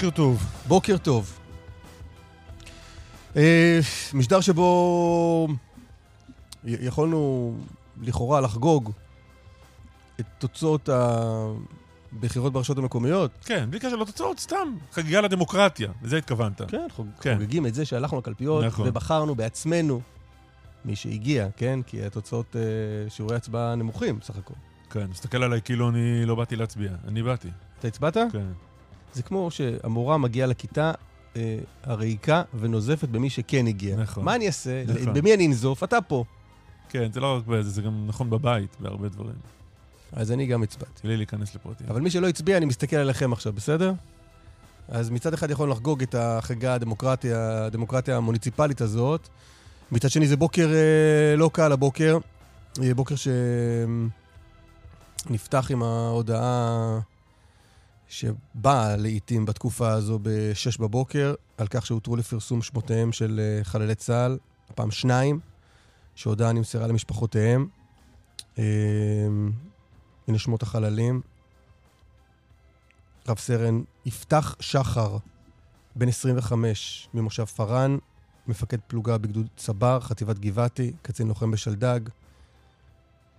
[0.00, 0.44] בוקר טוב.
[0.68, 1.38] בוקר טוב.
[3.36, 3.80] אה,
[4.14, 5.48] משדר שבו
[6.64, 7.54] יכולנו
[8.02, 8.92] לכאורה לחגוג
[10.20, 13.30] את תוצאות הבחירות ברשויות המקומיות.
[13.44, 16.62] כן, בלי קשר לתוצאות, סתם חגיגה לדמוקרטיה, לזה התכוונת.
[16.62, 18.88] כן, חוג, כן, חוגגים את זה שהלכנו לקלפיות נכון.
[18.88, 20.00] ובחרנו בעצמנו
[20.84, 21.80] מי שהגיע, כן?
[21.86, 24.54] כי התוצאות, אה, שיעורי הצבעה נמוכים בסך הכל.
[24.90, 26.90] כן, מסתכל עליי כאילו אני לא באתי להצביע.
[27.08, 27.48] אני באתי.
[27.78, 28.16] אתה הצבעת?
[28.32, 28.69] כן.
[29.14, 30.92] זה כמו שהמורה מגיעה לכיתה
[31.36, 33.96] אה, הריקה ונוזפת במי שכן הגיע.
[33.96, 34.24] נכון.
[34.24, 34.84] מה אני אעשה?
[34.86, 35.14] נכון.
[35.14, 35.84] במי אני אנזוף?
[35.84, 36.24] אתה פה.
[36.88, 39.34] כן, זה לא רק בזה, זה גם נכון בבית, בהרבה דברים.
[40.12, 41.00] אז אני גם הצבעתי.
[41.04, 41.86] בלי להיכנס לפרטים.
[41.90, 43.92] אבל מי שלא הצביע, אני מסתכל עליכם עכשיו, בסדר?
[44.88, 49.28] אז מצד אחד יכול לחגוג את החגה הדמוקרטיה, הדמוקרטיה המוניציפלית הזאת.
[49.92, 52.18] מצד שני זה בוקר אה, לא קל הבוקר.
[52.96, 53.14] בוקר
[55.26, 56.98] שנפתח עם ההודעה
[58.10, 64.38] שבאה לעיתים בתקופה הזו ב-6 בבוקר, על כך שהותרו לפרסום שמותיהם של אה, חללי צה"ל,
[64.70, 65.40] הפעם שניים,
[66.14, 67.68] שהודעה נמסרה למשפחותיהם.
[68.58, 68.64] אה,
[70.28, 71.20] הנה שמות החללים.
[73.28, 75.16] רב סרן יפתח שחר,
[75.96, 77.98] בן 25, ממושב פארן,
[78.46, 82.00] מפקד פלוגה בגדוד צבר, חטיבת גבעתי, קצין לוחם בשלדג.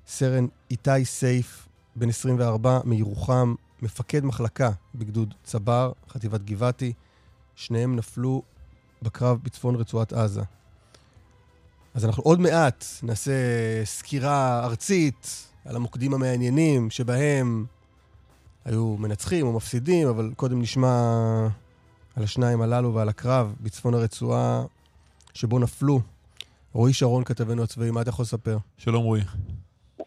[0.07, 6.93] סרן איתי סייף, בן 24, מירוחם, מפקד מחלקה בגדוד צבר, חטיבת גבעתי.
[7.55, 8.41] שניהם נפלו
[9.01, 10.41] בקרב בצפון רצועת עזה.
[11.93, 13.31] אז אנחנו עוד מעט נעשה
[13.83, 17.65] סקירה ארצית על המוקדים המעניינים שבהם
[18.65, 20.97] היו מנצחים או מפסידים, אבל קודם נשמע
[22.15, 24.63] על השניים הללו ועל הקרב בצפון הרצועה
[25.33, 26.01] שבו נפלו.
[26.73, 28.57] רועי שרון, כתבנו הצבאי, מה אתה יכול לספר?
[28.77, 29.21] שלום רועי.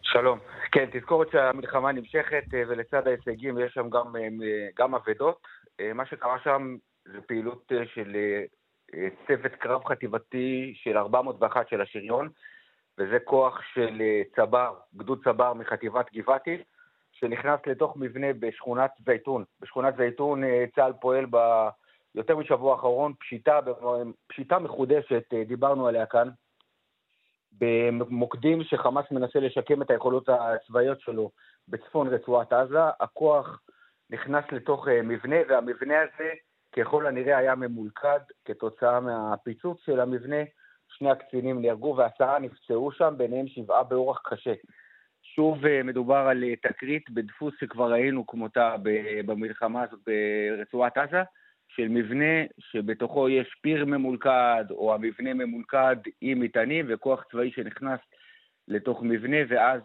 [0.01, 0.39] שלום.
[0.75, 5.47] כן, תזכורת שהמלחמה נמשכת אה, ולצד ההישגים יש שם גם, אה, גם אבדות.
[5.79, 6.75] אה, מה שקרה שם
[7.05, 8.15] זה פעילות של
[9.27, 12.29] צוות קרב חטיבתי של 401 של השריון,
[12.97, 14.01] וזה כוח של
[14.35, 16.63] צבר, גדוד צבר מחטיבת גבעתי,
[17.11, 19.43] שנכנס לתוך מבנה בשכונת זייתון.
[19.59, 20.43] בשכונת זייתון
[20.75, 21.25] צה"ל פועל
[22.15, 23.59] ביותר משבוע האחרון, פשיטה,
[24.27, 26.29] פשיטה מחודשת, דיברנו עליה כאן,
[27.59, 31.31] במוקדים שחמאס מנסה לשקם את היכולות הצבאיות שלו
[31.67, 33.61] בצפון רצועת עזה, הכוח
[34.09, 36.29] נכנס לתוך אה, מבנה, והמבנה הזה
[36.77, 40.43] ככל הנראה היה ממולכד כתוצאה מהפיצוץ של המבנה.
[40.87, 44.53] שני הקצינים נהרגו ועשרה נפצעו שם, ביניהם שבעה באורח קשה.
[45.23, 48.75] שוב אה, מדובר על אה, תקרית בדפוס שכבר ראינו כמותה
[49.25, 51.23] במלחמה הזאת ברצועת עזה.
[51.75, 57.99] של מבנה שבתוכו יש פיר ממולכד, או המבנה ממולכד עם מטענים וכוח צבאי שנכנס
[58.67, 59.81] לתוך מבנה, ואז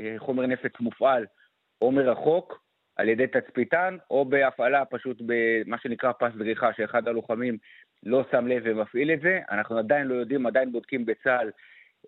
[0.00, 1.26] החומר נפץ מופעל
[1.82, 2.62] או מרחוק
[2.96, 7.58] על ידי תצפיתן, או בהפעלה פשוט במה שנקרא פס דריכה, שאחד הלוחמים
[8.02, 9.40] לא שם לב ומפעיל את זה.
[9.50, 11.50] אנחנו עדיין לא יודעים, עדיין בודקים בצה"ל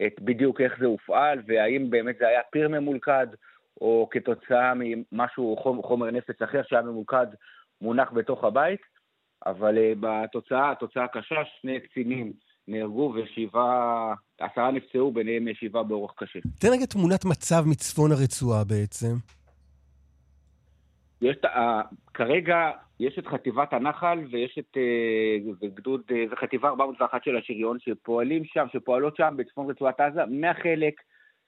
[0.06, 3.27] את בדיוק איך זה הופעל, והאם באמת זה היה פיר ממולכד,
[3.81, 7.27] או כתוצאה ממשהו, חומר נפץ אחר שהיה ממולכד
[7.81, 8.98] מונח בתוך הבית.
[9.46, 12.32] אבל uh, בתוצאה, התוצאה קשה, שני קצינים
[12.69, 16.38] נהרגו ושבעה, עשרה נפצעו, ביניהם שבעה באורח קשה.
[16.61, 19.14] תן רגע תמונת מצב מצפון הרצועה בעצם.
[21.23, 21.49] יש, uh,
[22.14, 22.70] כרגע
[23.00, 24.76] יש את חטיבת הנחל ויש את
[25.62, 31.00] uh, גדוד, זה חטיבה 401 של השריון, שפועלים שם, שפועלות שם בצפון רצועת עזה, מהחלק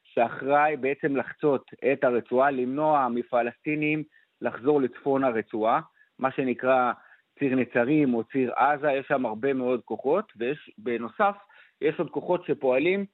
[0.05, 4.03] שאחראי בעצם לחצות את הרצועה, למנוע מפלסטינים
[4.41, 5.81] לחזור לצפון הרצועה,
[6.19, 6.93] מה שנקרא
[7.41, 11.37] ציר נצרים או ציר עזה, יש שם הרבה מאוד כוחות, ויש, בנוסף,
[11.81, 13.05] יש עוד כוחות שפועלים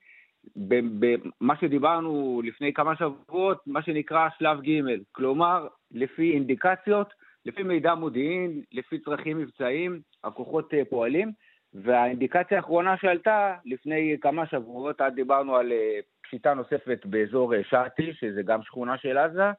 [0.57, 4.81] במה שדיברנו לפני כמה שבועות, מה שנקרא שלב ג',
[5.13, 7.15] כלומר, לפי אינדיקציות,
[7.47, 11.33] לפי מידע מודיעין, לפי צרכים מבצעיים, הכוחות אה, פועלים,
[11.75, 18.13] והאינדיקציה האחרונה שעלתה לפני כמה שבועות, אז דיברנו על אה, פשיטה נוספת באזור אה, שעתי,
[18.13, 19.51] שזה גם שכונה של עזה,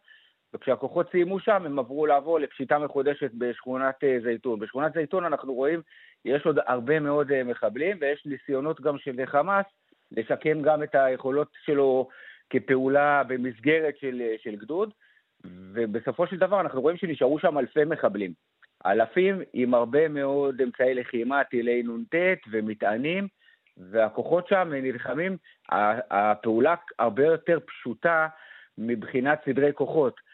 [0.53, 4.59] וכשהכוחות סיימו שם, הם עברו לעבור לפשיטה מחודשת בשכונת זייתון.
[4.59, 5.81] בשכונת זייתון אנחנו רואים,
[6.25, 9.65] יש עוד הרבה מאוד מחבלים, ויש ניסיונות גם של חמאס
[10.11, 12.07] לשקם גם את היכולות שלו
[12.49, 14.93] כפעולה במסגרת של, של גדוד,
[15.43, 18.33] ובסופו של דבר אנחנו רואים שנשארו שם אלפי מחבלים.
[18.85, 22.15] אלפים עם הרבה מאוד אמצעי לחימה, טילי נ"ט
[22.51, 23.27] ומטענים,
[23.77, 25.37] והכוחות שם נלחמים,
[26.11, 28.27] הפעולה הרבה יותר פשוטה
[28.77, 30.26] מבחינת סדרי כוחות.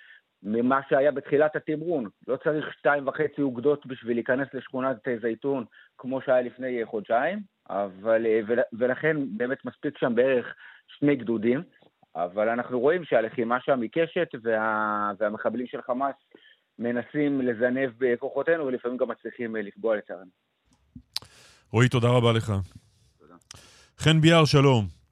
[0.44, 2.10] ממה שהיה בתחילת התמרון.
[2.28, 5.66] לא צריך שתיים וחצי אוגדות בשביל להיכנס לשכונת זייתון
[5.98, 8.26] כמו שהיה לפני חודשיים, אבל,
[8.74, 10.56] ולכן באמת מספיק שם בערך
[10.88, 11.64] שני גדודים,
[12.16, 16.16] אבל אנחנו רואים שהלחימה שם עיקשת וה, והמחבלים של חמאס
[16.80, 20.32] מנסים לזנב בכוחותינו ולפעמים גם מצליחים לפגוע לצערנו.
[21.72, 22.54] רועי, תודה רבה לך.
[23.20, 23.36] תודה.
[23.98, 25.03] חן ביאר, שלום.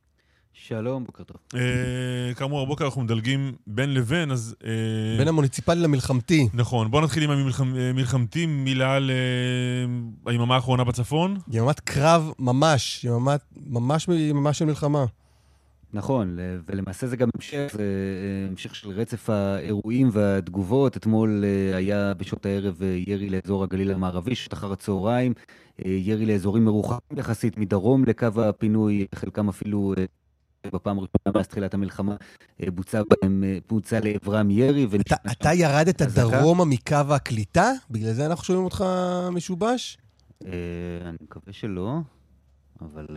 [0.72, 1.38] שלום, בוקר טוב.
[1.56, 4.56] אה, כאמור, הבוקר אנחנו מדלגים בין לבין, אז...
[4.66, 6.48] אה, בין המוניציפלי למלחמתי.
[6.54, 6.92] נכון.
[6.92, 11.38] בואו נתחיל עם המלחמתי, מילה על אה, היממה האחרונה בצפון.
[11.52, 15.06] יממת קרב ממש, יממת, ממש יממה של מלחמה.
[15.94, 16.38] נכון,
[16.68, 17.84] ולמעשה זה גם המשך, זה
[18.50, 20.98] המשך של רצף האירועים והתגובות.
[20.98, 25.34] אתמול היה בשעות הערב ירי לאזור הגליל המערבי, שעת אחר הצהריים,
[25.86, 29.94] ירי לאזורים מרוחקים יחסית מדרום לקו הפינוי, חלקם אפילו
[30.68, 32.16] בפעם הראשונה מאז תחילת המלחמה
[32.64, 34.88] אה, בוצע בהם, אה, בוצע לעברם ירי.
[35.02, 37.72] אתה, אתה ירדת דרומה מקו הקליטה?
[37.92, 38.86] בגלל זה אנחנו שומעים אותך
[39.32, 39.98] משובש?
[40.46, 40.50] אה,
[41.02, 41.98] אני מקווה שלא,
[42.82, 43.08] אבל...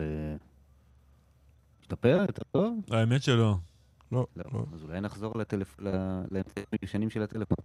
[1.81, 2.79] השתפר יותר טוב?
[2.91, 3.55] האמת שלא.
[4.11, 4.43] לא, לא.
[4.53, 4.65] לא.
[4.73, 5.33] אז אולי נחזור
[6.31, 7.57] לאמצעים הישנים של הטלפון.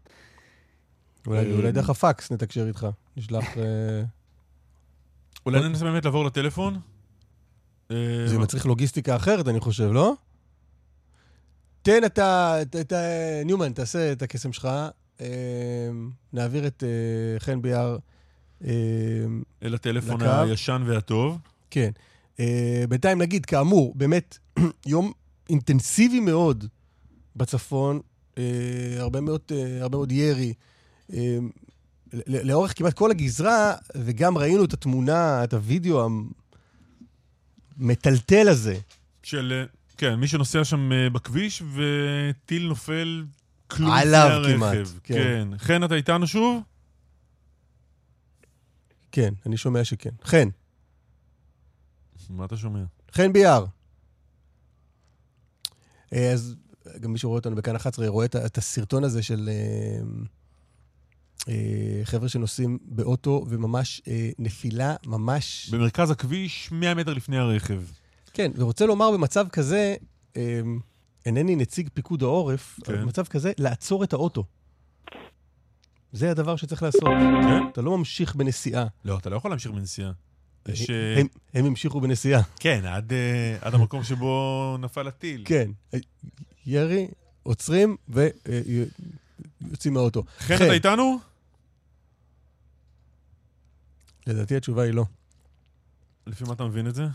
[1.26, 2.86] אולי דרך הפקס נתקשר איתך,
[3.16, 3.44] נשלח...
[5.46, 6.80] אולי ננסה באמת לעבור לטלפון?
[8.26, 10.14] זה מצריך לוגיסטיקה אחרת, אני חושב, לא?
[11.82, 12.56] תן אתה,
[13.44, 14.68] ניומן, תעשה את הקסם שלך.
[15.20, 17.96] אמ, נעביר את אה, חן ביאר
[18.64, 18.68] אמ,
[19.62, 21.38] אל הטלפון הישן והטוב.
[21.70, 21.90] כן.
[22.40, 24.38] אה, בינתיים נגיד, כאמור, באמת
[24.86, 25.12] יום
[25.50, 26.64] אינטנסיבי מאוד
[27.36, 28.00] בצפון,
[28.38, 28.42] אה,
[28.98, 29.40] הרבה מאוד,
[29.80, 30.54] הרבה מאוד ירי.
[32.26, 36.08] לאורך כמעט כל הגזרה, וגם ראינו את התמונה, את הוידאו
[37.80, 38.78] המטלטל הזה.
[39.22, 43.24] של, אה, כן, מי שנוסע שם אה, בכביש וטיל נופל
[43.66, 45.14] כלום עליו כמעט, כן.
[45.14, 45.58] כן.
[45.58, 46.62] חן, אתה איתנו שוב?
[49.12, 50.10] כן, אני שומע שכן.
[50.24, 50.48] חן.
[52.30, 52.80] מה אתה שומע?
[53.12, 53.66] חן ביאר.
[56.12, 56.56] אה, אז
[57.00, 59.50] גם מי שרואה אותנו בכאן 11 רואה את הסרטון הזה של...
[61.48, 61.54] אה,
[62.04, 65.68] חבר'ה שנוסעים באוטו, וממש אה, נפילה, ממש...
[65.72, 67.82] במרכז הכביש, 100 מטר לפני הרכב.
[68.32, 69.94] כן, ורוצה לומר במצב כזה,
[70.36, 70.60] אה,
[71.26, 72.92] אינני נציג פיקוד העורף, כן.
[72.92, 74.44] אבל במצב כזה, לעצור את האוטו.
[76.12, 77.02] זה הדבר שצריך לעשות.
[77.42, 77.62] כן?
[77.72, 78.86] אתה לא ממשיך בנסיעה.
[79.04, 80.12] לא, אתה לא יכול להמשיך בנסיעה.
[80.68, 80.90] יש...
[80.90, 82.42] הם, הם המשיכו בנסיעה.
[82.60, 83.12] כן, עד,
[83.60, 85.42] עד המקום שבו נפל הטיל.
[85.44, 85.70] כן.
[86.66, 87.08] ירי,
[87.42, 90.24] עוצרים ויוצאים מהאוטו.
[90.38, 91.29] חן, אתה איתנו?
[94.26, 95.04] לדעתי התשובה היא לא.
[96.26, 97.06] לפי מה אתה מבין את זה?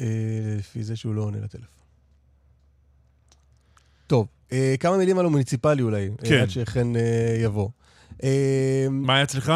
[0.00, 0.06] אה,
[0.58, 1.86] לפי זה שהוא לא עונה לטלפון.
[4.06, 6.40] טוב, אה, כמה מילים על המוניציפלי אולי, אה, כן.
[6.42, 6.92] עד שחן
[7.44, 7.68] יבוא.
[8.90, 9.52] מה היה אצלך?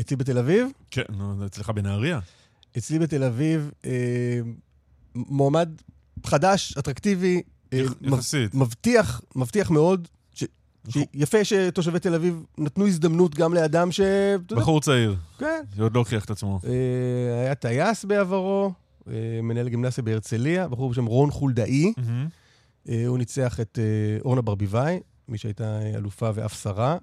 [0.00, 0.68] אצלי בתל אביב?
[0.90, 2.18] כן, נו, אצלך בנהריה.
[2.78, 3.70] אצלי בתל אביב,
[5.14, 5.68] מועמד
[6.26, 7.42] חדש, אטרקטיבי,
[8.02, 8.54] יחסית.
[8.54, 10.08] מבטיח, מבטיח מאוד,
[11.14, 14.00] יפה שתושבי תל אביב נתנו הזדמנות גם לאדם ש...
[14.50, 15.16] בחור צעיר.
[15.38, 15.62] כן.
[15.76, 16.60] שעוד לא הוכיח את עצמו.
[16.64, 18.72] אה, היה טייס בעברו,
[19.08, 21.92] אה, מנהל גימנסיה בהרצליה, בחור בשם רון חולדאי.
[22.88, 23.78] אה, הוא ניצח את
[24.24, 26.96] אורנה ברביבאי, מי שהייתה אלופה ואף שרה.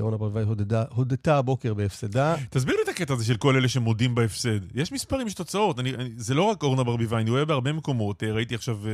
[0.00, 0.44] אורנה ברביבאי
[0.90, 2.36] הודתה הבוקר בהפסדה.
[2.50, 4.60] תסביר לי את הקטע הזה של כל אלה שמודים בהפסד.
[4.74, 5.78] יש מספרים, יש תוצאות.
[5.78, 8.22] אני, אני, זה לא רק אורנה ברביבאי, אני רואה בהרבה מקומות.
[8.22, 8.92] אה, ראיתי עכשיו אה,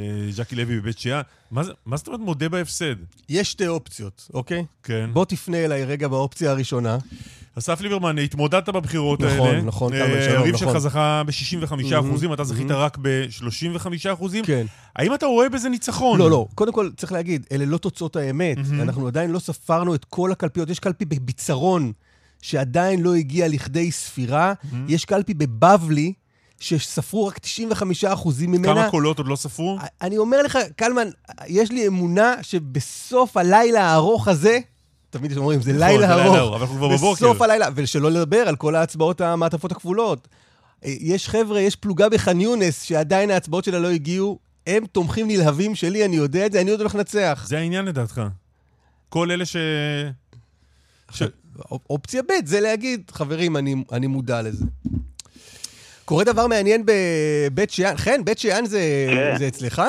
[0.00, 1.20] אה, ז'קי לוי בבית שאן.
[1.50, 2.94] מה, מה זאת אומרת מודה בהפסד?
[3.28, 4.64] יש שתי אופציות, אוקיי?
[4.82, 5.10] כן.
[5.12, 6.98] בוא תפנה אליי רגע באופציה הראשונה.
[7.58, 9.60] אסף ליברמן, התמודדת בבחירות נכון, האלה.
[9.60, 10.58] נכון, נכון, כמה שלום, נכון.
[10.58, 14.44] שלך זכה ב-65 אחוזים, אתה זכית רק ב-35 אחוזים.
[14.44, 14.66] כן.
[14.96, 16.18] האם אתה רואה בזה ניצחון?
[16.18, 16.46] לא, לא.
[16.54, 18.58] קודם כל, צריך להגיד, אלה לא תוצאות האמת.
[18.80, 20.70] אנחנו עדיין לא ספרנו את כל הקלפיות.
[20.70, 21.92] יש קלפי בביצרון,
[22.42, 24.52] שעדיין לא הגיע לכדי ספירה.
[24.88, 26.12] יש קלפי בבבלי,
[26.60, 28.74] שספרו רק 95 אחוזים ממנה.
[28.74, 29.78] כמה קולות עוד לא ספרו?
[30.02, 31.08] אני אומר לך, קלמן,
[31.46, 34.58] יש לי אמונה שבסוף הלילה הארוך הזה,
[35.10, 36.54] תמיד אומרים, זה נכון, לילה זה לילה ארוך.
[36.54, 37.12] אבל אנחנו כבר בבוקר.
[37.14, 40.28] בסוף הלילה, ושלא לדבר על כל ההצבעות המעטפות הכפולות.
[40.84, 45.74] אה, יש חבר'ה, יש פלוגה בח'אן יונס, שעדיין ההצבעות שלה לא הגיעו, הם תומכים נלהבים
[45.74, 47.44] שלי, אני יודע את זה, אני עוד הולך לנצח.
[47.48, 48.22] זה העניין לדעתך.
[49.08, 49.56] כל אלה ש...
[51.10, 51.22] ש...
[51.70, 54.64] אופ- אופציה ב' זה להגיד, חברים, אני, אני מודע לזה.
[56.04, 59.38] קורה דבר מעניין בבית שאן, חן, בית שאן זה, כן.
[59.38, 59.82] זה אצלך?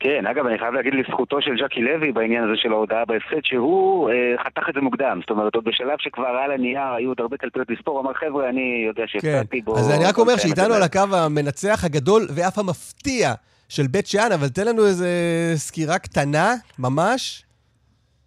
[0.00, 4.10] כן, אגב, אני חייב להגיד לזכותו של ג'קי לוי בעניין הזה של ההודעה בהפסד, שהוא
[4.10, 5.18] אה, חתך את זה מוקדם.
[5.20, 8.84] זאת אומרת, עוד בשלב שכבר על הנייר היו עוד הרבה קלפיות לספור, אמר, חבר'ה, אני
[8.86, 9.08] יודע כן.
[9.08, 9.78] שהפסדתי בו...
[9.78, 13.34] אז אני רק אומר שאיתנו זה." על הקו המנצח הגדול ואף המפתיע
[13.68, 15.08] של בית שאן, אבל תן לנו איזה
[15.54, 17.44] סקירה קטנה, ממש.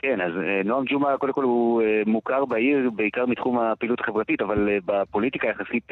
[0.03, 4.41] כן, אז אה, נועם ג'ומעה, קודם כל הוא אה, מוכר בעיר, בעיקר מתחום הפעילות החברתית,
[4.41, 5.87] אבל אה, בפוליטיקה יחסית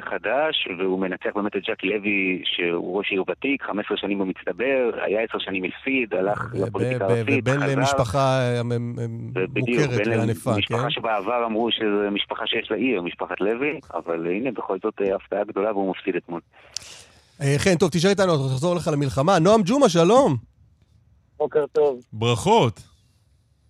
[0.00, 5.20] חדש, והוא מנצח באמת את ג'קי לוי, שהוא ראש עיר ותיק, 15 שנים במצטבר, היה
[5.30, 7.76] 10 שנים אלפיד, הלך לפוליטיקה הארצית, ובן חזר.
[7.76, 10.58] למשפחה מ- בדיוק, מוכרת וענפה, כן?
[10.58, 15.44] משפחה שבעבר אמרו שזו משפחה שיש לה עיר, משפחת לוי, אבל הנה, בכל זאת הפתעה
[15.44, 16.40] גדולה והוא מפסיד אתמול.
[17.58, 19.38] חן, טוב, תשאר איתנו, אנחנו נחזור לך למלחמה.
[19.38, 20.36] נועם ג'ומה, שלום.
[21.38, 22.89] בוקר טוב, ברכות.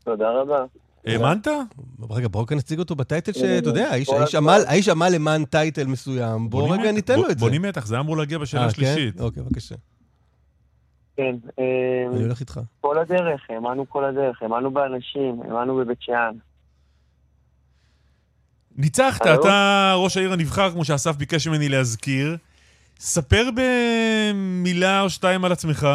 [0.05, 0.65] תודה רבה.
[1.07, 1.49] האמנת?
[2.11, 4.89] רגע, בואו כאן נציג אותו בטייטל אה, שאתה יודע, האיש-.
[4.89, 6.51] עמל- למען טייטל מסוים.
[6.51, 6.93] בואו רגע.
[6.93, 7.45] ניתן לו את זה.
[7.45, 9.15] בונים מתח, זה אמור להגיע בשאלה אה, השלישית.
[9.17, 9.23] כן?
[9.23, 9.75] אוקיי, בבקשה.
[11.17, 11.65] כן, אה,
[12.15, 12.61] אני הולך איתך.
[12.81, 16.35] כל הדרך, האמנו כל הדרך, האמנו באנשים, האמנו בבית שאן.
[18.77, 19.23] ניצחת?
[19.27, 22.37] אתה ראש העיר הנבחר, כמו שאסף ביקש ממני להזכיר.
[23.01, 25.89] ספר במילה או שתיים על עצמך.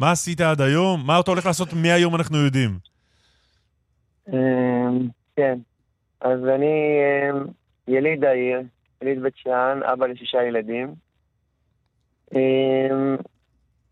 [0.00, 1.06] מה עשית עד היום?
[1.06, 2.91] מה אתה הולך לעשות מהיום אנחנו יודעים.
[4.28, 4.88] אה,
[5.36, 5.58] כן,
[6.20, 7.30] אז אני אה,
[7.88, 8.60] יליד העיר,
[9.02, 10.94] יליד בית שאן, אבא לשישה ילדים.
[12.34, 13.16] אה,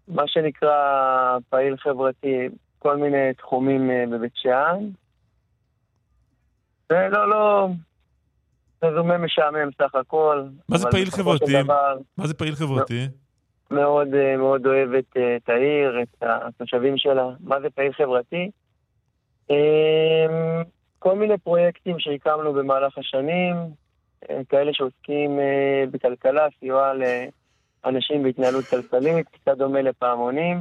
[0.08, 4.88] מה שנקרא פעיל חברתי, כל מיני תחומים אה, בבית שאן.
[6.90, 7.68] ולא, לא,
[8.82, 10.44] רזומה משעמם סך הכל.
[10.68, 11.62] מה זה פעיל חברתי?
[11.62, 13.08] דבר, מה זה פעיל חברתי?
[13.70, 17.28] מאוד אה, מאוד אוהבת אה, את העיר, את התושבים שלה.
[17.40, 18.50] מה זה פעיל חברתי?
[19.50, 20.62] אה,
[20.98, 23.56] כל מיני פרויקטים שהקמנו במהלך השנים,
[24.30, 26.92] אה, כאלה שעוסקים אה, בכלכלה, סיוע
[27.84, 30.60] לאנשים בהתנהלות כלכלית, קצת דומה לפעמונים.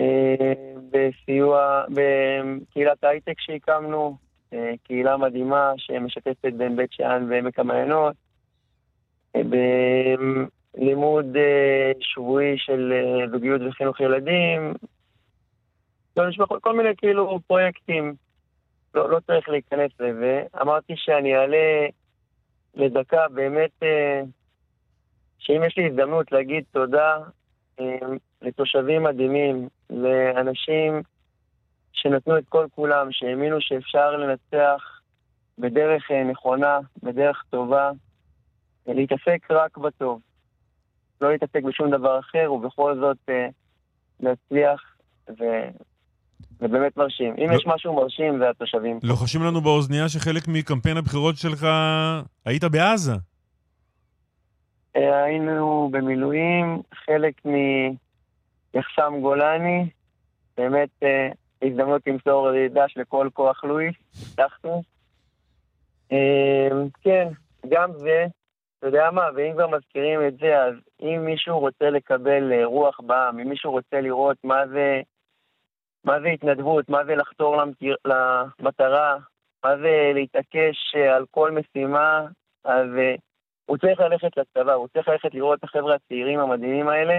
[0.00, 0.52] אה,
[0.90, 4.16] בסיוע, בקהילת הייטק שהקמנו,
[4.52, 8.16] אה, קהילה מדהימה שמשתפת בין בית שאן ועמק המעיינות.
[9.36, 9.42] אה,
[10.74, 14.74] בלימוד אה, שבועי של אה, זוגיות וחינוך ילדים.
[16.28, 18.14] יש כל מיני כאילו פרויקטים.
[18.94, 20.42] לא, לא צריך להיכנס לזה.
[20.60, 21.86] אמרתי שאני אעלה
[22.74, 24.22] לדקה באמת, אה,
[25.38, 27.18] שאם יש לי הזדמנות להגיד תודה
[27.80, 27.98] אה,
[28.42, 31.02] לתושבים מדהימים, לאנשים
[31.92, 35.00] שנתנו את כל כולם, שהאמינו שאפשר לנצח
[35.58, 37.90] בדרך אה, נכונה, בדרך טובה,
[38.86, 40.20] להתעסק רק בטוב.
[41.20, 43.18] לא להתעסק בשום דבר אחר, ובכל זאת
[44.20, 44.96] להצליח,
[45.28, 45.44] ו...
[46.60, 47.34] זה באמת מרשים.
[47.38, 48.98] אם לא- יש משהו מרשים, זה התושבים.
[49.02, 51.66] לוחשים לנו באוזנייה שחלק מקמפיין הבחירות שלך
[52.44, 53.12] היית בעזה.
[54.96, 57.34] אה, היינו במילואים, חלק
[58.74, 59.88] מיחסם גולני,
[60.56, 61.28] באמת אה,
[61.62, 64.82] הזדמנות למסור דש לכל כוח לואיס, הבטחנו.
[66.12, 66.68] אה,
[67.02, 67.28] כן,
[67.68, 68.26] גם זה,
[68.78, 73.00] אתה יודע מה, ואם כבר מזכירים את זה, אז אם מישהו רוצה לקבל אה, רוח
[73.06, 75.00] בעם, אם מישהו רוצה לראות מה זה,
[76.04, 79.16] מה זה התנדבות, מה זה לחתור למטיר, למטרה,
[79.64, 82.26] מה זה להתעקש אה, על כל משימה,
[82.64, 83.14] אז אה,
[83.66, 87.14] הוא צריך ללכת לצבא, הוא צריך ללכת לראות את החבר'ה הצעירים המדהימים האלה.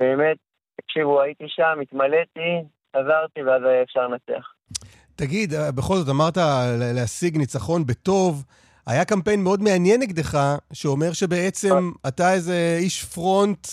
[0.00, 0.36] באמת,
[0.80, 2.62] תקשיבו, הייתי שם, התמלאתי,
[2.96, 4.52] חזרתי, ואז היה אפשר לנצח.
[5.16, 6.36] תגיד, אה, בכל זאת אמרת
[6.94, 8.44] להשיג ניצחון בטוב.
[8.86, 10.38] היה קמפיין מאוד מעניין נגדך,
[10.72, 13.66] שאומר שבעצם אתה איזה איש פרונט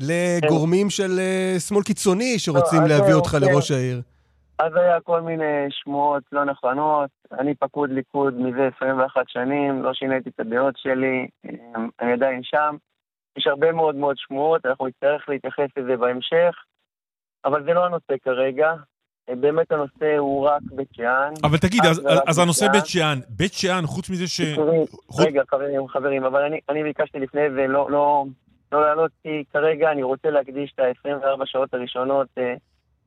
[0.00, 3.40] לגורמים של אה, שמאל קיצוני שרוצים לא, להביא אותך כן.
[3.40, 4.00] לראש העיר.
[4.58, 10.28] אז היה כל מיני שמועות לא נכונות, אני פקוד ליכוד מזה 21 שנים, לא שיניתי
[10.28, 12.76] את הדעות שלי, אמ, אני עדיין שם.
[13.38, 16.54] יש הרבה מאוד מאוד שמועות, אנחנו נצטרך להתייחס לזה בהמשך,
[17.44, 18.72] אבל זה לא הנושא כרגע.
[19.36, 21.32] באמת הנושא הוא רק בית שאן.
[21.44, 24.40] אבל תגיד, אז, אז הנושא בית שאן, בית שאן, חוץ מזה ש...
[25.06, 25.26] חוץ...
[25.26, 28.24] רגע, חברים, חברים, אבל אני, אני ביקשתי לפני ולא לא, לא
[28.78, 32.54] לעלות, כי כרגע אני רוצה להקדיש את ה-24 שעות הראשונות אה,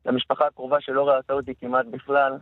[0.06, 2.34] למשפחה הקרובה שלא ראתה אותי כמעט בכלל.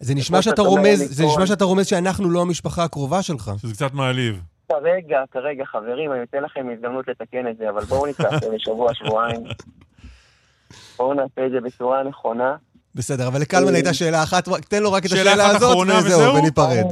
[0.00, 3.50] זה נשמע שאתה רומז, זה נשמע שאתה רומז שאנחנו לא המשפחה הקרובה שלך.
[3.58, 4.42] שזה קצת מעליב.
[4.68, 9.44] כרגע, כרגע, חברים, אני אתן לכם הזדמנות לתקן את זה, אבל בואו ניקח לשבוע, שבועיים.
[10.96, 12.56] בואו נעשה את זה בצורה נכונה.
[12.94, 16.84] בסדר, אבל לקלמן הייתה שאלה אחת, תן לו רק את השאלה הזאת, וזהו, וניפרד.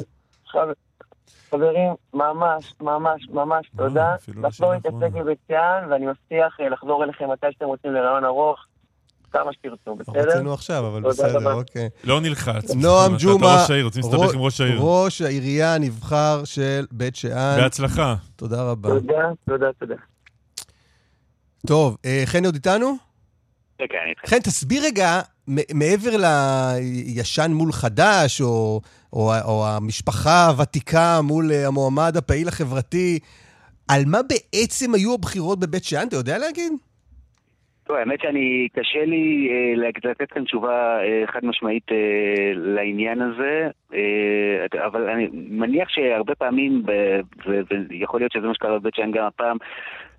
[1.55, 4.15] חברים, ממש, ממש, ממש תודה.
[4.43, 8.67] לחזור להתעסק בבית שאן, ואני מבטיח אה, לחזור אליכם מתי שאתם רוצים לרעיון ארוך.
[9.33, 10.29] כמה שתרצו, בסדר?
[10.29, 11.89] רצינו עכשיו, אבל בסדר, אוקיי.
[12.05, 12.75] לא נלחץ.
[12.75, 14.79] נועם ג'ומה, ראש העיר, רוצים להסתבך עם ראש העיר.
[14.81, 17.57] ראש העירייה הנבחר של בית שאן.
[17.61, 18.15] בהצלחה.
[18.37, 18.89] תודה רבה.
[18.89, 19.95] תודה, תודה, תודה.
[21.67, 22.97] טוב, אה, חן עוד איתנו?
[23.79, 24.27] כן, כן, אני איתכם.
[24.27, 28.81] חן, תסביר רגע, מעבר לישן מול חדש, או,
[29.13, 33.19] או, או המשפחה הוותיקה מול אה, המועמד הפעיל החברתי,
[33.89, 36.09] על מה בעצם היו הבחירות בבית שאן?
[36.09, 36.73] אתה יודע להגיד?
[37.87, 43.69] טוב, האמת שאני, קשה לי אה, לתת כאן תשובה אה, חד משמעית אה, לעניין הזה,
[43.95, 46.83] אה, אבל אני מניח שהרבה פעמים,
[47.91, 49.57] ויכול להיות שזה מה שקרה בבית שאן גם הפעם,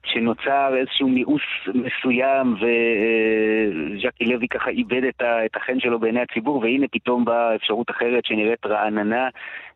[0.06, 5.04] שנוצר איזשהו מיאוס מסוים וז'קי לוי ככה איבד
[5.46, 9.28] את החן שלו בעיני הציבור והנה פתאום באה אפשרות אחרת שנראית רעננה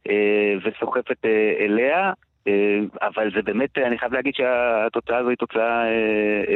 [0.09, 2.11] אה, וסוחפת אה, אליה
[2.47, 5.83] אה, אבל זה באמת, אני חייב להגיד שהתוצאה הזו היא תוצאה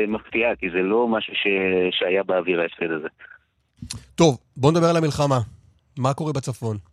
[0.07, 1.47] מפתיעה, כי זה לא משהו ש...
[1.91, 3.07] שהיה באוויר ההפסד הזה.
[4.15, 5.39] טוב, בוא נדבר על המלחמה.
[5.99, 6.90] מה קורה בצפון?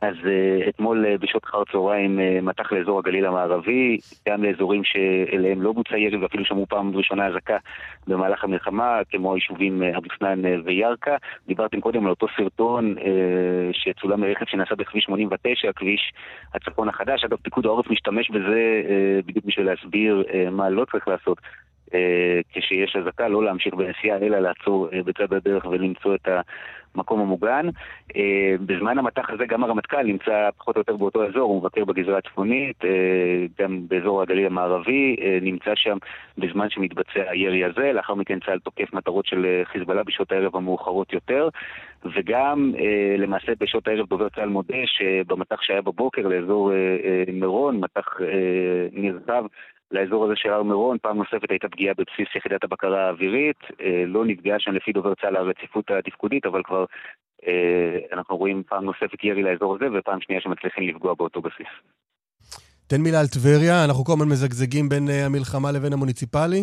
[0.00, 3.98] אז uh, אתמול uh, בשעות אחר צהריים uh, מתח לאזור הגליל המערבי,
[4.28, 7.56] גם לאזורים שאליהם לא בוצע ירי ואפילו שמעו פעם ראשונה אזעקה
[8.06, 11.16] במהלך המלחמה, כמו היישובים אבו סנאן וירכא.
[11.46, 12.94] דיברתם קודם על אותו סרטון
[13.72, 16.12] שצולם מרכב שנעשה בכביש 89, כביש
[16.54, 17.24] הצפון החדש.
[17.24, 18.82] אגב, פיקוד העורף משתמש בזה
[19.26, 21.38] בדיוק בשביל להסביר מה לא צריך לעשות.
[21.94, 26.28] אה, כשיש אזעקה, לא להמשיך בנסיעה, אלא לעצור אה, בצד הדרך ולמצוא את
[26.96, 27.66] המקום המוגן.
[28.16, 32.18] אה, בזמן המטח הזה גם הרמטכ"ל נמצא פחות או יותר באותו אזור, הוא מבקר בגזרה
[32.18, 32.76] הצפונית,
[33.58, 35.96] גם באזור הגליל המערבי, נמצא שם
[36.38, 41.48] בזמן שמתבצע הירי הזה, לאחר מכן צה"ל תוקף מטרות של חיזבאללה בשעות הערב המאוחרות יותר,
[42.14, 42.72] וגם
[43.18, 46.72] למעשה בשעות הערב דובר צה"ל מודה שבמטח שהיה בבוקר לאזור
[47.32, 48.04] מירון, מטח
[48.92, 49.44] נרחב
[49.90, 50.96] לאזור הזה של הר מירון.
[51.02, 53.56] פעם נוספת הייתה פגיעה בבסיס יחידת הבקרה האווירית.
[53.80, 56.84] אה, לא נפגעה שם לפי דובר צה"ל הרציפות התפקודית, אבל כבר
[57.46, 61.72] אה, אנחנו רואים פעם נוספת ירי לאזור הזה, ופעם שנייה שמצליחים לפגוע באותו בסיס.
[62.86, 66.62] תן מילה על טבריה, אנחנו כל הזמן מזגזגים בין אה, המלחמה לבין המוניציפלי.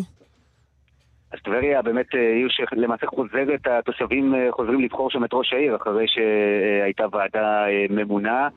[1.32, 7.04] אז טבריה באמת עיר שלמעשה חוזרת, התושבים חוזרים לבחור שם את ראש העיר אחרי שהייתה
[7.12, 8.48] ועדה ממונה.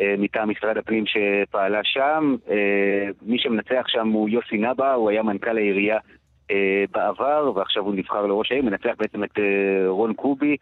[0.00, 2.36] אה, מטעם משרד הפנים שפעלה שם.
[2.50, 5.98] אה, מי שמנצח שם הוא יוסי נבא, הוא היה מנכ"ל העירייה
[6.50, 9.38] אה, בעבר, ועכשיו הוא נבחר לראש העיר, מנצח בעצם את
[9.86, 10.56] רון קובי.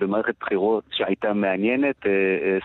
[0.00, 1.96] במערכת בחירות שהייתה מעניינת,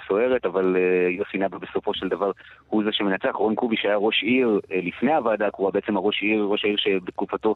[0.08, 0.76] סוערת, אבל
[1.10, 2.32] יוסי נבא בסופו של דבר
[2.68, 3.32] הוא זה שמנצח.
[3.34, 7.56] רון קובי שהיה ראש עיר לפני הוועדה הקרואה, בעצם הראש עיר, ראש העיר שבתקופתו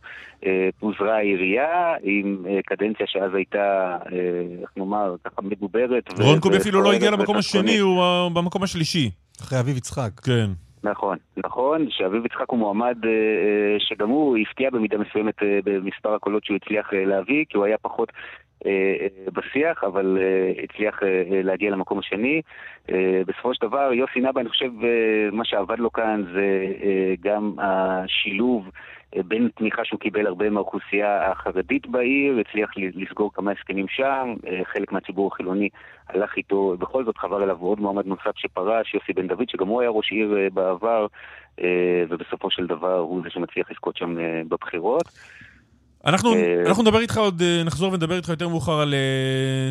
[0.79, 3.97] פוזרה העירייה, עם קדנציה שאז הייתה,
[4.61, 6.19] איך נאמר, ככה מדוברת.
[6.19, 9.09] רון קובי אפילו לא הגיע למקום השני, הוא במקום השלישי.
[9.41, 10.11] אחרי אביב יצחק.
[10.19, 10.49] כן.
[10.83, 16.45] נכון, נכון, שאביב יצחק הוא מועמד אה, שגם הוא הפתיע במידה מסוימת אה, במספר הקולות
[16.45, 18.44] שהוא הצליח אה, להביא, כי הוא היה פחות אה, אה,
[19.33, 22.41] בשיח, אבל אה, הצליח להגיע למקום השני.
[23.27, 24.71] בסופו של דבר, יוסי נבא, אני חושב,
[25.31, 26.65] מה שעבד לו כאן זה
[27.21, 28.69] גם השילוב
[29.15, 35.27] בין תמיכה שהוא קיבל הרבה מהאוכלוסייה החרדית בעיר, הצליח לסגור כמה הסכמים שם, חלק מהציבור
[35.33, 35.69] החילוני
[36.09, 39.81] הלך איתו, בכל זאת חבר אליו עוד מועמד נוסף שפרש, יוסי בן דוד, שגם הוא
[39.81, 41.07] היה ראש עיר בעבר,
[42.09, 44.15] ובסופו של דבר הוא זה שמצליח לזכות שם
[44.47, 45.05] בבחירות.
[46.05, 49.69] אנחנו, אה, אנחנו נדבר איתך עוד, אה, נחזור ונדבר איתך יותר מאוחר על אה,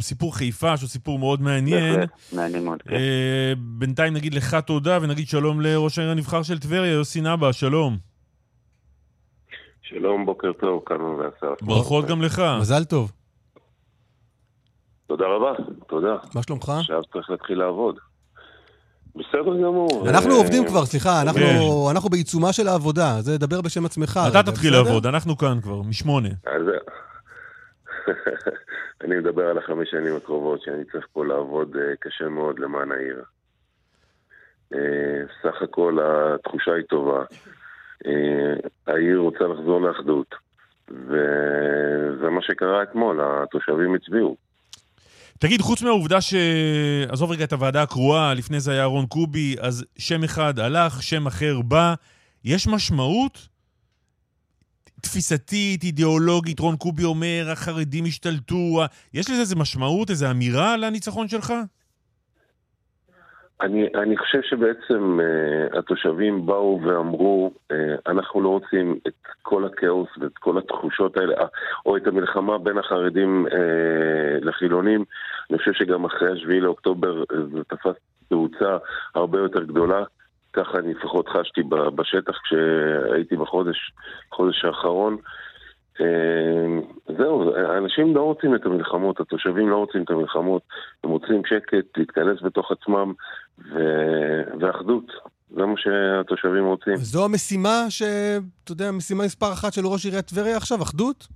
[0.00, 2.00] סיפור חיפה, שהוא סיפור מאוד מעניין.
[2.32, 2.96] מעניין מאוד, כן.
[3.58, 7.96] בינתיים נגיד לך תודה ונגיד שלום לראש העיר הנבחר של טבריה, יוסי נבא, שלום.
[9.82, 11.62] שלום, בוקר טוב, כאן ואסף.
[11.62, 12.42] ברכות גם לך.
[12.60, 13.12] מזל טוב.
[15.06, 15.52] תודה רבה,
[15.86, 16.16] תודה.
[16.34, 16.72] מה שלומך?
[16.80, 17.98] עכשיו צריך להתחיל לעבוד.
[19.16, 20.08] בסדר גמור.
[20.08, 21.22] אנחנו אה, עובדים כבר, סליחה,
[21.90, 24.20] אנחנו בעיצומה של העבודה, זה דבר בשם עצמך.
[24.30, 26.28] אתה תתחיל לעבוד, אנחנו כאן כבר, משמונה.
[29.04, 33.22] אני מדבר על החמש שנים הקרובות, שאני צריך פה לעבוד אה, קשה מאוד למען העיר.
[34.74, 37.24] אה, סך הכל התחושה היא טובה.
[38.86, 40.34] העיר רוצה לחזור לאחדות.
[40.88, 44.36] וזה מה שקרה אתמול, התושבים הצביעו.
[45.44, 46.34] תגיד, חוץ מהעובדה ש...
[47.08, 51.26] עזוב רגע את הוועדה הקרואה, לפני זה היה רון קובי, אז שם אחד הלך, שם
[51.26, 51.94] אחר בא.
[52.44, 53.48] יש משמעות
[55.00, 58.82] תפיסתית, אידיאולוגית, רון קובי אומר, החרדים השתלטו,
[59.14, 61.52] יש לזה איזה משמעות, איזה אמירה לניצחון שלך?
[63.60, 67.74] אני, אני חושב שבעצם uh, התושבים באו ואמרו, uh,
[68.06, 71.46] אנחנו לא רוצים את כל הכאוס ואת כל התחושות האלה, uh,
[71.86, 75.04] או את המלחמה בין החרדים uh, לחילונים.
[75.50, 77.96] אני חושב שגם אחרי השביעי לאוקטובר זה תפס
[78.28, 78.76] תאוצה
[79.14, 80.04] הרבה יותר גדולה.
[80.52, 81.62] ככה אני לפחות חשתי
[81.94, 83.92] בשטח כשהייתי בחודש,
[84.30, 85.12] בחודש האחרון.
[85.14, 85.18] אה,
[87.18, 90.62] זהו, אנשים לא רוצים את המלחמות, התושבים לא רוצים את המלחמות,
[91.04, 93.12] הם רוצים שקט, להתכנס בתוך עצמם
[93.58, 93.78] ו...
[94.60, 95.12] ואחדות.
[95.56, 96.96] זה מה שהתושבים רוצים.
[96.96, 98.02] זו המשימה ש...
[98.64, 101.26] אתה יודע, המשימה מספר אחת של ראש עיריית טבריה עכשיו, אחדות?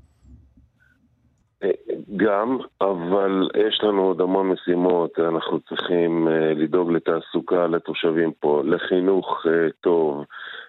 [2.16, 9.46] גם, אבל יש לנו עוד המון משימות, אנחנו צריכים uh, לדאוג לתעסוקה לתושבים פה, לחינוך
[9.46, 10.24] uh, טוב,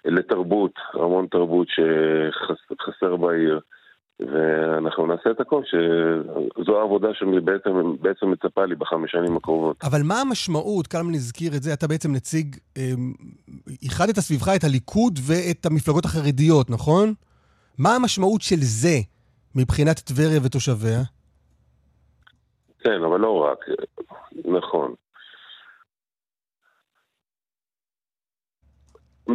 [0.05, 3.59] לתרבות, המון תרבות שחסר בעיר,
[4.19, 9.77] ואנחנו נעשה את הכל, שזו העבודה שבעצם מצפה לי בחמש שנים הקרובות.
[9.83, 12.55] אבל מה המשמעות, קלמן הזכיר את זה, אתה בעצם נציג,
[13.83, 17.13] איחדת um, סביבך את הליכוד ואת המפלגות החרדיות, נכון?
[17.77, 18.97] מה המשמעות של זה
[19.55, 21.01] מבחינת טבריה ותושביה?
[22.79, 23.65] כן, אבל לא רק,
[24.45, 24.93] נכון.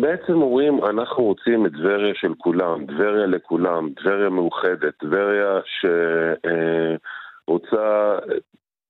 [0.00, 5.61] בעצם אומרים, אנחנו רוצים את טבריה של כולם, טבריה לכולם, טבריה מאוחדת, טבריה
[7.44, 8.18] שרוצה,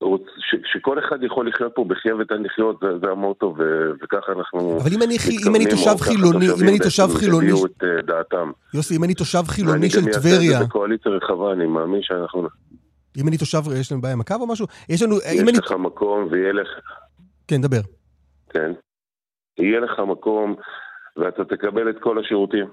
[0.01, 4.33] רוצ, ש, שכל אחד יכול לחיות פה בחיה ותן לחיות, זה, זה המוטו, ו, וככה
[4.33, 5.17] אנחנו אבל אם אני,
[5.49, 7.53] אם אני תושב חילוני, אם אני תושב חילוני...
[7.53, 8.51] את uh, דעתם.
[8.75, 10.15] יוסי, אם אני תושב חילוני של טבריה...
[10.15, 12.49] ואני גם אעשה את זה בקואליציה רחבה, אני מאמין שאנחנו...
[13.19, 14.67] אם אני תושב, יש לנו בעיה עם הקו או משהו?
[14.89, 15.17] יש לנו...
[15.17, 15.81] יש לך אני...
[15.81, 16.69] מקום ויהיה לך...
[17.49, 17.81] כן, דבר.
[18.51, 18.73] כן.
[19.59, 20.57] יהיה לך מקום
[21.17, 22.67] ואתה תקבל את כל השירותים.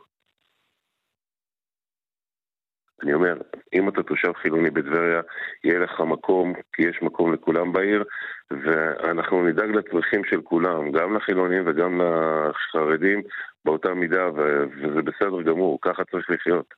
[3.03, 3.33] אני אומר,
[3.73, 5.21] אם אתה תושב חילוני בטבריה,
[5.63, 8.03] יהיה לך מקום, כי יש מקום לכולם בעיר,
[8.51, 13.21] ואנחנו נדאג לצרכים של כולם, גם לחילונים וגם לחרדים,
[13.65, 16.73] באותה מידה, וזה בסדר גמור, ככה צריך לחיות.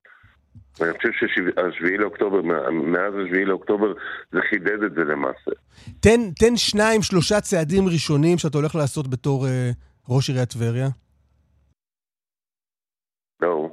[0.79, 3.93] ואני חושב שהשביעי לאוקטובר, מאז השביעי לאוקטובר,
[4.31, 5.51] זה חידד את זה למעשה.
[5.99, 9.71] תן, תן שניים, שלושה צעדים ראשונים שאתה הולך לעשות בתור אה,
[10.09, 11.02] ראש עיריית טבריה.
[13.43, 13.69] לא.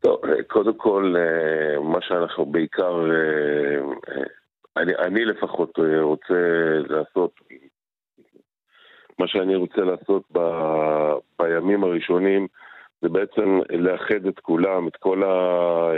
[0.00, 4.22] טוב, קודם כל, אה, מה שאנחנו בעיקר, אה, אה,
[4.76, 6.34] אני, אני לפחות רוצה
[6.88, 7.34] לעשות,
[9.18, 10.38] מה שאני רוצה לעשות ב,
[11.38, 12.46] בימים הראשונים
[13.02, 15.92] זה בעצם לאחד את כולם, את כל ה...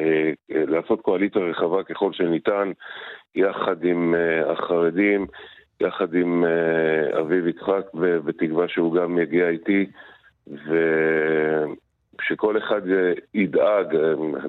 [0.48, 2.72] לעשות קואליציה רחבה ככל שניתן,
[3.34, 4.14] יחד עם
[4.46, 5.26] החרדים,
[5.82, 6.44] יחד עם
[7.20, 9.86] אביב יצחק, בתקווה שהוא גם יגיע איתי,
[12.18, 12.82] ושכל אחד
[13.34, 13.96] ידאג,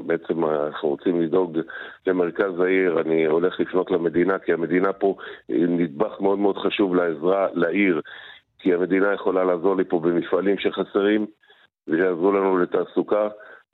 [0.06, 1.60] בעצם אנחנו רוצים לדאוג
[2.08, 5.16] למרכז העיר, אני הולך לפנות למדינה, כי המדינה פה
[5.50, 8.02] נדבך מאוד מאוד חשוב לעזרה לעיר.
[8.60, 11.26] כי המדינה יכולה לעזור לי פה במפעלים שחסרים,
[11.88, 13.28] ויעזרו לנו לתעסוקה,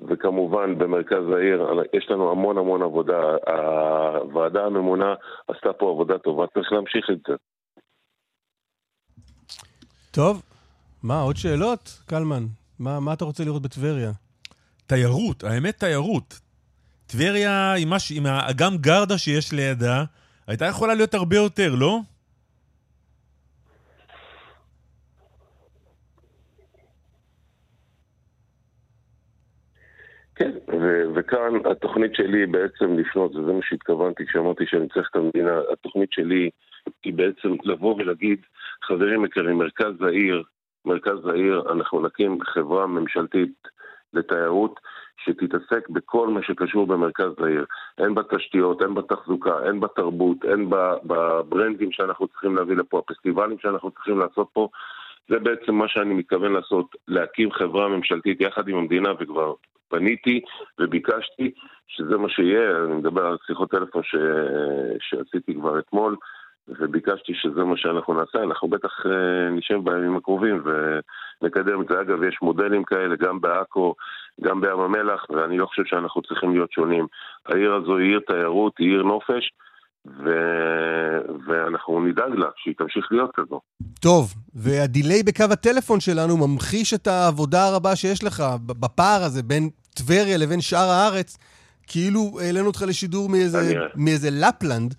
[0.08, 3.22] וכמובן במרכז העיר יש לנו המון המון עבודה.
[3.48, 5.14] הוועדה הממונה
[5.48, 7.34] עשתה פה עבודה טובה, צריך להמשיך את זה.
[10.12, 10.42] טוב,
[11.04, 12.02] מה, עוד שאלות?
[12.06, 12.44] קלמן,
[12.80, 14.12] מה, מה אתה רוצה לראות בטבריה?
[14.88, 16.40] תיירות, האמת תיירות.
[17.08, 18.12] טבריה, עם, מש...
[18.12, 20.04] עם האגם גרדה שיש לידה,
[20.48, 22.00] הייתה יכולה להיות הרבה יותר, לא?
[30.40, 35.60] כן, ו- וכאן התוכנית שלי בעצם לפנות, וזה מה שהתכוונתי כשאמרתי שאני צריך את המדינה,
[35.74, 36.50] התוכנית שלי
[37.04, 38.40] היא בעצם לבוא ולהגיד,
[38.84, 40.44] חברים יקרים, מרכז העיר,
[40.86, 43.68] מרכז העיר, אנחנו נקים חברה ממשלתית
[44.14, 44.80] לתיירות
[45.18, 47.66] שתתעסק בכל מה שקשור במרכז העיר.
[47.98, 50.70] הן בתשתיות, הן בתחזוקה, הן בתרבות, הן
[51.04, 54.70] בברנדים שאנחנו צריכים להביא לפה, הפסטיבלים שאנחנו צריכים לעשות פה.
[55.30, 59.54] זה בעצם מה שאני מתכוון לעשות, להקים חברה ממשלתית יחד עם המדינה, וכבר
[59.90, 60.42] פניתי
[60.80, 61.52] וביקשתי
[61.88, 64.16] שזה מה שיהיה, אני מדבר על שיחות טלפון ש...
[65.00, 66.16] שעשיתי כבר אתמול,
[66.80, 72.02] וביקשתי שזה מה שאנחנו נעשה, אנחנו בטח אה, נשב בימים הקרובים ונקדם את זה.
[72.02, 73.96] אגב, יש מודלים כאלה גם בעכו,
[74.42, 77.08] גם בים המלח, ואני לא חושב שאנחנו צריכים להיות שונים.
[77.46, 79.52] העיר הזו היא עיר תיירות, היא עיר נופש,
[80.06, 80.30] ו...
[81.48, 83.60] ואנחנו נדאג לה שהיא תמשיך להיות כזו.
[84.02, 90.38] טוב, והדיליי בקו הטלפון שלנו ממחיש את העבודה הרבה שיש לך בפער הזה בין טבריה
[90.38, 91.38] לבין שאר הארץ,
[91.88, 94.96] כאילו העלינו אותך לשידור מאיזה, מאיזה לפלנד.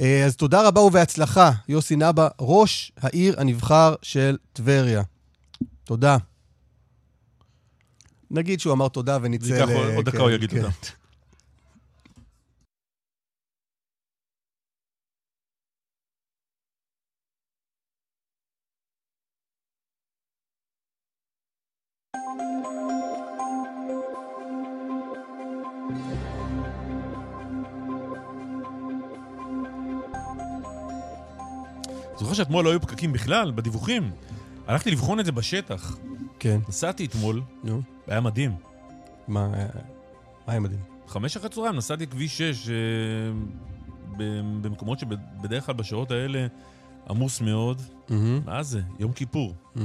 [0.00, 5.02] אה, אז תודה רבה ובהצלחה, יוסי נבא, ראש העיר הנבחר של טבריה.
[5.84, 6.16] תודה.
[8.30, 9.96] נגיד שהוא אמר תודה ונצא ל...
[9.96, 10.56] עוד דקה הוא כן, יגיד כן.
[10.56, 10.70] תודה.
[32.24, 34.10] זוכר שאתמול לא היו פקקים בכלל, בדיווחים?
[34.66, 35.96] הלכתי לבחון את זה בשטח.
[36.38, 36.60] כן.
[36.68, 37.82] נסעתי אתמול, נו.
[38.06, 38.54] היה מדהים.
[39.28, 39.56] מה, מה
[40.46, 40.80] היה מדהים?
[41.06, 42.74] חמש אחרי צהריים נסעתי כביש 6, אה,
[44.62, 46.46] במקומות שבדרך כלל בשעות האלה
[47.10, 47.80] עמוס מאוד.
[47.80, 48.12] Mm-hmm.
[48.46, 48.80] מה זה?
[48.98, 49.54] יום כיפור.
[49.76, 49.80] Mm-hmm.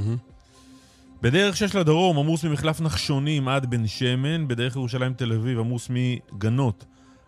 [1.22, 6.84] בדרך 6 לדרום עמוס ממחלף נחשונים עד בן שמן, בדרך ירושלים תל אביב עמוס מגנות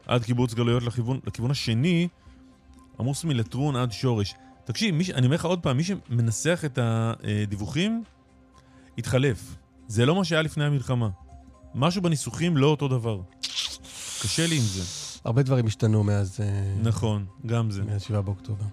[0.06, 2.08] עד קיבוץ גלויות לכיוון, לכיוון השני,
[3.00, 4.34] עמוס מלטרון עד שורש.
[4.64, 8.04] תקשיב, מי, אני אומר לך עוד פעם, מי שמנסח את הדיווחים,
[8.98, 9.56] התחלף.
[9.88, 11.08] זה לא מה שהיה לפני המלחמה.
[11.74, 13.20] משהו בניסוחים לא אותו דבר.
[14.22, 14.82] קשה לי עם זה.
[15.24, 16.40] הרבה דברים השתנו מאז...
[16.40, 17.82] אה, נכון, גם זה.
[17.82, 18.64] מאז 7 באוקטובר.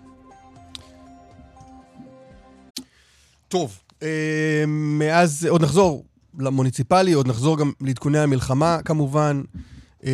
[3.47, 6.05] טוב, אה, מאז עוד נחזור
[6.39, 9.41] למוניציפלי, עוד נחזור גם לעדכוני המלחמה כמובן,
[10.05, 10.11] אה,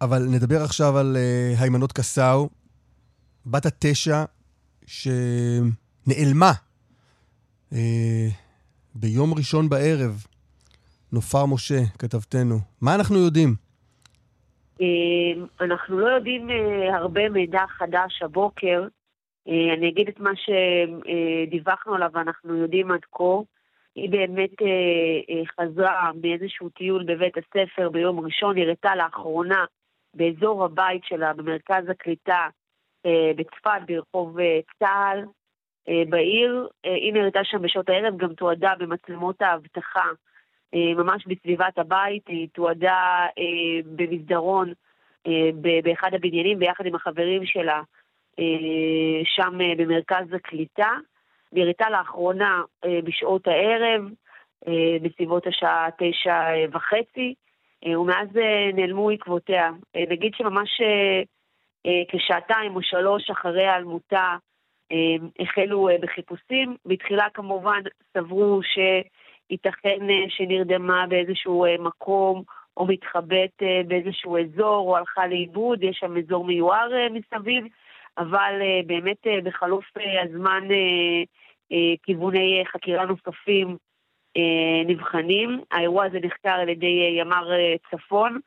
[0.00, 1.16] אבל נדבר עכשיו על
[1.58, 2.48] היימנוט קסאו,
[3.46, 4.24] בת התשע
[4.86, 6.52] שנעלמה
[7.72, 8.28] אה,
[8.94, 10.24] ביום ראשון בערב.
[11.12, 12.56] נופר משה, כתבתנו.
[12.82, 13.54] מה אנחנו יודעים?
[14.80, 18.86] אה, אנחנו לא יודעים אה, הרבה מידע חדש הבוקר.
[19.48, 23.24] אה, אני אגיד את מה שדיווחנו עליו ואנחנו יודעים עד כה.
[23.94, 24.50] היא באמת
[25.60, 29.64] חזרה מאיזשהו טיול בבית הספר ביום ראשון, הראתה לאחרונה
[30.14, 32.48] באזור הבית שלה, במרכז הקליטה, אה,
[33.36, 35.24] בצפת, ברחוב אה, צה"ל
[35.88, 36.68] אה, בעיר.
[36.84, 40.08] היא נראתה שם בשעות הערב, גם תועדה במצלמות האבטחה
[40.96, 43.26] ממש בסביבת הבית, היא תועדה
[43.84, 44.72] במסדרון
[45.82, 47.82] באחד הבניינים ביחד עם החברים שלה
[49.24, 50.90] שם במרכז הקליטה.
[51.52, 52.62] נראתה לאחרונה
[53.04, 54.02] בשעות הערב,
[55.02, 57.34] בסביבות השעה תשע וחצי,
[57.86, 58.28] ומאז
[58.74, 59.70] נעלמו עקבותיה.
[60.08, 61.22] נגיד שממש אה,
[62.08, 64.36] כשעתיים או שלוש אחרי היעלמותה
[64.92, 66.76] אה, החלו אה, בחיפושים.
[66.86, 67.80] בתחילה כמובן
[68.14, 72.42] סברו שייתכן שנרדמה באיזשהו מקום
[72.76, 77.64] או מתחבאת באיזשהו אזור או הלכה לאיבוד, יש שם אזור מיוער מסביב,
[78.18, 79.84] אבל באמת בחלוף
[80.24, 80.68] הזמן
[82.02, 83.76] כיווני חקירה נוספים
[84.86, 85.60] נבחנים.
[85.70, 87.50] האירוע הזה נחקר על ידי ימ"ר
[87.90, 88.40] צפון.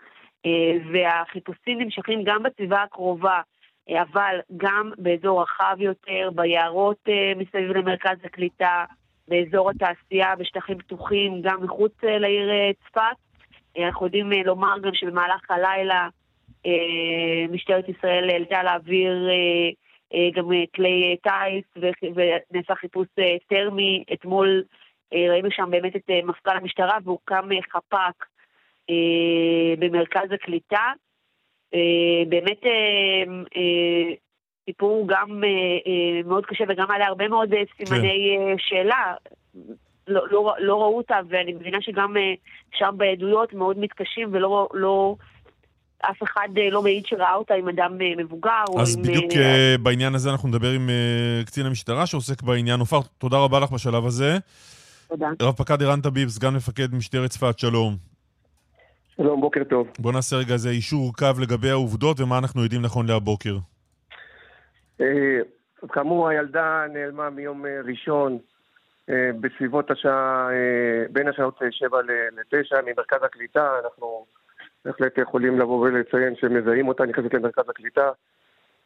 [0.48, 3.42] אה, והחיפושים נמשכים גם בסביבה הקרובה,
[3.90, 8.86] אה, אבל גם באזור רחב יותר, ביערות אה, מסביב למרכז הקליטה,
[9.28, 12.50] באזור התעשייה, בשטחים פתוחים, גם מחוץ לעיר
[12.86, 13.02] צפת.
[13.80, 16.10] אנחנו יודעים לומר גם שבמהלך הלילה
[17.50, 19.30] משטרת ישראל העלתה להעביר
[20.34, 21.84] גם כלי טיס
[22.16, 23.08] ונעשה חיפוש
[23.48, 24.04] טרמי.
[24.14, 24.64] אתמול
[25.14, 28.26] ראינו שם באמת את מפכ"ל המשטרה והוקם חפ"ק
[29.80, 30.92] במרכז הקליטה.
[31.74, 34.14] אה, באמת אה,
[34.66, 35.44] סיפור גם
[36.26, 38.56] מאוד קשה וגם עלה הרבה מאוד סימני כן.
[38.58, 39.14] שאלה.
[40.08, 42.14] לא, לא, לא ראו אותה, ואני מבינה שגם
[42.74, 44.68] שם בעדויות מאוד מתקשים ולא...
[44.74, 45.16] לא,
[46.00, 48.64] אף אחד לא מעיד שראה אותה עם אדם מבוגר.
[48.80, 49.04] אז עם...
[49.04, 49.32] בדיוק
[49.84, 50.90] בעניין הזה אנחנו נדבר עם
[51.46, 52.80] קצין המשטרה שעוסק בעניין.
[52.80, 54.38] נופר, תודה רבה לך בשלב הזה.
[55.10, 55.30] תודה.
[55.42, 58.07] רב פקד ערן טביב, סגן מפקד משטרת צפת, שלום.
[59.18, 59.88] שלום, בוקר טוב.
[60.00, 63.56] בוא נעשה רגע איזה אישור קו לגבי העובדות ומה אנחנו יודעים נכון להבוקר.
[65.02, 65.40] אה,
[65.92, 68.38] כאמור, הילדה נעלמה מיום אה, ראשון
[69.10, 70.50] אה, בסביבות השעה,
[71.12, 73.72] בין השעות 7 ל-9 ממרכז הקליטה.
[73.84, 74.26] אנחנו
[74.86, 78.10] בהחלט יכולים לבוא ולציין שמזהים אותה, נכנסת למרכז הקליטה.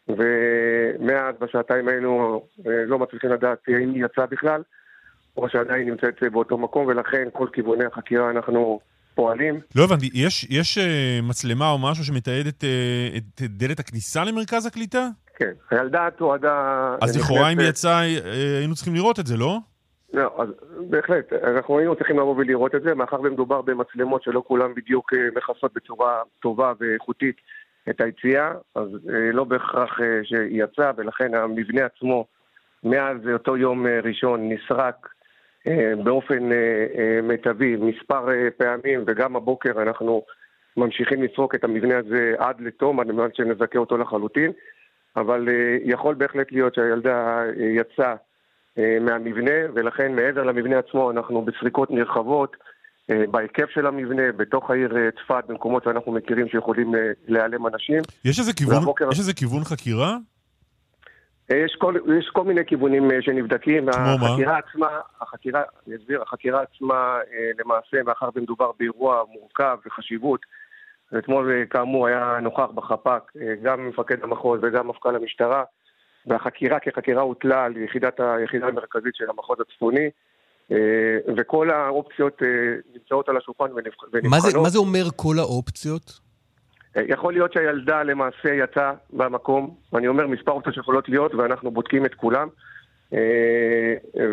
[0.07, 4.61] ומאז, בשעתיים האלו, לא מצליחים לדעת אם היא יצאה בכלל,
[5.37, 8.79] או שעדיין נמצאת באותו מקום, ולכן כל כיווני החקירה אנחנו
[9.15, 9.59] פועלים.
[9.75, 10.81] לא הבנתי, יש, יש uh,
[11.23, 15.07] מצלמה או משהו שמתעד את, uh, את דלת הכניסה למרכז הקליטה?
[15.37, 16.95] כן, הילדה תועדה...
[17.01, 18.27] אז לכאורה אם היא יצאה, uh,
[18.59, 19.57] היינו צריכים לראות את זה, לא?
[20.13, 20.49] לא, אז
[20.89, 25.73] בהחלט, אנחנו היינו צריכים לבוא ולראות את זה, מאחר ומדובר במצלמות שלא כולן בדיוק מכסות
[25.73, 27.35] בצורה טובה ואיכותית
[27.89, 28.87] את היציאה, אז
[29.33, 32.25] לא בהכרח שיצא, ולכן המבנה עצמו
[32.83, 35.07] מאז אותו יום ראשון נסרק
[36.03, 36.49] באופן
[37.23, 40.23] מיטבי מספר פעמים, וגם הבוקר אנחנו
[40.77, 44.51] ממשיכים לסרוק את המבנה הזה עד לתום, על מנת שנזכה אותו לחלוטין,
[45.15, 45.47] אבל
[45.83, 48.15] יכול בהחלט להיות שהילדה יצאה
[48.77, 52.57] מהמבנה, ולכן מעבר למבנה עצמו אנחנו בסריקות נרחבות.
[53.11, 58.01] אה, בהיקף של המבנה, בתוך העיר אה, צפת, במקומות שאנחנו מכירים שיכולים אה, להיעלם אנשים.
[58.25, 59.09] יש איזה כיוון, והבוקר...
[59.11, 60.17] יש איזה כיוון חקירה?
[61.55, 63.91] יש כל, יש כל מיני כיוונים שנבדקים.
[63.91, 64.13] כמו מה?
[64.13, 64.87] החקירה עצמה,
[65.21, 67.17] החקירה, אני אסביר, החקירה עצמה,
[67.59, 70.39] למעשה, מאחר ומדובר באירוע מורכב וחשיבות,
[71.17, 73.31] אתמול כאמור היה נוכח בחפ"ק
[73.63, 75.63] גם מפקד המחוז וגם מפכ"ל המשטרה,
[76.25, 80.09] והחקירה כחקירה הוטלה על יחידת היחידה המרכזית של המחוז הצפוני.
[80.71, 82.47] אה, וכל האופציות אה,
[82.93, 84.13] נמצאות על השולחן ונבחנות.
[84.23, 86.30] מה זה, מה זה אומר כל האופציות?
[86.97, 92.05] אה, יכול להיות שהילדה למעשה יצאה במקום, ואני אומר מספר אופציות שיכולות להיות, ואנחנו בודקים
[92.05, 92.47] את כולם.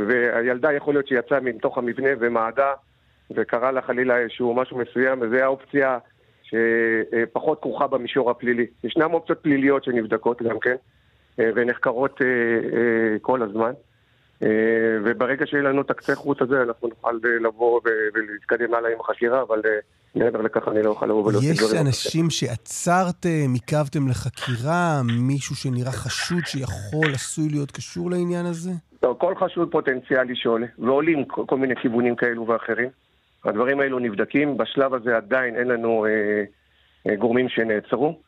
[0.08, 2.72] והילדה יכול להיות שיצאה מתוך המבנה ומעדה,
[3.30, 5.98] וקרה לה חלילה איזשהו משהו מסוים, וזו האופציה
[6.42, 8.66] שפחות כרוכה במישור הפלילי.
[8.84, 10.76] ישנן אופציות פליליות שנבדקות גם כן,
[11.38, 12.20] ונחקרות
[13.22, 13.72] כל הזמן.
[14.42, 14.48] אה,
[15.04, 17.80] וברגע שיהיה לנו את הקצה חוט הזה, אנחנו נוכל אה, לבוא
[18.14, 19.70] ולהתקדם הלאה עם החקירה, אבל אה,
[20.14, 21.74] מעבר לכך אני לא אוכל לבוא ולהוציא דברים.
[21.74, 28.70] יש אנשים שעצרתם, עיכבתם לחקירה, מישהו שנראה חשוד שיכול, עשוי להיות קשור לעניין הזה?
[29.02, 32.88] לא, כל חשוד פוטנציאלי שעולה, ועולים כל מיני כיוונים כאלו ואחרים.
[33.44, 36.10] הדברים האלו נבדקים, בשלב הזה עדיין אין לנו אה,
[37.06, 38.20] אה, גורמים שנעצרו.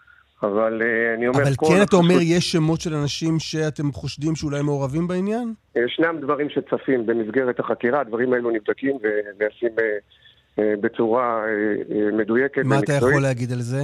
[0.43, 1.43] אבל uh, אני אומר...
[1.43, 5.55] אבל כן אתה אומר, יש שמות של אנשים שאתם חושדים שאולי מעורבים בעניין?
[5.77, 9.81] ישנם דברים שצפים במסגרת החקירה, הדברים האלו נבדקים ונעשים uh,
[10.57, 11.43] uh, בצורה
[12.13, 13.83] מדויקת מה אתה יכול להגיד על זה?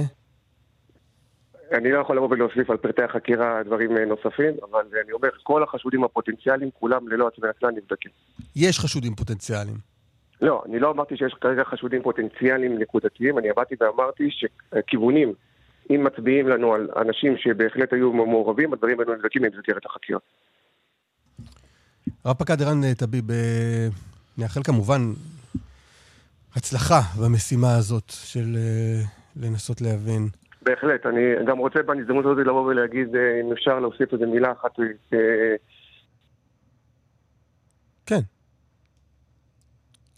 [1.71, 6.03] אני לא יכול לבוא ולהוסיף על פרטי החקירה דברים נוספים, אבל אני אומר, כל החשודים
[6.03, 8.11] הפוטנציאליים, כולם ללא עצמי עצמם נבדקים.
[8.55, 9.77] יש חשודים פוטנציאליים.
[10.41, 15.33] לא, אני לא אמרתי שיש כרגע חשודים פוטנציאליים נקודתיים, אני באתי ואמרתי שכיוונים
[15.89, 20.19] אם מצביעים לנו על אנשים שבהחלט היו מעורבים, הדברים האלו נבדקים במסגרת החקירה.
[22.25, 23.87] רב פקד ערן אה, טביב, אה,
[24.37, 25.01] נאחל כמובן
[26.55, 29.01] הצלחה במשימה הזאת של אה,
[29.35, 30.29] לנסות להבין.
[30.61, 33.07] בהחלט, אני גם רוצה בהזדמנות הזאת לבוא ולהגיד,
[33.45, 34.71] אם אפשר להוסיף איזה מילה אחת.
[38.05, 38.19] כן.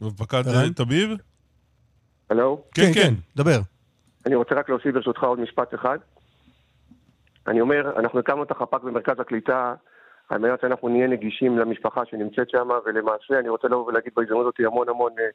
[0.02, 0.44] רב פקד
[0.76, 1.10] טביב?
[2.30, 2.64] הלו?
[2.74, 3.60] כן, כן, כן, דבר.
[4.26, 5.98] אני רוצה רק להוסיף ברשותך עוד משפט אחד.
[7.48, 9.74] אני אומר, אנחנו הקמנו את החפ"ק במרכז הקליטה
[10.30, 14.72] על מנת שאנחנו נהיה נגישים למשפחה שנמצאת שם, ולמעשה אני רוצה לבוא ולהגיד בהזדמנות הזאת
[14.72, 15.26] המון המון, אה,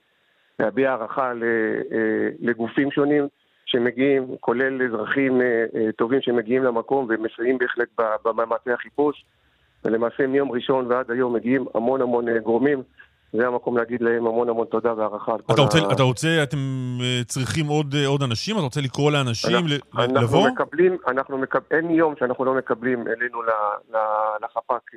[0.58, 3.28] להביע הערכה אה, לגופים שונים
[3.66, 5.66] שמגיעים, כולל אזרחים אה,
[5.96, 7.88] טובים שמגיעים למקום ומסייעים בהחלט
[8.24, 9.24] במאמצי החיפוש.
[9.84, 12.82] ולמעשה מיום ראשון ועד היום מגיעים המון המון גורמים
[13.36, 15.34] זה המקום להגיד להם המון המון תודה והערכה.
[15.52, 15.92] אתה רוצה, ה...
[15.92, 16.58] אתה רוצה, אתם
[17.00, 18.56] אה, צריכים עוד, אה, עוד אנשים?
[18.56, 20.48] אתה רוצה לקרוא לאנשים אנחנו, אנחנו לבוא?
[20.48, 23.42] מקבלים, אנחנו מקבלים, אין יום שאנחנו לא מקבלים אלינו
[24.42, 24.90] לחפ"ק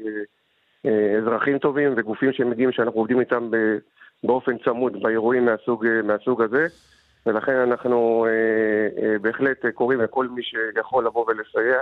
[0.85, 3.49] אה, אזרחים טובים וגופים שמגיעים שאנחנו עובדים איתם
[4.23, 6.67] באופן צמוד באירועים מהסוג, מהסוג הזה.
[7.25, 8.25] ולכן אנחנו
[9.21, 11.81] בהחלט קוראים לכל מי שיכול לבוא ולסייע.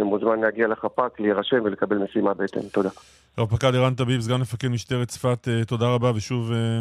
[0.00, 2.62] ומוזמן להגיע לחפ"ק, להירשם ולקבל משימה בהתאם.
[2.72, 2.90] תודה.
[3.38, 6.80] רב פקד ערן טביב, סגן מפקד משטרת צפת, אה, תודה רבה ושוב אה,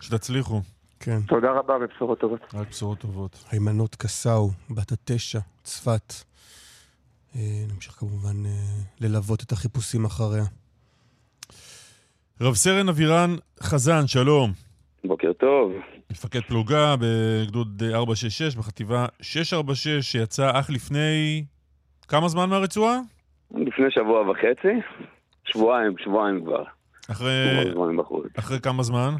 [0.00, 0.60] שתצליחו.
[1.00, 1.20] כן.
[1.28, 2.40] תודה רבה ובשורות טובות.
[2.54, 3.44] רק בשורות טובות.
[3.50, 6.14] היימנות קסאו, בת התשע, צפת.
[7.36, 7.40] אה,
[7.74, 8.36] נמשיך כמובן
[9.00, 10.44] ללוות את החיפושים אחריה.
[12.40, 14.52] רב סרן אבירן חזן, שלום.
[15.04, 15.72] בוקר טוב.
[16.10, 21.44] מפקד פלוגה בגדוד 466 בחטיבה 646 שיצא אך לפני
[22.08, 22.98] כמה זמן מהרצועה?
[23.50, 24.80] לפני שבוע וחצי.
[25.44, 26.64] שבועיים, שבועיים כבר.
[27.10, 27.64] אחרי...
[28.38, 29.10] אחרי כמה זמן?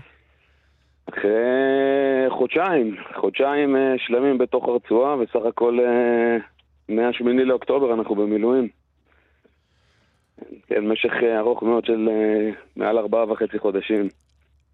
[1.08, 1.30] אחרי
[2.30, 2.96] חודשיים.
[3.20, 6.36] חודשיים אה, שלמים בתוך הרצועה, וסך הכל אה,
[6.88, 8.68] מ-8 לאוקטובר אנחנו במילואים.
[10.66, 12.08] כן, משך אה, ארוך מאוד של
[12.76, 14.08] מעל ארבעה וחצי חודשים.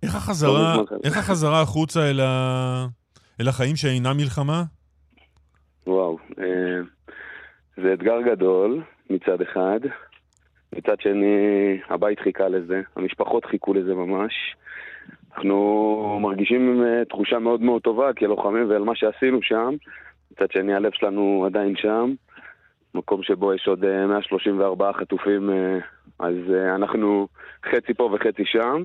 [0.02, 2.86] איך החזרה, איך החזרה החוצה אל, ה...
[3.40, 4.62] אל החיים שאינם מלחמה?
[5.86, 6.18] וואו,
[7.76, 9.80] זה אתגר גדול מצד אחד.
[10.76, 11.36] מצד שני,
[11.88, 14.32] הבית חיכה לזה, המשפחות חיכו לזה ממש.
[15.36, 19.74] אנחנו מרגישים אה, תחושה מאוד מאוד טובה כלוחמים ועל מה שעשינו שם.
[20.32, 22.14] מצד שני, הלב שלנו עדיין שם.
[22.94, 25.78] מקום שבו יש עוד 134 אה, חטופים, אה,
[26.18, 26.36] אז
[26.74, 27.28] אנחנו
[27.64, 28.82] חצי פה וחצי שם.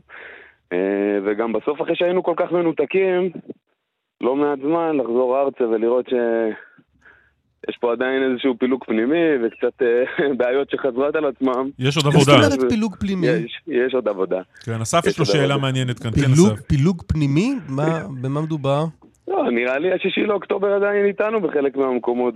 [1.24, 3.30] וגם בסוף, אחרי שהיינו כל כך מנותקים,
[4.22, 6.14] לא מעט זמן לחזור ארצה ולראות ש...
[7.70, 9.88] יש פה עדיין איזשהו פילוג פנימי וקצת אה,
[10.38, 11.70] בעיות שחזרות על עצמם.
[11.80, 12.42] יש עוד עבודה.
[12.42, 13.28] זאת אומרת פילוג פנימי?
[13.28, 14.42] יש, יש עוד עבודה.
[14.64, 15.58] כן, אסף יש לו עוד שאלה.
[15.58, 16.12] מעניינת כאן.
[16.12, 16.32] כן,
[16.68, 17.56] פילוג, פנימי?
[17.70, 18.86] מה, במה מדובר?
[19.28, 22.34] לא, נראה לי השישי לאוקטובר עדיין איתנו בחלק מהמקומות.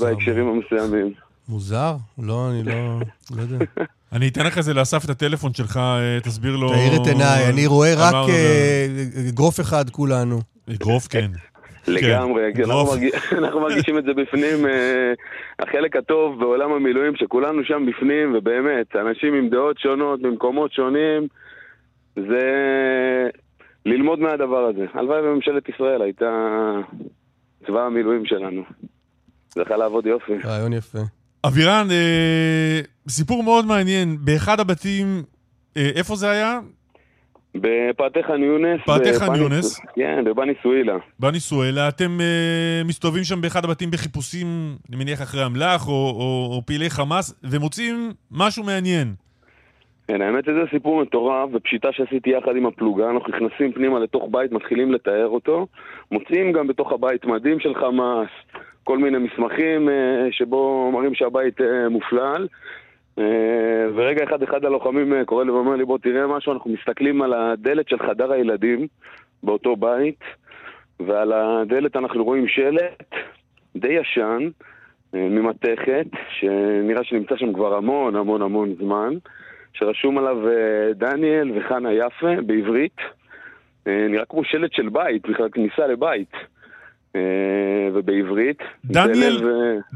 [0.00, 1.12] בהקשרים המסוימים.
[1.48, 1.96] מוזר?
[2.18, 3.00] לא, אני לא,
[3.36, 3.64] לא יודע.
[4.12, 6.68] אני אתן לך איזה לאסף את הטלפון שלך, אה, תסביר לו...
[6.68, 8.86] תאיר את עיניי, אני רואה רק הוא אה,
[9.28, 10.40] אגרוף אחד כולנו.
[10.74, 11.30] אגרוף, כן.
[11.88, 12.62] לגמרי, כי
[13.38, 14.66] אנחנו, מרגישים את זה בפנים.
[14.66, 15.12] אה,
[15.58, 21.28] החלק הטוב בעולם המילואים, שכולנו שם בפנים, ובאמת, אנשים עם דעות שונות, במקומות שונים,
[22.16, 22.48] זה
[23.86, 24.86] ללמוד מהדבר הזה.
[24.94, 26.30] הלוואי וממשלת ישראל הייתה
[27.66, 28.62] צבא המילואים שלנו.
[29.54, 30.32] זה יכול לעבוד יופי.
[30.44, 30.98] רעיון יפה.
[31.46, 34.16] אבירן, אה, סיפור מאוד מעניין.
[34.24, 35.22] באחד הבתים,
[35.76, 36.60] אה, איפה זה היה?
[37.54, 38.80] בפאתי ח'אן יונס.
[38.86, 39.80] פאתי ח'אן יונס.
[39.94, 40.96] כן, בבני סואילה.
[41.18, 41.88] בניסואלה.
[41.88, 44.46] אתם אה, מסתובבים שם באחד הבתים בחיפושים,
[44.88, 49.14] אני מניח אחרי אמל"ח או, או, או פעילי חמאס, ומוצאים משהו מעניין.
[50.08, 54.52] כן, האמת שזה סיפור מטורף, ופשיטה שעשיתי יחד עם הפלוגה, אנחנו נכנסים פנימה לתוך בית,
[54.52, 55.66] מתחילים לתאר אותו,
[56.12, 58.28] מוצאים גם בתוך הבית מדים של חמאס,
[58.84, 62.46] כל מיני מסמכים אה, שבו מראים שהבית אה, מופלל.
[63.18, 63.24] אה,
[63.94, 67.32] ורגע אחד אחד הלוחמים אה, קורא לי ואומר לי בוא תראה משהו, אנחנו מסתכלים על
[67.32, 68.86] הדלת של חדר הילדים
[69.42, 70.20] באותו בית,
[71.00, 73.10] ועל הדלת אנחנו רואים שלט
[73.76, 74.48] די ישן,
[75.14, 76.06] אה, ממתכת,
[76.38, 79.14] שנראה שנמצא שם כבר המון המון המון זמן.
[79.72, 80.36] שרשום עליו
[80.94, 82.96] דניאל וחנה יפה בעברית.
[83.86, 86.32] אה, נראה כמו שלט של בית, בכלל כניסה לבית.
[87.94, 88.58] ובעברית.
[88.84, 89.40] דניאל-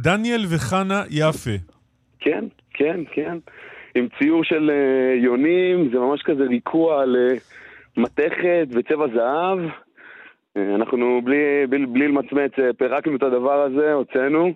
[0.03, 1.51] דניאל וחנה יפה.
[2.21, 2.45] כן,
[2.75, 3.39] כן, כן.
[3.95, 7.37] עם ציור של אה, יונים, זה ממש כזה ריקוע על אה,
[7.97, 9.59] מתכת וצבע זהב.
[10.57, 14.53] אה, אנחנו בלי, בלי, בלי למצמץ פירקנו את הדבר הזה, הוצאנו.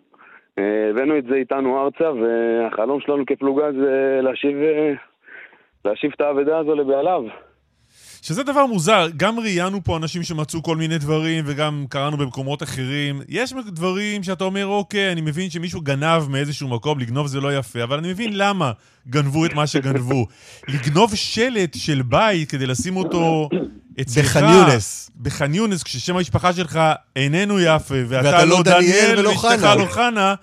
[0.90, 4.56] הבאנו את זה איתנו ארצה, והחלום שלנו כפלוגה זה להשיב,
[5.84, 7.22] להשיב את האבדה הזו לבעליו.
[8.22, 13.22] שזה דבר מוזר, גם ראיינו פה אנשים שמצאו כל מיני דברים וגם קראנו במקומות אחרים.
[13.28, 17.82] יש דברים שאתה אומר, אוקיי, אני מבין שמישהו גנב מאיזשהו מקום, לגנוב זה לא יפה,
[17.82, 18.72] אבל אני מבין למה
[19.08, 20.26] גנבו את מה שגנבו.
[20.68, 23.48] לגנוב שלט של בית כדי לשים אותו
[24.00, 24.36] אצלך...
[24.36, 25.10] בח'אן יונס.
[25.22, 26.80] בח'אן יונס, כששם המשפחה שלך
[27.16, 29.34] איננו יפה, ואתה, ואתה לא לא דניאל ולא
[29.88, 30.34] חנה.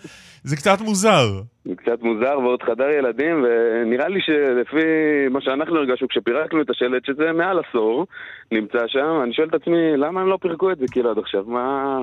[0.45, 1.41] זה קצת מוזר.
[1.65, 4.85] זה קצת מוזר, ועוד חדר ילדים, ונראה לי שלפי
[5.31, 8.05] מה שאנחנו הרגשנו כשפירקנו את השלט, שזה מעל עשור,
[8.51, 11.43] נמצא שם, אני שואל את עצמי, למה הם לא פירקו את זה כאילו עד עכשיו?
[11.47, 11.97] מה,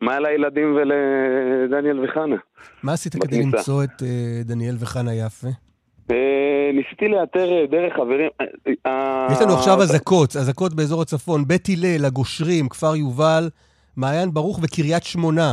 [0.00, 2.36] מה לילדים ולדניאל וחנה?
[2.82, 3.42] מה עשית כדי.
[3.42, 5.48] למצוא את אה, דניאל וחנה יפה?
[6.10, 8.28] אה, ניסיתי לאתר אה, דרך חברים...
[9.32, 13.48] יש לנו עכשיו אזעקות, אזעקות באזור הצפון, בית הלל, הגושרים, כפר יובל,
[13.96, 15.52] מעיין ברוך וקריית שמונה.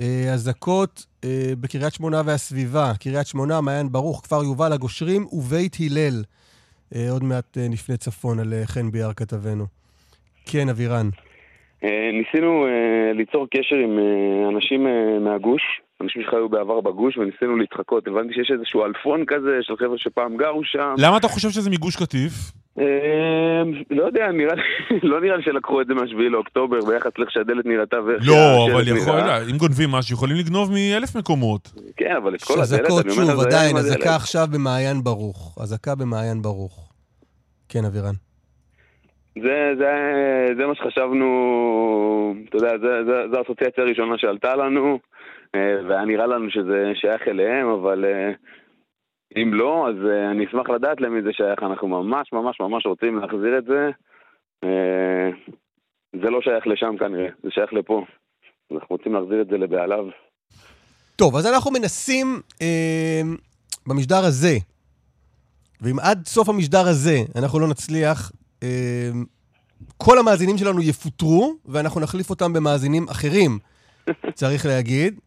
[0.00, 6.22] אה, אזעקות אה, בקריית שמונה והסביבה, קריית שמונה, מעיין ברוך, כפר יובל, הגושרים ובית הלל.
[6.94, 9.64] אה, עוד מעט אה, נפנה צפון על אה, חן ביאר כתבנו.
[10.46, 11.08] כן, אבירן.
[11.84, 15.62] אה, ניסינו אה, ליצור קשר עם אה, אנשים אה, מהגוש,
[16.00, 18.08] אנשים שחיו בעבר בגוש, וניסינו להתחקות.
[18.08, 20.94] הבנתי שיש איזשהו אלפון כזה של חבר'ה שפעם גרו שם.
[20.98, 22.32] למה אתה חושב שזה מגוש קטיף?
[22.80, 24.62] אה, לא יודע, נראה לי,
[25.10, 28.88] לא נראה לי שלקחו את זה מה-7 לאוקטובר ביחס לאיך שהדלת נראתה ואיך לא, אבל
[28.96, 29.42] יכול, נראה.
[29.50, 31.72] אם גונבים משהו, יכולים לגנוב מאלף מקומות.
[31.96, 33.76] כן, אבל את כל הדלת, אני אומר, שוב, זה היה עדיין.
[33.76, 35.58] אזעקה עכשיו במעיין ברוך.
[35.62, 36.92] אזעקה במעיין ברוך.
[37.68, 38.14] כן, אבירן.
[39.42, 39.92] זה, זה,
[40.56, 41.28] זה מה שחשבנו,
[42.48, 44.98] אתה יודע, זה, זה, זה האסוציאציה הראשונה שעלתה לנו,
[45.56, 48.32] והיה נראה לנו שזה שייך אליהם, אבל אה,
[49.42, 53.18] אם לא, אז אה, אני אשמח לדעת למי זה שייך, אנחנו ממש ממש ממש רוצים
[53.18, 53.90] להחזיר את זה.
[54.64, 55.30] אה,
[56.22, 58.04] זה לא שייך לשם כנראה, זה שייך לפה.
[58.72, 60.04] אנחנו רוצים להחזיר את זה לבעליו.
[61.16, 63.20] טוב, אז אנחנו מנסים אה,
[63.86, 64.56] במשדר הזה,
[65.80, 68.32] ואם עד סוף המשדר הזה אנחנו לא נצליח,
[68.62, 69.10] אה,
[69.96, 73.58] כל המאזינים שלנו יפוטרו, ואנחנו נחליף אותם במאזינים אחרים,
[74.40, 75.20] צריך להגיד.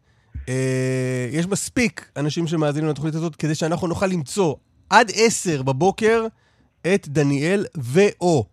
[0.48, 4.54] אה, יש מספיק אנשים שמאזינים לתוכנית הזאת כדי שאנחנו נוכל למצוא
[4.90, 6.26] עד עשר בבוקר
[6.94, 8.46] את דניאל ו/או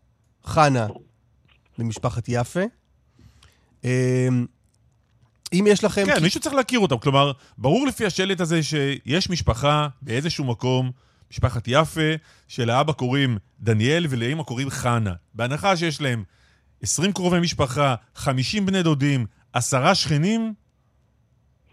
[0.45, 0.87] חנה
[1.77, 2.63] למשפחת יפה.
[3.85, 4.27] אה,
[5.53, 6.05] אם יש לכם...
[6.05, 6.97] כן, מישהו צריך להכיר אותם.
[6.97, 10.91] כלומר, ברור לפי השלט הזה שיש משפחה באיזשהו מקום,
[11.31, 12.11] משפחת יפה,
[12.47, 15.13] שלאבא קוראים דניאל ולאמא קוראים חנה.
[15.33, 16.23] בהנחה שיש להם
[16.81, 20.53] 20 קרובי משפחה, 50 בני דודים, עשרה שכנים,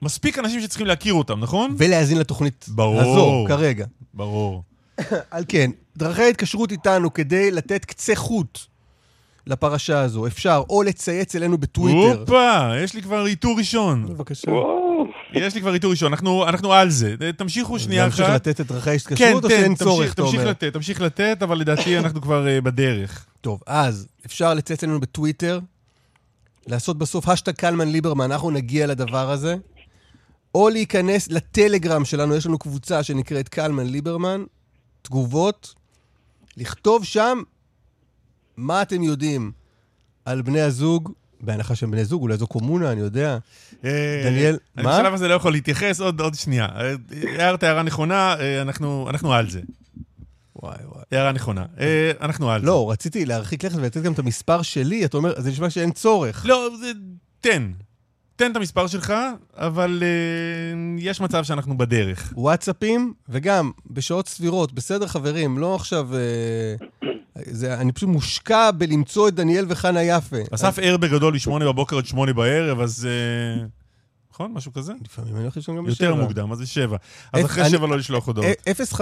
[0.03, 1.75] מספיק אנשים שצריכים להכיר אותם, נכון?
[1.79, 3.01] ולהאזין לתוכנית ברור.
[3.01, 3.87] הזו כרגע.
[4.15, 4.63] ברור.
[5.31, 8.59] על כן, דרכי ההתקשרות איתנו כדי לתת קצה חוט
[9.47, 10.27] לפרשה הזו.
[10.27, 12.21] אפשר או לצייץ אלינו בטוויטר.
[12.21, 14.07] הופה, יש לי כבר איתור ראשון.
[14.07, 14.51] בבקשה.
[15.33, 17.15] יש לי כבר איתור ראשון, אנחנו, אנחנו על זה.
[17.37, 18.19] תמשיכו שנייה אחת.
[18.19, 20.51] להמשיך לתת את דרכי ההתקשרות, כן, או כן, שאין תמשיך, צורך, אתה תמשיך אומר?
[20.51, 23.27] לתת, תמשיך לתת, אבל לדעתי אנחנו כבר uh, בדרך.
[23.41, 25.61] טוב, אז אפשר לצייץ אלינו בטוויטר,
[26.67, 29.57] לעשות בסוף השטג קלמן ליברמן, אנחנו נגיע לדבר הזה,
[30.57, 34.45] או להיכנס לטלגרם שלנו, יש לנו קבוצה שנקראת קלמן ליברמן,
[35.03, 35.75] תגובות,
[36.57, 37.43] לכתוב שם
[38.57, 39.53] מה אתם יודעים
[40.25, 43.39] על בני הזוג, בהנחה שהם בני זוג, אולי זו קומונה, אני יודע.
[43.85, 44.99] אה, דניאל, אני מה?
[44.99, 46.67] בשלב הזה לא יכול להתייחס, עוד, עוד שנייה.
[46.67, 46.95] אה,
[47.39, 49.61] הערת הערה נכונה, אה, אנחנו, אנחנו על זה.
[50.63, 51.05] וואי וואי.
[51.13, 51.65] הערה נכונה.
[51.81, 52.67] אה, אנחנו על זה.
[52.67, 56.47] לא, רציתי להרחיק לכת ולתת גם את המספר שלי, אתה אומר, זה נשמע שאין צורך.
[56.47, 56.93] לא, זה...
[57.41, 57.71] תן.
[58.37, 59.13] תן את המספר שלך,
[59.55, 60.05] אבל uh,
[60.99, 62.33] יש מצב שאנחנו בדרך.
[62.37, 66.09] וואטסאפים, וגם בשעות סבירות, בסדר חברים, לא עכשיו...
[66.13, 67.05] Uh,
[67.51, 70.37] זה, אני פשוט מושקע בלמצוא את דניאל וחנה יפה.
[70.51, 73.09] אסף ער בגדול מ-8 בבוקר עד 8 בערב, אז...
[73.09, 73.69] Uh...
[74.31, 74.53] נכון?
[74.53, 74.93] משהו כזה?
[75.05, 76.07] לפעמים אני לא הולך לישון גם בשבע.
[76.07, 76.97] יותר מוקדם, אז זה שבע.
[77.33, 78.47] אז אחרי שבע לא לשלוח הודעות.
[78.69, 78.99] 050-6935774,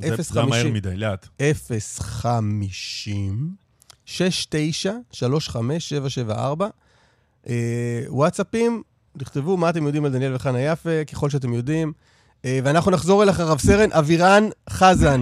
[0.00, 0.22] 050...
[0.22, 1.28] זה מהר מדי, לאט.
[2.00, 3.65] 050...
[4.06, 4.10] 6935774.
[7.48, 8.82] אה, וואטסאפים,
[9.18, 11.92] תכתבו מה אתם יודעים על דניאל וחנה יפה, ככל שאתם יודעים.
[12.44, 15.20] אה, ואנחנו נחזור אליך, רב סרן אבירן חזן.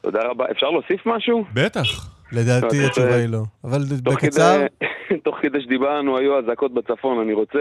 [0.00, 0.44] תודה רבה.
[0.50, 1.44] אפשר להוסיף משהו?
[1.54, 2.20] בטח.
[2.32, 4.66] לדעתי התשובה היא לא, אבל בקצר...
[5.24, 7.58] תוך כדי שדיברנו היו אזעקות בצפון, אני רוצה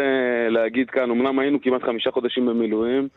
[0.49, 3.07] להגיד כאן, אמנם היינו כמעט חמישה חודשים במילואים,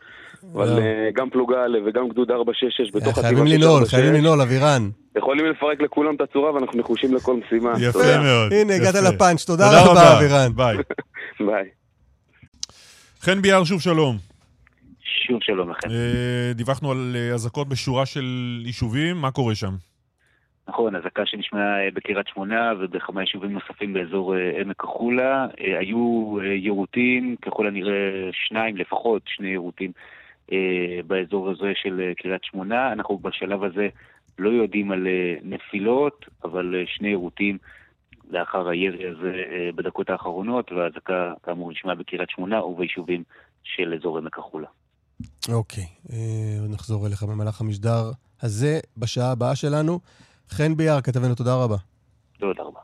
[0.53, 0.79] אבל לא.
[0.79, 4.89] אה, גם פלוגה א' וגם גדוד 466 בתוך חייבים חטיבה לנעול, 646, חייבים לנעול, אבירן.
[5.17, 7.73] יכולים לפרק לכולם את הצורה ואנחנו נחושים לכל משימה.
[7.79, 7.99] יפה.
[7.99, 8.53] מאוד.
[8.53, 8.95] הנה, הגעת.
[8.95, 10.51] לפאנץ', תודה רבה, אבירן.
[10.55, 10.77] ביי.
[11.47, 11.69] ביי.
[13.21, 14.17] חן ביאר, שוב שלום.
[15.27, 15.89] שוב שלום לכם.
[15.89, 18.25] אה, דיווחנו על אה, אזעקות בשורה של
[18.65, 19.71] יישובים, מה קורה שם?
[20.67, 25.47] נכון, אזעקה שנשמעה אה, בקריית שמונה ובכמה יישובים נוספים באזור אה, עמק החולה.
[25.59, 30.22] אה, היו אה, יירוטים, ככל הנראה שניים לפחות, שני יירוטים אה,
[31.07, 32.91] באזור הזה של אה, קריית שמונה.
[32.91, 33.87] אנחנו בשלב הזה
[34.39, 37.57] לא יודעים על אה, נפילות, אבל אה, שני יירוטים
[38.29, 43.23] לאחר הירי הזה אה, בדקות האחרונות, והאזעקה כאמור נשמעה בקריית שמונה וביישובים
[43.63, 44.67] של אזור עמק החולה.
[45.49, 49.99] אוקיי, אה, נחזור אליך במהלך המשדר הזה, בשעה הבאה שלנו.
[50.49, 51.77] חן ביאר, כתבנו, תודה רבה.
[52.39, 52.79] תודה רבה.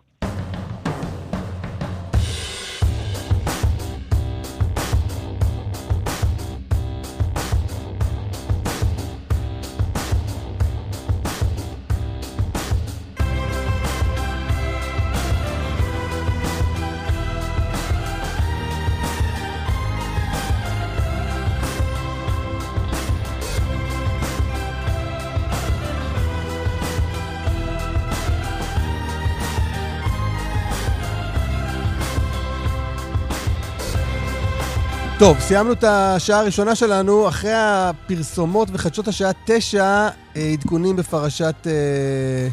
[35.20, 37.28] טוב, סיימנו את השעה הראשונה שלנו.
[37.28, 42.48] אחרי הפרסומות וחדשות השעה תשע, אה, עדכונים בפרשת אה,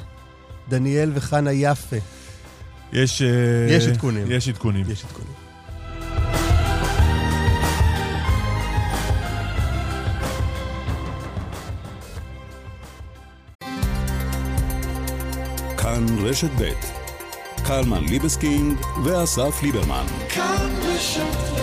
[0.68, 1.96] דניאל וחנה יפה.
[2.92, 3.22] יש...
[3.22, 3.28] אה,
[3.68, 4.26] יש עדכונים.
[4.30, 4.84] יש עדכונים.
[4.90, 5.32] יש עדכונים.
[15.76, 16.72] כאן רשת ב'
[17.66, 20.06] קלמן ליבסקינד ואסף ליברמן.
[20.28, 21.55] כאן רשת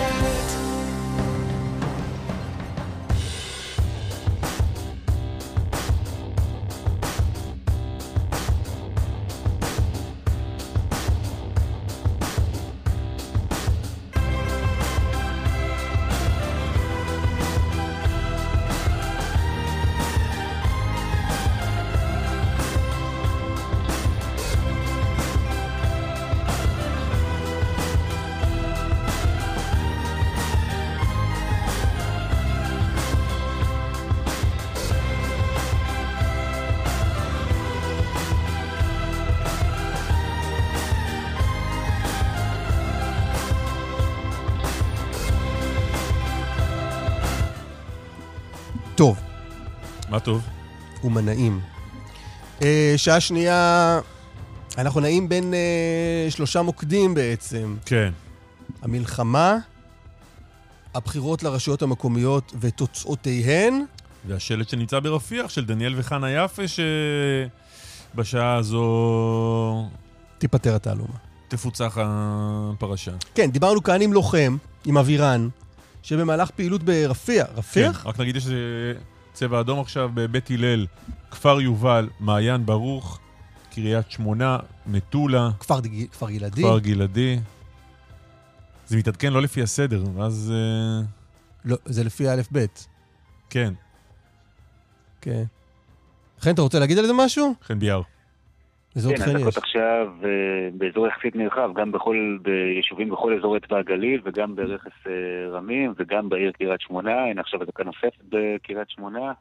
[50.14, 50.42] מה טוב?
[51.04, 51.60] ומנעים.
[52.62, 54.00] אה, שעה שנייה,
[54.78, 57.76] אנחנו נעים בין אה, שלושה מוקדים בעצם.
[57.86, 58.12] כן.
[58.82, 59.56] המלחמה,
[60.94, 63.84] הבחירות לרשויות המקומיות ותוצאותיהן,
[64.26, 66.62] והשלט שנמצא ברפיח של דניאל וחנה יפה,
[68.14, 69.88] שבשעה הזו
[70.38, 71.16] תיפטר התעלומה.
[71.48, 73.12] תפוצח הפרשה.
[73.34, 75.48] כן, דיברנו כאן עם לוחם, עם אבירן,
[76.02, 78.02] שבמהלך פעילות ברפיח, רפיח?
[78.02, 78.46] כן, רק נגיד יש
[79.34, 80.86] צבע אדום עכשיו בבית הלל,
[81.30, 83.18] כפר יובל, מעיין ברוך,
[83.70, 85.50] קריית שמונה, מטולה.
[85.60, 86.10] כפר, ג...
[86.10, 86.62] כפר גלעדי.
[86.62, 87.38] כפר גלעדי.
[88.86, 90.52] זה מתעדכן לא לפי הסדר, ואז...
[90.54, 91.06] אה,
[91.64, 92.58] לא, זה לפי א'-ב'.
[93.50, 93.74] כן.
[95.20, 95.44] כן.
[96.40, 97.54] חן, אתה רוצה להגיד על זה משהו?
[97.66, 98.02] חן ביאר.
[98.96, 103.78] איזה עוד כן, הדקות עכשיו אה, באזור יחסית נרחב, גם בכל, ביישובים בכל אזור אצבע
[103.78, 105.12] הגליל וגם ברכס אה,
[105.50, 109.32] רמים וגם בעיר קריית שמונה, הנה עכשיו הדקה נוספת בקריית שמונה.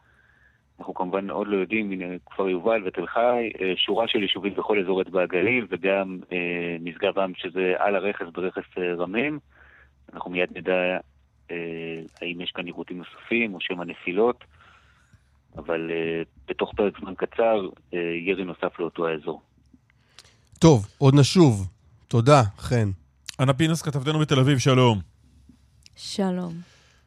[0.80, 4.80] אנחנו כמובן עוד לא יודעים, הנה כפר יובל ותל חי, אה, שורה של יישובים בכל
[4.80, 6.20] אזור אצבע הגליל וגם
[6.80, 9.39] משגב עם שזה על הרכס ברכס רמים.
[10.14, 10.97] אנחנו מיד נדע
[12.22, 14.43] האם יש כאן עיוותים נוספים או שמא נפילות.
[15.58, 17.95] אבל uh, בתוך פרק זמן קצר, uh,
[18.28, 19.41] ירי נוסף לאותו האזור.
[20.60, 21.68] טוב, עוד נשוב.
[22.08, 22.89] תודה, חן.
[23.39, 24.99] אנה פינס, כתבתנו בתל אביב, שלום.
[25.95, 26.54] שלום.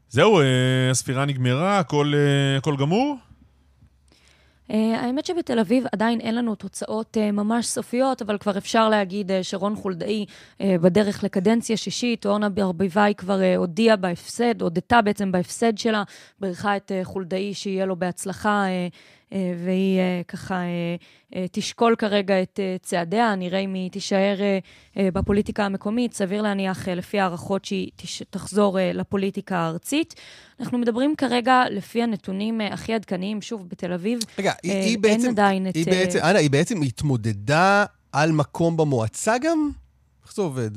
[0.09, 0.45] זהו, uh,
[0.91, 2.13] הספירה נגמרה, הכל,
[2.59, 3.17] הכל גמור?
[4.71, 9.31] Uh, האמת שבתל אביב עדיין אין לנו תוצאות uh, ממש סופיות, אבל כבר אפשר להגיד
[9.31, 10.27] uh, שרון חולדאי
[10.61, 16.03] בדרך לקדנציה שישית, אורנה ברביבאי כבר הודיעה בהפסד, הודתה בעצם בהפסד שלה,
[16.41, 18.65] בירכה את חולדאי שיהיה לו בהצלחה.
[19.33, 20.61] אה, והיא אה, ככה
[21.35, 24.37] אה, תשקול כרגע את צעדיה, נראה אם היא תישאר
[24.97, 27.91] בפוליטיקה המקומית, סביר להניח לפי הערכות שהיא
[28.31, 30.15] תחזור לפוליטיקה הארצית.
[30.61, 34.19] אנחנו מדברים כרגע לפי הנתונים הכי עדכניים, שוב, בתל אביב.
[34.39, 35.89] רגע, היא, היא בעצם, עדיין היא את...
[35.89, 39.71] בעצם, אנה, היא בעצם התמודדה על מקום במועצה גם?
[40.25, 40.71] איך זה עובד?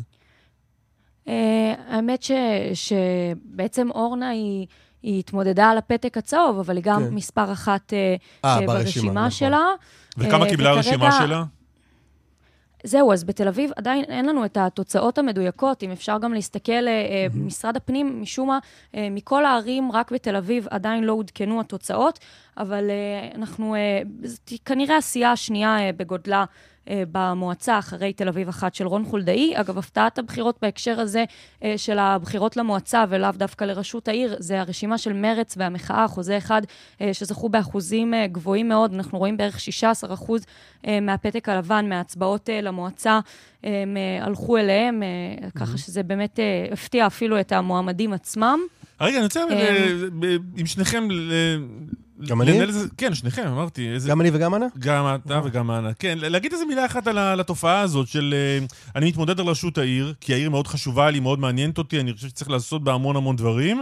[1.87, 2.31] האמת ש,
[2.73, 4.67] שבעצם אורנה היא...
[5.03, 7.13] היא התמודדה על הפתק הצהוב, אבל היא גם כן.
[7.13, 7.95] מספר אחת 아,
[8.45, 9.31] אה, אה, ברשימה, ברשימה נכון.
[9.31, 9.65] שלה.
[10.17, 11.43] וכמה uh, קיבלה הרשימה שלה?
[12.83, 17.37] זהו, אז בתל אביב עדיין אין לנו את התוצאות המדויקות, אם אפשר גם להסתכל, mm-hmm.
[17.37, 18.59] משרד הפנים, משום מה,
[18.93, 22.19] מכל הערים, רק בתל אביב עדיין לא עודכנו התוצאות,
[22.57, 22.83] אבל
[23.35, 23.75] אנחנו,
[24.65, 26.45] כנראה הסיעה השנייה בגודלה אה,
[27.11, 29.53] במועצה אחרי תל אביב אחת של רון חולדאי.
[29.55, 31.23] אגב, הפתעת הבחירות בהקשר הזה
[31.63, 36.61] אה, של הבחירות למועצה ולאו דווקא לראשות העיר, זה הרשימה של מרץ והמחאה, חוזה אחד
[37.01, 38.93] אה, שזכו באחוזים גבוהים מאוד.
[38.93, 40.45] אנחנו רואים בערך 16 אחוז
[41.01, 43.19] מהפתק הלבן, מההצבעות למועצה,
[43.63, 45.03] הם הלכו אליהם,
[45.55, 46.39] ככה שזה באמת
[46.71, 48.59] הפתיע אפילו את המועמדים עצמם.
[49.01, 49.41] רגע, אני רוצה
[50.57, 51.07] עם שניכם
[52.27, 52.59] גם אני?
[52.97, 53.87] כן, שניכם, אמרתי.
[54.07, 54.65] גם אני וגם אנה?
[54.79, 55.93] גם אתה וגם אנה.
[55.93, 58.35] כן, להגיד איזה מילה אחת על התופעה הזאת של...
[58.37, 62.13] אה, אני מתמודד על ראשות העיר, כי העיר מאוד חשובה לי, מאוד מעניינת אותי, אני
[62.13, 63.81] חושב שצריך לעשות בה המון המון דברים,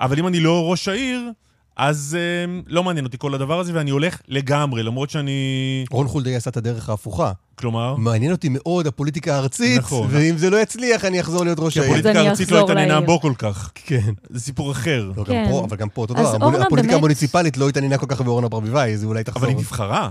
[0.00, 1.30] אבל אם אני לא ראש העיר...
[1.76, 5.84] אז אה, לא מעניין אותי כל הדבר הזה, ואני הולך לגמרי, למרות שאני...
[5.90, 7.32] רון חולדאי עשה את הדרך ההפוכה.
[7.54, 7.96] כלומר?
[7.96, 10.08] מעניין אותי מאוד הפוליטיקה הארצית, נכון.
[10.10, 11.92] ואם זה לא יצליח, אני אחזור להיות ראש העיר.
[11.92, 13.70] כי הפוליטיקה הארצית לא התעניינה בו כל כך.
[13.74, 14.12] כן.
[14.30, 15.10] זה סיפור אחר.
[15.16, 15.44] לא, כן.
[15.44, 16.36] גם פה, אבל גם פה אותו דבר.
[16.36, 16.92] הפוליטיקה באמת...
[16.92, 19.42] המוניציפלית לא התעניינה כל כך באורנה ברביבאי, זה אולי תחזור.
[19.42, 20.10] אבל היא נבחרה.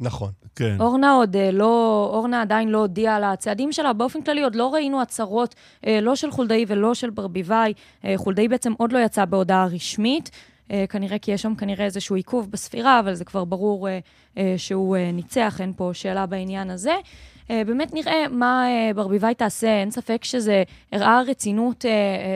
[0.00, 0.30] נכון.
[0.56, 0.76] כן.
[0.80, 3.92] אורנה עוד אה, לא, אורנה עדיין לא הודיעה על הצעדים שלה.
[3.92, 5.54] באופן כללי עוד לא ראינו הצהרות,
[5.86, 7.72] אה, לא של חולדאי ולא של ברביבאי.
[8.04, 10.30] אה, חולדאי בעצם עוד לא יצא בהודעה רשמית.
[10.70, 13.98] אה, כנראה כי יש שם כנראה איזשהו עיכוב בספירה, אבל זה כבר ברור אה,
[14.38, 16.94] אה, שהוא ניצח, אין פה שאלה בעניין הזה.
[17.66, 20.62] באמת נראה מה ברביבאי תעשה, אין ספק שזה
[20.92, 21.84] הראה רצינות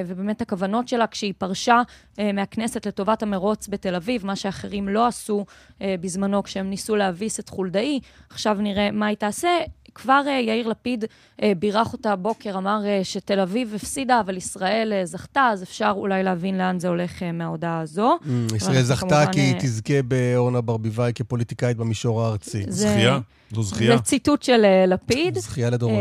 [0.06, 1.82] ובאמת הכוונות שלה כשהיא פרשה
[2.18, 5.44] מהכנסת לטובת המרוץ בתל אביב, מה שאחרים לא עשו
[5.80, 8.00] בזמנו כשהם ניסו להביס את חולדאי.
[8.30, 9.48] עכשיו נראה מה היא תעשה.
[9.94, 11.04] כבר אה, יאיר לפיד
[11.42, 16.22] אה, בירך אותה הבוקר, אמר אה, שתל אביב הפסידה, אבל ישראל זכתה, אז אפשר אולי
[16.22, 18.18] להבין לאן זה הולך מההודעה הזו.
[18.22, 22.64] Mm, ישראל זכתה כי היא תזכה באורנה ברביבאי כפוליטיקאית במישור הארצי.
[22.68, 23.18] זכייה?
[23.50, 23.96] זו זכייה?
[23.96, 25.38] זה ציטוט של לפיד.
[25.48, 25.98] זכייה לדורות.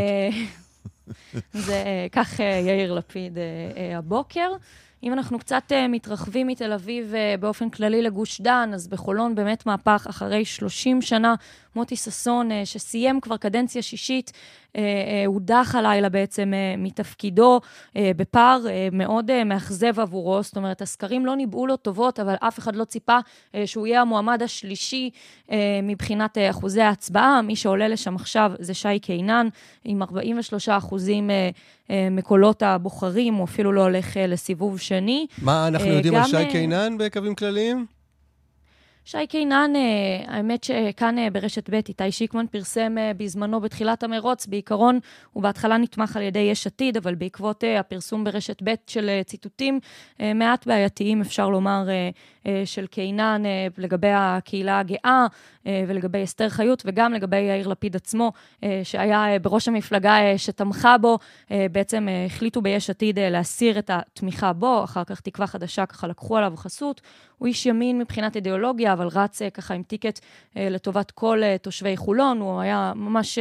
[1.66, 3.38] זה כך יאיר לפיד
[3.96, 4.52] הבוקר.
[5.02, 9.66] אם אנחנו קצת uh, מתרחבים מתל אביב uh, באופן כללי לגוש דן, אז בחולון באמת
[9.66, 11.34] מהפך אחרי 30 שנה.
[11.76, 14.32] מוטי ששון, uh, שסיים כבר קדנציה שישית,
[15.26, 17.60] הודח הלילה בעצם מתפקידו
[17.96, 18.60] בפער
[18.92, 20.42] מאוד מאכזב עבורו.
[20.42, 23.18] זאת אומרת, הסקרים לא ניבאו לו טובות, אבל אף אחד לא ציפה
[23.66, 25.10] שהוא יהיה המועמד השלישי
[25.82, 27.42] מבחינת אחוזי ההצבעה.
[27.42, 29.48] מי שעולה לשם עכשיו זה שי קינן,
[29.84, 31.30] עם 43 אחוזים
[32.10, 35.26] מקולות הבוחרים, הוא אפילו לא הולך לסיבוב שני.
[35.42, 37.86] מה אנחנו יודעים על שי קינן בקווים כלליים?
[39.04, 44.46] שי קינן, אה, האמת שכאן אה, ברשת ב' איתי שיקמן פרסם אה, בזמנו בתחילת המרוץ,
[44.46, 44.98] בעיקרון
[45.32, 49.80] הוא בהתחלה נתמך על ידי יש עתיד, אבל בעקבות הפרסום ברשת ב' של ציטוטים
[50.34, 51.88] מעט בעייתיים, אפשר לומר,
[52.64, 53.42] של קינן
[53.78, 55.26] לגבי הקהילה הגאה
[55.66, 58.32] ולגבי אסתר חיות, וגם לגבי יאיר לפיד עצמו,
[58.82, 61.18] שהיה בראש המפלגה שתמכה בו.
[61.50, 66.52] בעצם החליטו ביש עתיד להסיר את התמיכה בו, אחר כך תקווה חדשה ככה לקחו עליו
[66.56, 67.00] חסות.
[67.38, 70.20] הוא איש ימין מבחינת אידיאולוגיה, אבל רץ ככה עם טיקט
[70.56, 72.40] לטובת כל תושבי חולון.
[72.40, 73.38] הוא היה ממש...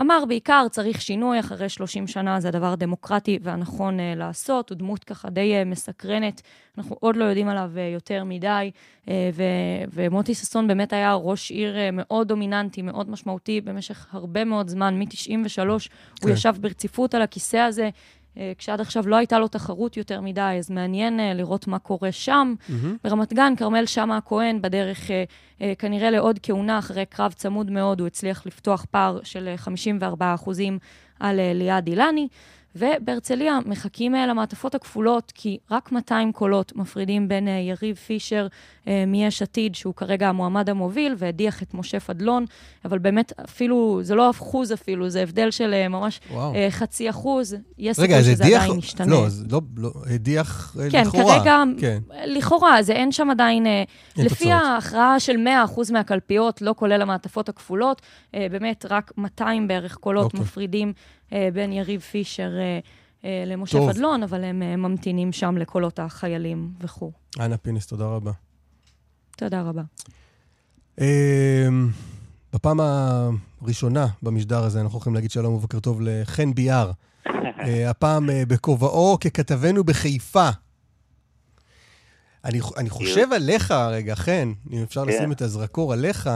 [0.00, 4.70] אמר בעיקר, צריך שינוי, אחרי 30 שנה זה הדבר הדמוקרטי והנכון uh, לעשות.
[4.70, 6.42] הוא דמות ככה די uh, מסקרנת,
[6.78, 8.70] אנחנו עוד לא יודעים עליו uh, יותר מדי,
[9.04, 9.42] uh, ו-
[9.92, 14.98] ומוטי ששון באמת היה ראש עיר uh, מאוד דומיננטי, מאוד משמעותי במשך הרבה מאוד זמן,
[14.98, 15.64] מ-93, כן.
[16.22, 17.90] הוא ישב ברציפות על הכיסא הזה.
[18.38, 22.12] אה, כשעד עכשיו לא הייתה לו תחרות יותר מדי, אז מעניין אה, לראות מה קורה
[22.12, 22.54] שם.
[22.58, 22.72] Mm-hmm.
[23.04, 28.06] ברמת גן, כרמל שאמה הכהן, בדרך אה, כנראה לעוד כהונה, אחרי קרב צמוד מאוד, הוא
[28.06, 30.34] הצליח לפתוח פער של 54
[31.20, 32.28] על ליעד אילני.
[32.76, 38.46] ובהרצליה מחכים אה, למעטפות הכפולות, כי רק 200 קולות מפרידים בין אה, יריב פישר
[38.88, 42.44] אה, מיש עתיד, שהוא כרגע המועמד המוביל, והדיח את משה פדלון,
[42.84, 46.52] אבל באמת אפילו, זה לא אחוז אפילו, זה הבדל של ממש וואו.
[46.70, 47.56] חצי אחוז.
[47.78, 49.06] יש סיכוי שזה הדיח, עדיין ישתנה.
[49.06, 51.38] לא, זה לא, לא, הדיח כן, לכאורה.
[51.38, 53.84] כרגע, כן, לכאורה, זה אין שם עדיין, אין
[54.16, 54.52] לפי תוצאות.
[54.52, 55.36] ההכרעה של
[55.76, 58.02] 100% מהקלפיות, לא כולל המעטפות הכפולות,
[58.32, 60.40] באמת רק 200 בערך קולות אוקיי.
[60.40, 60.92] מפרידים
[61.32, 62.78] בין יריב פישר אה,
[63.24, 63.92] אה, למשה טוב.
[63.92, 67.12] פדלון, אבל הם ממתינים שם לקולות החיילים וכו'.
[67.40, 68.32] אנה פינס, תודה רבה.
[69.36, 69.82] תודה רבה.
[72.52, 76.90] בפעם הראשונה במשדר הזה אנחנו יכולים להגיד שלום ובוקר טוב לחן ביאר.
[77.90, 80.48] הפעם בכובעו ככתבנו בחיפה.
[82.44, 85.32] אני, אני חושב עליך רגע, חן, אם אפשר לשים כן.
[85.32, 86.30] את הזרקור עליך,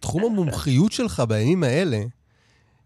[0.00, 2.02] תחום המומחיות שלך בימים האלה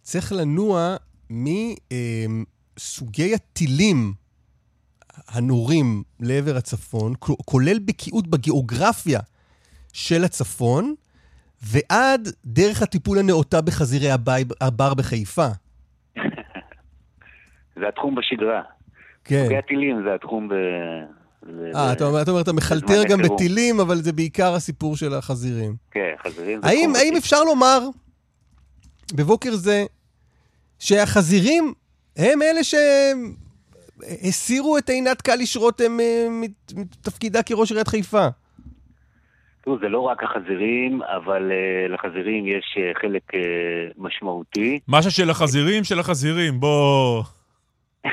[0.02, 0.96] צריך לנוע
[1.30, 4.12] מסוגי הטילים
[5.28, 9.20] הנורים לעבר הצפון, כולל בקיאות בגיאוגרפיה
[9.92, 10.94] של הצפון,
[11.62, 14.10] ועד דרך הטיפול הנאותה בחזירי
[14.60, 15.48] הבר בחיפה.
[17.80, 18.62] זה התחום בשגרה.
[19.24, 19.42] כן.
[19.44, 20.52] סוגי הטילים זה התחום ב...
[21.74, 25.76] אה, אתה אומר, אתה אומר, אתה מחלטר גם בטילים, אבל זה בעיקר הסיפור של החזירים.
[25.90, 27.80] כן, חזירים זה האם, האם אפשר לומר
[29.12, 29.84] בבוקר זה
[30.78, 31.72] שהחזירים
[32.16, 32.60] הם אלה
[34.04, 36.26] שהסירו את עינת קליש רותם אה,
[36.76, 38.26] מתפקידה כראש עיריית חיפה.
[39.62, 43.38] תראו, זה לא רק החזירים, אבל uh, לחזירים יש uh, חלק uh,
[43.98, 44.80] משמעותי.
[44.88, 47.22] משהו של החזירים, של החזירים, בוא...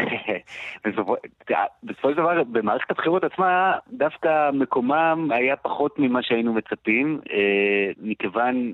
[1.84, 7.20] בסופו של דבר, במערכת הבחירות עצמה, דווקא מקומם היה פחות ממה שהיינו מצפים,
[8.02, 8.74] מכיוון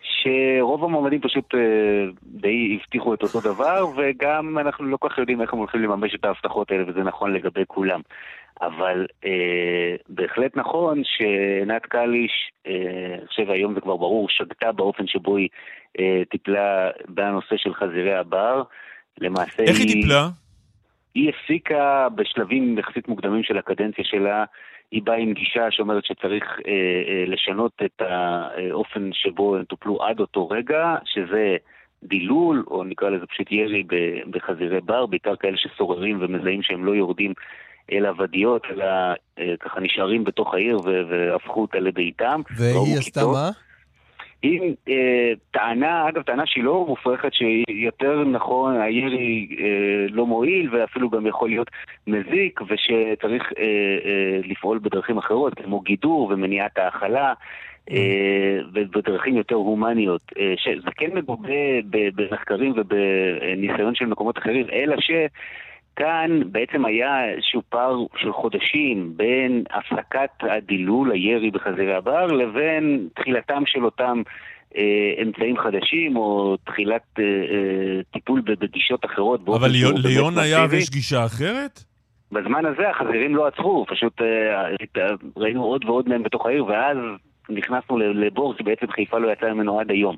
[0.00, 1.60] שרוב המועמדים פשוט אה,
[2.22, 6.14] די הבטיחו את אותו דבר, וגם אנחנו לא כל כך יודעים איך הם הולכים לממש
[6.14, 8.00] את ההבטחות האלה, וזה נכון לגבי כולם.
[8.60, 12.32] אבל אה, בהחלט נכון שעינת קליש,
[12.66, 15.48] אה, אני חושב היום זה כבר ברור, שגתה באופן שבו היא
[15.98, 18.62] אה, טיפלה בנושא של חזירי הבר.
[19.20, 20.28] למעשה איך היא, היא טיפלה?
[21.14, 24.44] היא הפסיקה בשלבים יחסית מוקדמים של הקדנציה שלה
[24.90, 30.20] היא באה עם גישה שאומרת שצריך אה, אה, לשנות את האופן שבו הם טופלו עד
[30.20, 31.56] אותו רגע, שזה
[32.02, 33.84] דילול, או נקרא לזה פשוט ירי
[34.30, 37.34] בחזירי בר, בעיקר כאלה שסוררים ומזהים שהם לא יורדים
[37.92, 38.84] אל הוודיות, אלא
[39.38, 42.40] אה, ככה נשארים בתוך העיר והפכו אותה לביתם.
[42.56, 43.50] והיא עשתה מה?
[44.46, 51.10] היא אה, טענה, אגב, טענה שהיא לא מופרכת, שיותר נכון, הירי אה, לא מועיל ואפילו
[51.10, 51.70] גם יכול להיות
[52.06, 53.64] מזיק, ושצריך אה,
[54.04, 57.34] אה, לפעול בדרכים אחרות, כמו גידור ומניעת האכלה.
[57.90, 65.10] אה, ובדרכים יותר הומניות, אה, שזה כן מגובה במחקרים ובניסיון של מקומות אחרים, אלא ש...
[65.96, 73.62] כאן בעצם היה איזשהו פער של חודשים בין הפסקת הדילול, הירי בחזירי הבר, לבין תחילתם
[73.66, 74.22] של אותם
[74.76, 79.40] אה, אמצעים חדשים, או תחילת אה, אה, טיפול בגישות אחרות.
[79.48, 79.70] אבל
[80.04, 81.80] ליון היה ויש גישה אחרת?
[82.32, 86.96] בזמן הזה החזירים לא עצרו, פשוט אה, ראינו עוד ועוד מהם בתוך העיר, ואז
[87.48, 90.16] נכנסנו לבור שבעצם חיפה לא יצאה ממנו עד היום.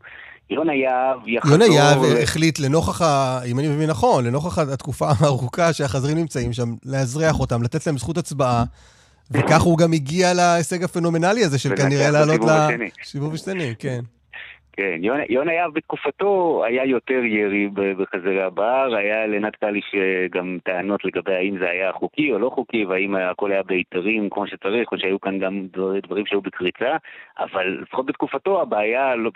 [0.51, 1.53] יונה יהב יחזור...
[1.53, 3.41] יונה יהב החליט לנוכח, ה...
[3.47, 8.19] אם אני מבין נכון, לנוכח התקופה הארוכה שהחזרים נמצאים שם, לאזרח אותם, לתת להם זכות
[8.19, 8.65] הצבעה,
[9.31, 12.41] וכך הוא גם הגיע להישג הפנומנלי הזה של כנראה לעלות
[13.03, 14.01] לסיבוב השני, כן.
[14.79, 19.95] כן, יונה, יונה יהב בתקופתו היה יותר ירי בחזרי הבר, היה לנת קליש
[20.31, 24.47] גם טענות לגבי האם זה היה חוקי או לא חוקי, והאם הכל היה בהיתרים כמו
[24.47, 25.67] שצריך, או שהיו כאן גם
[26.03, 26.97] דברים שהיו בקריצה,
[27.39, 29.31] אבל לפחות בתקופתו הבעיה, לא,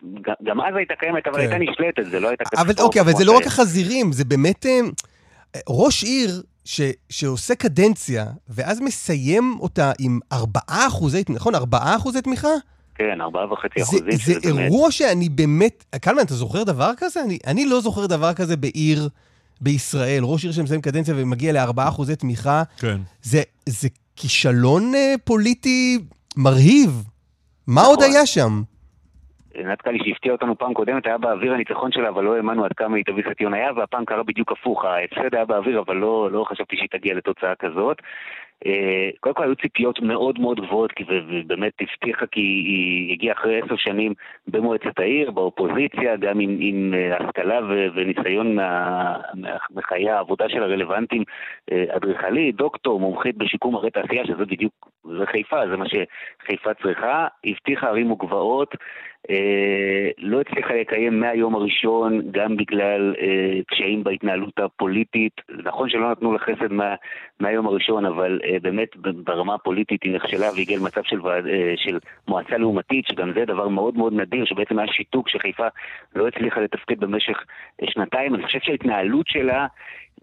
[0.45, 1.41] גם אז הייתה קיימת, אבל כן.
[1.41, 4.67] הייתה נשלטת, זה לא הייתה אבל אוקיי, אבל זה לא רק החזירים, זה באמת...
[4.67, 4.81] אה,
[5.69, 6.31] ראש עיר
[6.65, 6.81] ש,
[7.11, 11.55] שעושה קדנציה, ואז מסיים אותה עם 4 אחוזי, נכון?
[11.55, 12.49] 4 אחוזי תמיכה?
[12.95, 14.11] כן, ארבעה וחצי אחוזים.
[14.11, 14.93] זה, זה אירוע באמת...
[14.93, 15.85] שאני באמת...
[16.01, 17.23] קלמן, אתה זוכר דבר כזה?
[17.23, 19.09] אני, אני לא זוכר דבר כזה בעיר
[19.61, 20.23] בישראל.
[20.23, 22.63] ראש עיר שמסיים קדנציה ומגיע לארבעה אחוזי תמיכה.
[22.81, 22.97] כן.
[23.23, 25.99] זה, זה כישלון uh, פוליטי
[26.37, 26.91] מרהיב.
[27.67, 27.95] מה נכון.
[27.95, 28.63] עוד היה שם?
[29.59, 33.05] נתקלי שהפתיע אותנו פעם קודמת היה באוויר הניצחון שלה, אבל לא האמנו עד כמה היא
[33.05, 36.89] תביא סטיון היה, והפעם קרה בדיוק הפוך, ההפסד היה באוויר, אבל לא, לא חשבתי שהיא
[36.91, 37.97] תגיע לתוצאה כזאת.
[38.67, 43.77] אה, קודם כל היו ציפיות מאוד מאוד גבוהות, ובאמת הבטיחה כי היא הגיעה אחרי עשר
[43.77, 44.15] שנים
[44.47, 47.61] במועצת העיר, באופוזיציה, גם עם, עם אה, השכלה
[47.95, 48.57] וניסיון
[49.71, 51.23] מחיי העבודה של הרלוונטיים,
[51.73, 57.27] אה, אדריכלית, דוקטור, מומחית בשיקום הרי תעשייה, שזה בדיוק, זה חיפה, זה מה שחיפה צריכה,
[57.45, 58.75] הבטיחה ערים וגבעות.
[59.31, 65.41] אה, לא הצליחה לקיים מהיום הראשון, גם בגלל אה, קשיים בהתנהלות הפוליטית.
[65.65, 66.95] נכון שלא נתנו לה חסד מה,
[67.41, 71.21] מהיום הראשון, אבל אה, באמת ברמה הפוליטית היא נכשלה והגיעה למצב של,
[71.77, 71.99] של
[72.29, 75.67] מועצה לעומתית, שגם זה דבר מאוד מאוד נדיר, שבעצם היה שיתוק שחיפה
[76.17, 77.39] לא הצליחה לתפקד במשך
[77.85, 78.35] שנתיים.
[78.35, 79.67] אני חושב שההתנהלות שלה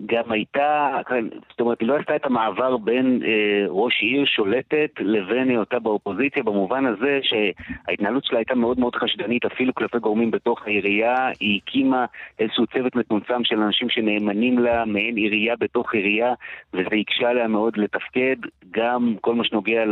[0.06, 4.89] גם הייתה, כן, זאת אומרת, היא לא עשתה את המעבר בין אה, ראש עיר שולטת
[5.00, 10.68] לבין היותה באופוזיציה, במובן הזה שההתנהלות שלה הייתה מאוד מאוד חשדנית, אפילו כלפי גורמים בתוך
[10.68, 11.30] העירייה.
[11.39, 12.06] היא הקימה
[12.39, 16.34] איזשהו צוות מצומצם של אנשים שנאמנים לה, מעין עירייה בתוך עירייה,
[16.74, 18.36] וזה הקשה לה מאוד לתפקד.
[18.72, 19.84] גם כל מה שנוגע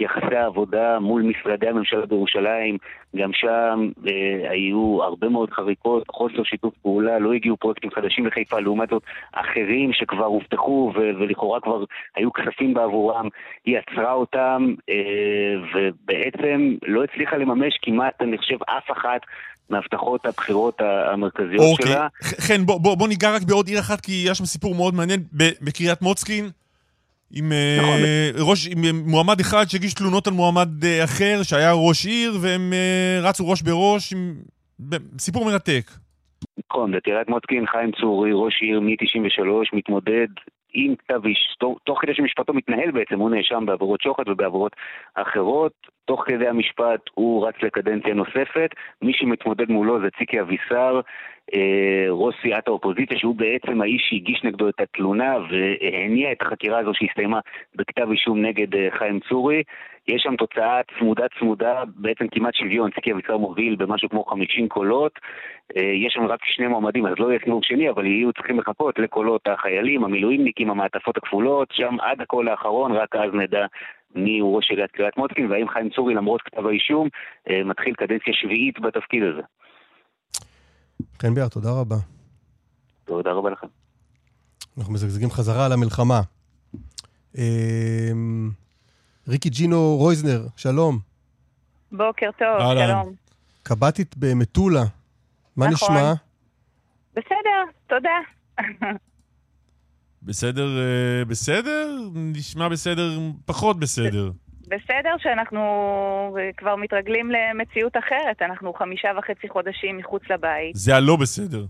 [0.00, 2.78] ליחסי העבודה מול משרדי הממשלה בירושלים,
[3.16, 8.60] גם שם אה, היו הרבה מאוד חריקות, חוסר שיתוף פעולה, לא הגיעו פרויקטים חדשים לחיפה,
[8.60, 9.02] לעומת זאת
[9.32, 11.84] אחרים שכבר הובטחו ו- ולכאורה כבר
[12.16, 13.28] היו כספים בעבורם,
[13.64, 14.94] היא עצרה אותם אה,
[15.74, 19.20] ובעצם לא הצליחה לממש כמעט, אני חושב, אף אחת
[19.70, 20.80] מהבטחות הבחירות
[21.12, 21.92] המרכזיות אוקיי.
[21.92, 22.06] שלה.
[22.22, 25.20] חן, בוא, בוא, בוא ניגע רק בעוד עיר אחת, כי יש שם סיפור מאוד מעניין.
[25.62, 26.44] בקריית מוצקין,
[27.34, 28.50] עם, אה, נכון.
[28.50, 33.28] ראש, עם מועמד אחד שהגיש תלונות על מועמד אה, אחר שהיה ראש עיר, והם אה,
[33.28, 34.34] רצו ראש בראש, עם...
[35.18, 35.90] סיפור מרתק.
[36.70, 40.28] נכון, בקריית מוצקין חיים צורי, ראש עיר מ-93, מתמודד
[40.74, 44.72] עם כתב איש, תוך כדי שמשפטו מתנהל בעצם, הוא נאשם בעבירות שוחד ובעבירות
[45.14, 45.72] אחרות.
[46.04, 48.70] תוך כדי המשפט הוא רץ לקדנציה נוספת.
[49.02, 51.00] מי שמתמודד מולו זה ציקי אבישר, אה,
[52.10, 57.40] ראש סיעת האופוזיציה, שהוא בעצם האיש שהגיש נגדו את התלונה והניע את החקירה הזו שהסתיימה
[57.74, 59.62] בכתב אישום נגד אה, חיים צורי.
[60.08, 65.12] יש שם תוצאה צמודה צמודה, בעצם כמעט שוויון, ציקי אביצר מוביל במשהו כמו 50 קולות.
[65.76, 68.98] אה, יש שם רק שני מועמדים, אז לא יהיה סיבוב שני, אבל יהיו צריכים לחכות
[68.98, 73.66] לקולות החיילים, המילואימניקים, המעטפות הכפולות, שם עד הקול האחרון, רק אז נדע
[74.14, 77.08] מי הוא ראש עיריית קריית מוצקין, והאם חיים צורי, למרות כתב האישום,
[77.50, 79.42] אה, מתחיל קדנציה שביעית בתפקיד הזה.
[81.22, 81.96] חן ביאר, תודה רבה.
[83.04, 83.66] תודה רבה לכם.
[84.78, 86.20] אנחנו מזגזגים חזרה על המלחמה.
[87.38, 88.50] אמ,
[89.28, 90.98] ריקי ג'ינו רויזנר, שלום.
[91.92, 93.14] בוקר טוב, שלום.
[93.62, 94.84] קב"טית במטולה,
[95.56, 95.88] מה נכון.
[95.96, 96.12] נשמע?
[97.12, 98.18] בסדר, תודה.
[100.22, 101.98] בסדר, אה, בסדר?
[102.14, 104.30] נשמע בסדר, פחות בסדר.
[104.68, 110.74] בסדר שאנחנו כבר מתרגלים למציאות אחרת, אנחנו חמישה וחצי חודשים מחוץ לבית.
[110.74, 111.64] זה הלא בסדר.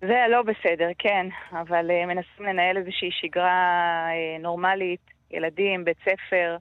[0.00, 6.56] זה הלא בסדר, כן, אבל uh, מנסים לנהל איזושהי שגרה uh, נורמלית, ילדים, בית ספר,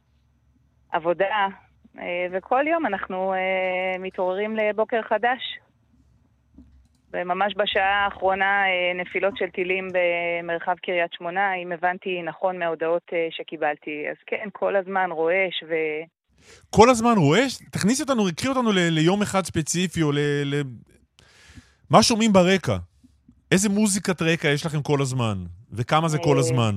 [0.92, 1.48] עבודה,
[1.96, 2.00] uh,
[2.32, 5.60] וכל יום אנחנו uh, מתעוררים לבוקר חדש.
[7.16, 8.64] וממש בשעה האחרונה
[8.96, 14.06] נפילות של טילים במרחב קריית שמונה, אם הבנתי נכון מההודעות שקיבלתי.
[14.12, 15.74] אז כן, כל הזמן רועש ו...
[16.70, 17.58] כל הזמן רועש?
[17.72, 20.20] תכניסי אותנו, קחי אותנו ל- ליום אחד ספציפי, או ל...
[20.46, 20.62] ל...
[21.90, 22.78] מה שומעים ברקע?
[23.52, 25.38] איזה מוזיקת רקע יש לכם כל הזמן?
[25.74, 26.76] וכמה זה כל הזמן?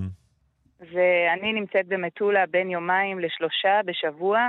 [0.80, 4.49] ואני נמצאת במטולה בין יומיים לשלושה בשבוע.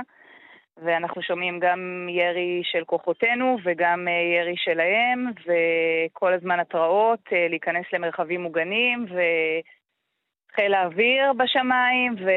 [0.84, 7.86] ואנחנו שומעים גם ירי של כוחותינו וגם אה, ירי שלהם, וכל הזמן התראות אה, להיכנס
[7.92, 9.06] למרחבים מוגנים,
[10.52, 12.30] וחיל האוויר בשמיים, ו...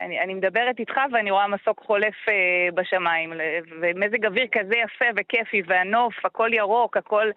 [0.00, 3.32] אני, אני מדברת איתך ואני רואה מסוק חולף uh, בשמיים,
[3.80, 7.30] ומזג אוויר כזה יפה וכיפי, והנוף, הכל ירוק, הכל...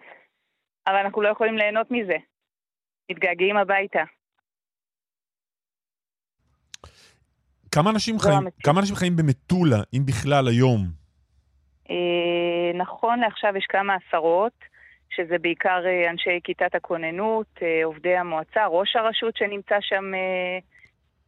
[0.86, 2.16] אבל אנחנו לא יכולים ליהנות מזה.
[3.10, 4.02] מתגעגעים הביתה.
[7.72, 10.80] כמה אנשים, חיים, כמה אנשים חיים במטולה, אם בכלל, היום?
[11.90, 14.52] אה, נכון לעכשיו יש כמה עשרות,
[15.16, 20.04] שזה בעיקר אה, אנשי כיתת הכוננות, אה, עובדי המועצה, ראש הרשות שנמצא שם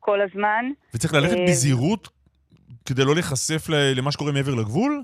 [0.01, 0.65] כל הזמן.
[0.95, 2.09] וצריך ללכת בזהירות
[2.85, 3.67] כדי לא להיחשף
[3.97, 5.03] למה שקורה מעבר לגבול?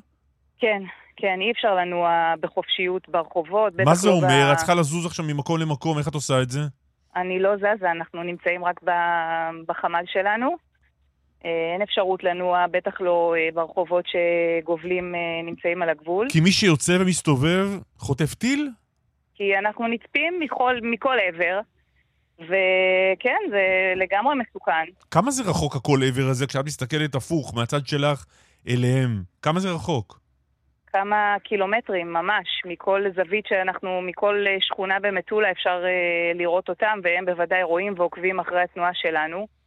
[0.59, 0.83] כן,
[1.17, 3.73] כן, אי אפשר לנוע בחופשיות ברחובות.
[3.85, 4.53] מה זה אומר?
[4.53, 6.61] את צריכה לזוז עכשיו ממקום למקום, איך את עושה את זה?
[7.17, 8.81] אני לא זזה, אנחנו נמצאים רק
[9.67, 10.68] בחמ"ל שלנו.
[11.45, 16.27] אה, אין אפשרות לנוע, בטח לא אה, ברחובות שגובלים אה, נמצאים על הגבול.
[16.31, 18.71] כי מי שיוצא ומסתובב חוטף טיל?
[19.35, 21.61] כי אנחנו נצפים מכל, מכל עבר,
[22.39, 24.85] וכן, זה לגמרי מסוכן.
[25.11, 28.25] כמה זה רחוק הכל עבר הזה כשאת מסתכלת הפוך מהצד שלך
[28.69, 29.23] אליהם?
[29.43, 30.21] כמה זה רחוק?
[30.87, 35.83] כמה קילומטרים, ממש, מכל זווית שאנחנו, מכל שכונה במטולה אפשר
[36.35, 39.58] לראות אותם, והם בוודאי רואים ועוקבים אחרי התנועה שלנו.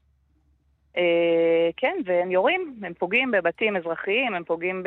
[0.96, 4.84] Uh, כן, והם יורים, הם פוגעים בבתים אזרחיים, הם פוגעים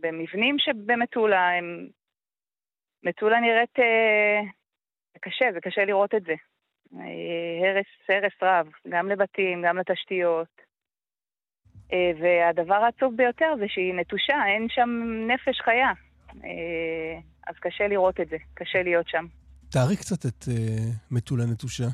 [0.00, 1.88] במבנים שבמטולה, הם...
[3.04, 3.78] מטולה נראית...
[5.12, 6.34] זה קשה, זה קשה לראות את זה.
[6.92, 6.96] Uh,
[7.66, 10.68] הרס, הרס רב, גם לבתים, גם לתשתיות.
[11.92, 14.90] אה, והדבר העצוב ביותר זה שהיא נטושה, אין שם
[15.28, 15.92] נפש חיה.
[16.44, 19.26] אה, אז קשה לראות את זה, קשה להיות שם.
[19.70, 20.44] תארי קצת את
[21.10, 21.84] מטולה נטושה.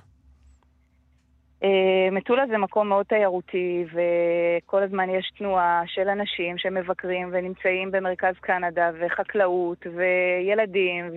[1.65, 8.35] Uh, מטולה זה מקום מאוד תיירותי, וכל הזמן יש תנועה של אנשים שמבקרים ונמצאים במרכז
[8.41, 11.11] קנדה, וחקלאות, וילדים,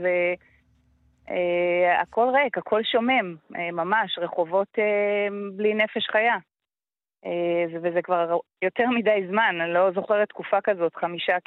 [1.28, 4.78] והכל uh, ריק, הכל שומם, uh, ממש, רחובות
[5.56, 6.38] בלי נפש חיה.
[7.26, 11.38] אה, וזה כבר יותר מדי זמן, אני לא זוכרת תקופה כזאת, חמישה,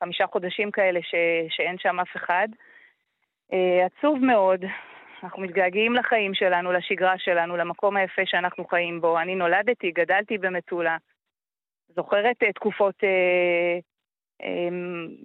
[0.00, 1.14] חמישה חודשים כאלה ש,
[1.48, 2.48] שאין שם אף אחד.
[3.52, 4.64] אה, עצוב מאוד,
[5.22, 9.18] אנחנו מתגעגעים לחיים שלנו, לשגרה שלנו, למקום היפה שאנחנו חיים בו.
[9.18, 10.96] אני נולדתי, גדלתי במטולה,
[11.96, 13.78] זוכרת אה, תקופות אה,
[14.42, 14.68] אה,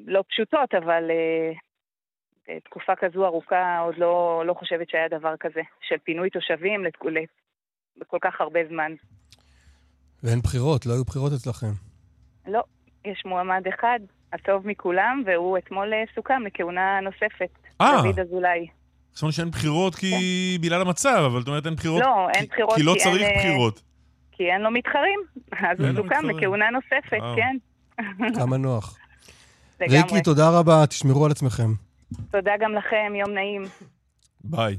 [0.05, 5.95] לא פשוטות, אבל אה, תקופה כזו ארוכה עוד לא, לא חושבת שהיה דבר כזה, של
[6.03, 6.85] פינוי תושבים
[7.95, 8.91] לכל כך הרבה זמן.
[10.23, 11.73] ואין בחירות, לא היו בחירות אצלכם.
[12.47, 12.63] לא,
[13.05, 13.99] יש מועמד אחד,
[14.33, 17.49] הטוב מכולם, והוא אתמול אה, סוכם לכהונה נוספת.
[17.81, 18.01] אה.
[18.03, 18.67] דוד אזולאי.
[19.13, 20.61] זאת אומרת שאין בחירות כי כן.
[20.61, 22.01] בגלל המצב, אבל זאת אומרת אין בחירות...
[22.01, 23.81] לא, אין בחירות כי, כי לא צריך אין, אה, בחירות.
[24.31, 25.19] כי אין לו מתחרים,
[25.71, 27.23] אז הוא סוכם לכהונה נוספת.
[27.35, 27.57] כן.
[28.39, 28.97] כמה נוח.
[29.81, 31.73] ריקי, תודה רבה, תשמרו על עצמכם.
[32.31, 33.61] תודה גם לכם, יום נעים.
[34.43, 34.77] ביי.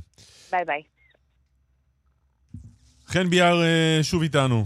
[0.52, 0.82] ביי ביי.
[3.06, 4.64] חן ביאר אה, שוב איתנו.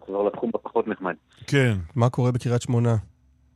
[0.00, 1.14] נחזור לתחום הפחות נחמד.
[1.46, 1.74] כן.
[1.94, 2.96] מה קורה בקריית שמונה?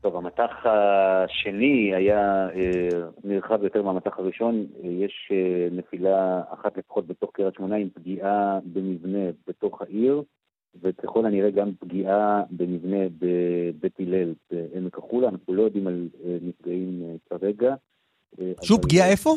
[0.01, 2.89] טוב, המטח השני היה אה,
[3.25, 4.67] נרחב יותר מהמטח הראשון.
[4.85, 10.23] אה, יש אה, נפילה אחת לפחות בתוך קריית שמונה עם פגיעה במבנה בתוך העיר,
[10.83, 15.29] וככל הנראה גם פגיעה במבנה בבית הלל בעמק החולה.
[15.29, 16.09] אנחנו לא יודעים על
[16.43, 17.75] נפגעים כרגע.
[18.63, 19.31] שוב, פגיעה איפה?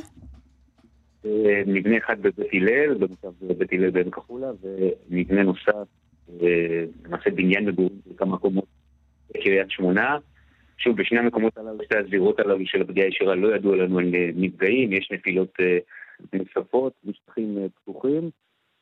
[1.65, 5.87] מבנה אחד בבית הלל, במושב בית הלל בעמק החולה, ומבנה נוסף
[7.05, 8.65] למעשה בניין מגורים בכמה מקומות
[9.29, 10.17] בקריית שמונה.
[10.83, 14.05] שוב, בשני המקומות הללו, שתי הזירות הללו של הפגיעה הישירה לא ידוע לנו על
[14.35, 15.77] נפגעים, יש נפילות אה,
[16.33, 18.29] נוספות בשטחים אה, פתוחים.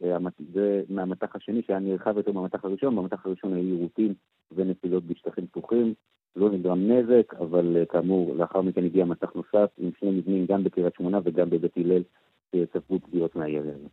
[0.03, 0.17] אה,
[0.53, 4.13] זה מהמטח השני שהיה נרחב יותר מהמטח הראשון, במטח הראשון היו יירוטים
[4.51, 5.93] ונפילות בשטחים פתוחים.
[6.35, 10.93] לא נגרם נזק, אבל כאמור, לאחר מכן הגיע מטח נוסף עם שני מבנים גם בקריית
[10.97, 12.03] שמונה וגם בבית הלל,
[12.51, 13.87] שספגו פגיעות מהירי הזה.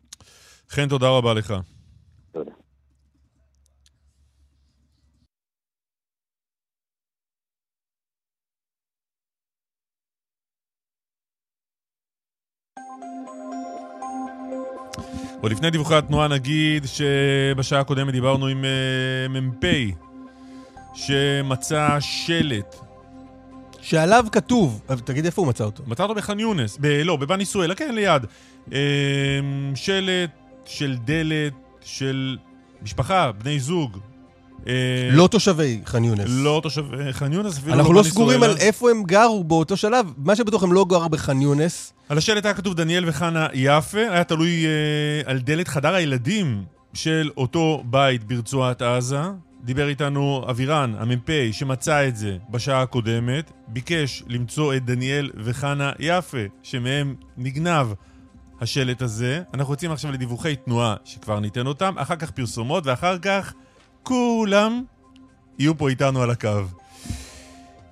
[0.68, 1.54] חן, תודה רבה לך.
[2.32, 2.65] תודה.
[15.46, 19.64] עוד לפני דיווחי התנועה נגיד שבשעה הקודמת דיברנו עם uh, מ"פ
[20.94, 22.76] שמצא שלט
[23.80, 25.82] שעליו כתוב, תגיד איפה הוא מצא אותו?
[25.86, 28.22] מצא אותו בח'אן יונס, ב- לא, בבני סואלה, כן, ליד.
[28.68, 28.72] Uh,
[29.74, 30.30] שלט
[30.64, 31.52] של דלת
[31.84, 32.36] של
[32.82, 33.98] משפחה, בני זוג,
[35.12, 36.24] לא תושבי ח'אן יונס.
[36.28, 40.12] לא תושבי ח'אן יונס, אפילו לא אנחנו לא סגורים על איפה הם גרו באותו שלב.
[40.16, 41.92] מה שבטוח הם לא גרו בח'אן יונס.
[42.08, 44.70] על השלט היה כתוב דניאל וחנה יפה, היה תלוי אה,
[45.30, 46.64] על דלת חדר הילדים
[46.94, 49.20] של אותו בית ברצועת עזה.
[49.64, 56.38] דיבר איתנו אבירן, המ"פ, שמצא את זה בשעה הקודמת, ביקש למצוא את דניאל וחנה יפה,
[56.62, 57.86] שמהם נגנב
[58.60, 59.42] השלט הזה.
[59.54, 63.54] אנחנו יוצאים עכשיו לדיווחי תנועה שכבר ניתן אותם, אחר כך פרסומות, ואחר כך
[64.06, 64.84] כולם
[65.58, 66.62] יהיו פה איתנו על הקו.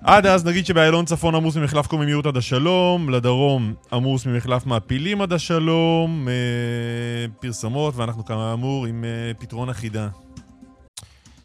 [0.01, 5.33] עד אז נגיד שבאיילון צפון עמוס ממחלף קוממיות עד השלום, לדרום עמוס ממחלף מעפילים עד
[5.33, 10.09] השלום, אה, פרסמות, ואנחנו כאמור עם אה, פתרון אחידה.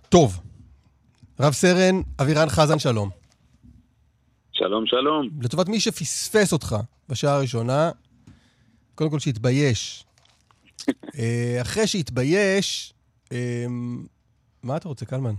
[0.09, 0.41] טוב.
[1.41, 3.11] רב סרן אבירן חזן, שלום.
[4.53, 5.29] שלום, שלום.
[5.43, 6.77] לטובת מי שפספס אותך
[7.09, 7.91] בשעה הראשונה,
[8.95, 10.05] קודם כל שיתבייש.
[11.19, 12.95] אה, אחרי שיתבייש,
[13.33, 13.67] אה,
[14.63, 15.35] מה אתה רוצה, קלמן?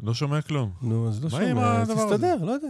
[0.00, 0.72] לא שומע כלום.
[0.82, 2.68] נו, אז לא שומע, אז תסתדר, לא יודע.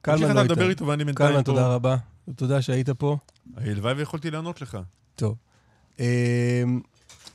[0.00, 0.42] קלמן לא איתה.
[0.54, 1.32] מדבר איתו ואני בינתיים פה.
[1.32, 1.96] קלמן, תודה רבה.
[2.36, 3.16] תודה שהיית פה.
[3.56, 4.78] הלוואי ויכולתי לענות לך.
[5.14, 5.36] טוב.
[6.00, 6.62] אה,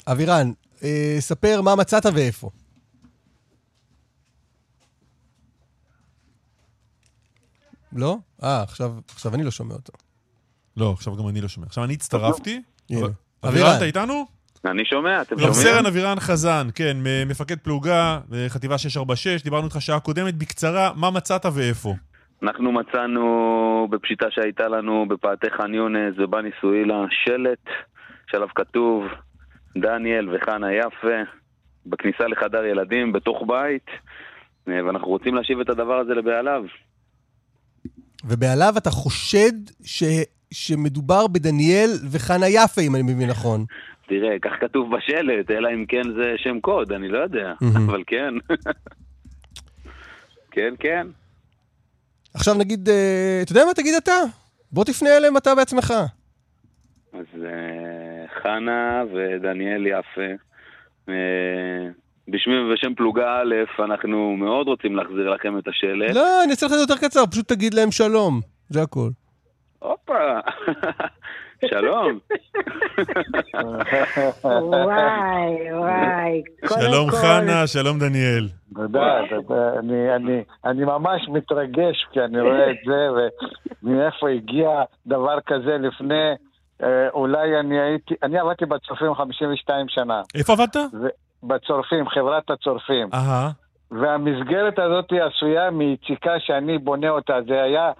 [0.07, 0.51] אבירן,
[0.83, 2.49] אה, ספר מה מצאת ואיפה.
[7.93, 8.17] לא?
[8.43, 9.93] אה, עכשיו, עכשיו אני לא שומע אותו.
[10.77, 11.67] לא, עכשיו גם אני לא שומע.
[11.67, 12.61] עכשיו אני הצטרפתי.
[13.43, 14.38] אבירן, אתה איתנו?
[14.65, 15.53] אני שומע, אתם רב שומעים?
[15.53, 20.35] סרן אבירן חזן, כן, מפקד פלוגה, חטיבה 646, דיברנו איתך שעה קודמת.
[20.35, 21.93] בקצרה, מה מצאת ואיפה?
[22.43, 27.65] אנחנו מצאנו בפשיטה שהייתה לנו בפאתי ח'אן יונס ובני סואילה שלט
[28.31, 29.03] שעליו כתוב
[29.77, 31.17] דניאל וחנה יפה
[31.85, 33.87] בכניסה לחדר ילדים בתוך בית
[34.67, 36.63] ואנחנו רוצים להשיב את הדבר הזה לבעליו.
[38.25, 39.51] ובעליו אתה חושד
[39.83, 40.03] ש...
[40.51, 43.65] שמדובר בדניאל וחנה יפה, אם אני מבין נכון.
[44.09, 47.53] תראה, כך כתוב בשלט, אלא אם כן זה שם קוד, אני לא יודע.
[47.75, 48.33] אבל כן.
[50.55, 51.07] כן, כן.
[52.33, 54.11] עכשיו נגיד, אה, אתה יודע מה תגיד אתה?
[54.71, 55.93] בוא תפנה אליהם אתה בעצמך.
[57.13, 60.31] אז אה, חנה ודניאל יפה.
[61.09, 61.87] אה,
[62.27, 66.15] בשמי ובשם פלוגה א', אנחנו מאוד רוצים להחזיר לכם את השלט.
[66.15, 68.41] לא, אני אעשה לך את זה יותר קצר, פשוט תגיד להם שלום.
[68.69, 69.09] זה הכל.
[69.79, 70.39] הופה,
[71.65, 72.19] שלום.
[74.43, 76.41] וואי, וואי.
[76.79, 78.47] שלום חנה, שלום דניאל.
[78.75, 79.79] תודה, תודה.
[79.79, 83.07] אני, אני, אני ממש מתרגש כשאני רואה את זה,
[83.83, 84.69] ומאיפה הגיע
[85.07, 86.33] דבר כזה לפני,
[86.83, 90.21] אה, אולי אני הייתי, אני עבדתי בצורפים 52 שנה.
[90.35, 90.75] איפה עבדת?
[90.75, 91.07] ו-
[91.43, 93.07] בצורפים, חברת הצורפים.
[93.13, 93.49] אהה.
[93.91, 97.33] והמסגרת הזאת עשויה מיציקה שאני בונה אותה.
[97.47, 97.91] זה היה,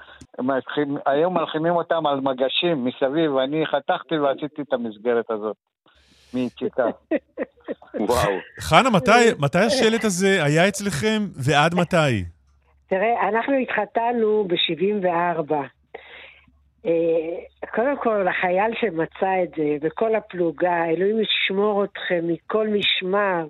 [1.06, 5.56] היו מלחימים אותם על מגשים מסביב, ואני חתכתי ועשיתי את המסגרת הזאת.
[6.34, 6.86] מיציקה.
[8.10, 8.32] וואו.
[8.60, 12.24] חנה, מתי- מתי השלט הזה היה אצלכם ועד מתי?
[12.88, 15.54] תראה, אנחנו התחתנו ב-74.
[17.76, 23.48] קודם כל, החייל שמצא את זה, וכל הפלוגה, אלוהים ישמור אתכם מכל משמר,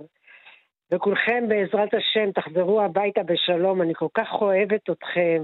[0.91, 5.43] וכולכם בעזרת השם תחזרו הביתה בשלום, אני כל כך אוהבת אתכם,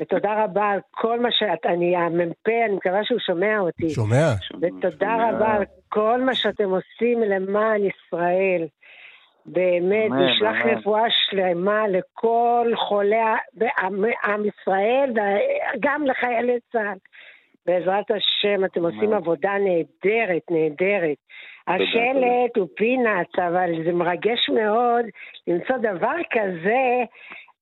[0.00, 3.90] ותודה רבה על כל מה שאת, אני המ"פ, אני מקווה שהוא שומע אותי.
[3.90, 4.32] שומע.
[4.60, 8.66] ותודה רבה על כל מה שאתם עושים למען ישראל.
[9.46, 10.78] באמת, אמן, נשלח אמן.
[10.78, 13.16] רפואה שלמה לכל חולי
[13.52, 16.98] בעם עם ישראל, וגם לחיילי צה"ל.
[17.66, 21.16] בעזרת השם, אתם עושים עבודה נהדרת, נהדרת.
[21.68, 25.04] השלט הוא פינאץ, אבל זה מרגש מאוד
[25.46, 27.04] למצוא דבר כזה.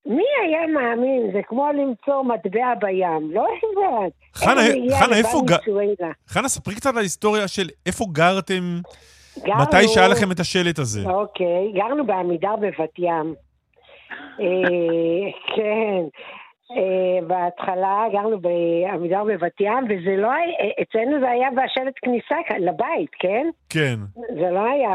[0.06, 1.30] מי היה מאמין?
[1.32, 4.12] זה כמו למצוא מטבע בים, לא הבנת.
[4.34, 5.56] חנה, איפה גר...
[6.28, 8.80] חנה, ספרי קצת על ההיסטוריה של איפה גרתם,
[9.38, 11.10] גרנו- מתי שהיה לכם את השלט הזה.
[11.10, 13.34] אוקיי, גרנו בעמידר בבת ים.
[14.40, 14.46] אה,
[15.56, 16.02] כן.
[16.76, 20.46] אה, בהתחלה גרנו בעמידר בבת ים, וזה לא היה,
[20.82, 23.46] אצלנו זה היה בשלט כניסה לבית, כן?
[23.68, 23.94] כן.
[24.14, 24.88] זה לא היה,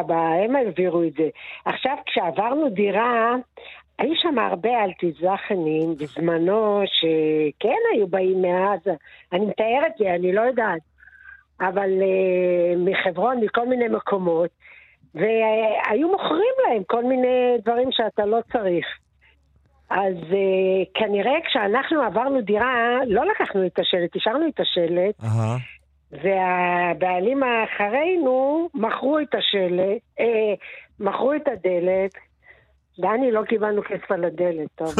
[0.45, 1.27] הם העבירו את זה.
[1.65, 3.35] עכשיו, כשעברנו דירה,
[3.99, 8.93] היו שם הרבה אלטיזכנים בזמנו, שכן היו באים מעזה.
[9.33, 10.81] אני מתארת לי, אני לא יודעת.
[11.61, 14.49] אבל uh, מחברון, מכל מיני מקומות,
[15.15, 18.85] והיו מוכרים להם כל מיני דברים שאתה לא צריך.
[19.89, 25.57] אז uh, כנראה כשאנחנו עברנו דירה, לא לקחנו את השלט, השארנו את השלט, אהה.
[26.11, 30.53] והבעלים אחרינו מכרו את השלט, אה,
[30.99, 32.26] מכרו את הדלת.
[32.99, 34.89] דני, לא קיבלנו כסף על הדלת, טוב.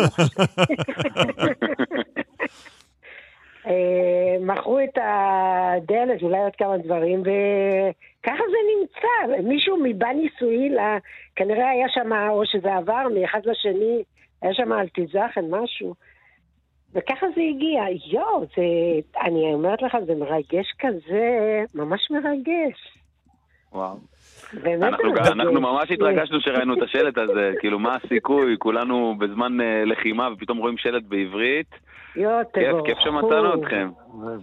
[3.68, 9.42] אה, מכרו את הדלת, אולי עוד כמה דברים, וככה זה נמצא.
[9.48, 10.98] מישהו מבני סואילה,
[11.36, 14.04] כנראה היה שם, או שזה עבר מאחד לשני,
[14.42, 15.94] היה שם אלטיזכן, משהו.
[16.94, 17.84] וככה זה הגיע.
[18.12, 18.64] יואו, זה,
[19.22, 22.98] אני אומרת לך, זה מרגש כזה, ממש מרגש.
[23.72, 23.98] וואו.
[24.84, 25.10] אנחנו.
[25.18, 30.58] אנחנו ממש התרגשנו שראינו את השלט הזה, כאילו מה הסיכוי, כולנו בזמן אה, לחימה ופתאום
[30.58, 31.68] רואים שלט בעברית.
[32.16, 32.76] יואו, כיף.
[32.86, 33.90] כיף שמצאנו אתכם.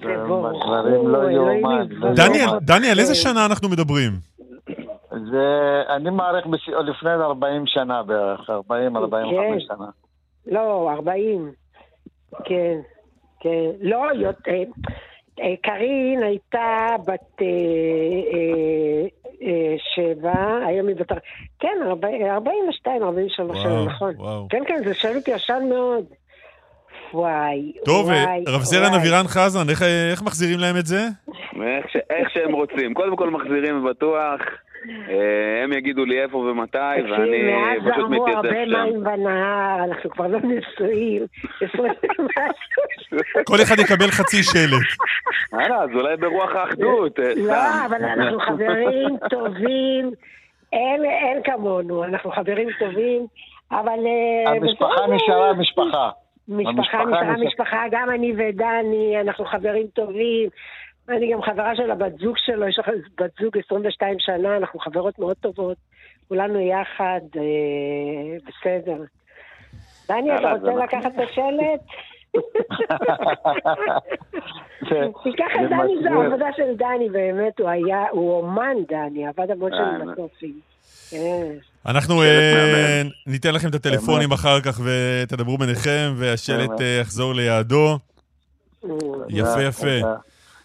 [0.02, 0.52] לא.
[1.00, 2.48] לא דניאל.
[2.60, 4.10] דניאל, איזה שנה אנחנו מדברים?
[5.30, 6.68] זה, אני מעריך בש...
[6.68, 9.60] לפני 40 שנה בערך, 40-45 כן.
[9.60, 9.86] שנה.
[10.46, 11.52] לא, 40.
[12.44, 12.78] כן,
[13.40, 13.70] כן.
[13.80, 14.62] לא, יות- אה,
[15.62, 16.68] קארין הייתה
[17.06, 17.46] בת אה,
[18.34, 19.06] אה,
[19.42, 20.32] אה, שבע,
[20.66, 21.12] היום היא בת...
[21.60, 24.14] כן, ארבע- 42, 43 שנה, נכון.
[24.16, 24.46] וואו.
[24.50, 26.04] כן, כן, זה שלט ישן מאוד.
[27.14, 28.62] וואי, טוב, אה, וואי, רב
[28.92, 29.00] וואי.
[29.00, 29.82] אבירן חזן, איך-
[30.12, 31.00] איך מחזירים להם את זה?
[31.62, 31.96] איך, ש...
[32.10, 32.94] איך שהם רוצים.
[32.94, 34.40] קודם כל מחזירים בטוח.
[35.08, 38.10] אה, הם יגידו לי איפה ומתי, ואני פשוט מתייצב שם.
[38.10, 41.26] מאז זרמו הרבה מים בנהר, אנחנו כבר לא נשואים.
[43.48, 44.82] כל אחד יקבל חצי שלט.
[45.52, 47.20] הלאה, אז אולי ברוח האחדות.
[47.20, 50.10] אה, לא, אבל אנחנו חברים טובים,
[50.72, 53.26] אין כמונו, אנחנו חברים טובים,
[53.70, 53.98] אבל...
[54.06, 56.10] אה, המשפחה נשארה משפחה.
[56.48, 60.48] משפחה נשארה משפחה, גם אני ודני, אנחנו חברים טובים.
[61.08, 62.88] אני גם חברה של הבת זוג שלו, יש לך
[63.20, 65.76] בת זוג 22 שנה, אנחנו חברות מאוד טובות,
[66.28, 69.02] כולנו יחד, אה, בסדר.
[70.08, 71.80] דני, אתה רוצה לקחת את השלט?
[75.24, 79.70] תיקח את דני, זו העבודה של דני, באמת, הוא היה, הוא אומן דני, עבד המון
[79.70, 80.60] שנים בסופים.
[81.10, 81.52] כן.
[81.86, 87.98] אנחנו אה, ניתן לכם את הטלפונים אחר כך ותדברו ביניכם, והשלט אה, יחזור ליעדו.
[89.28, 90.00] יפה, יפה.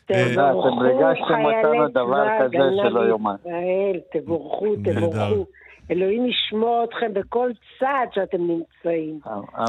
[0.09, 0.79] תבורכו
[1.27, 5.45] חיילי צבא הגנה לישראל, תבורכו, תבורכו.
[5.91, 7.49] אלוהים ישמור אתכם בכל
[7.79, 9.19] צעד שאתם נמצאים.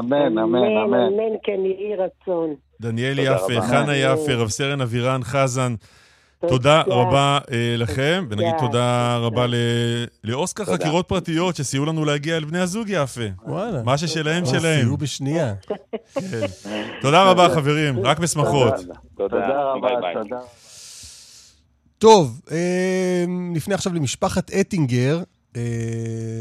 [0.01, 0.97] אמן, אמן, אמן.
[0.97, 2.55] אמן, כן יהי רצון.
[2.81, 5.73] דניאל יפה, חנה יפה, רב סרן אבירן חזן.
[6.49, 7.39] תודה רבה
[7.77, 9.45] לכם, ונגיד תודה רבה
[10.23, 13.21] לאוסקר חקירות פרטיות שסייעו לנו להגיע אל בני הזוג יפה.
[13.45, 13.83] וואלה.
[13.83, 14.61] מה ששלהם שלהם.
[14.61, 15.53] סייעו בשנייה.
[17.01, 18.73] תודה רבה חברים, רק בשמחות.
[19.17, 19.37] תודה
[19.73, 20.39] רבה, תודה.
[21.97, 22.41] טוב,
[23.27, 25.19] נפנה עכשיו למשפחת אטינגר,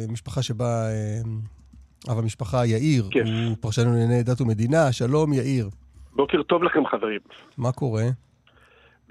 [0.09, 0.86] משפחה שבה
[2.09, 3.09] אב המשפחה יאיר,
[3.48, 4.93] הוא פרשן לענייני דת ומדינה.
[4.93, 5.68] שלום יאיר.
[6.16, 7.20] בוקר טוב לכם חברים.
[7.59, 8.05] מה קורה?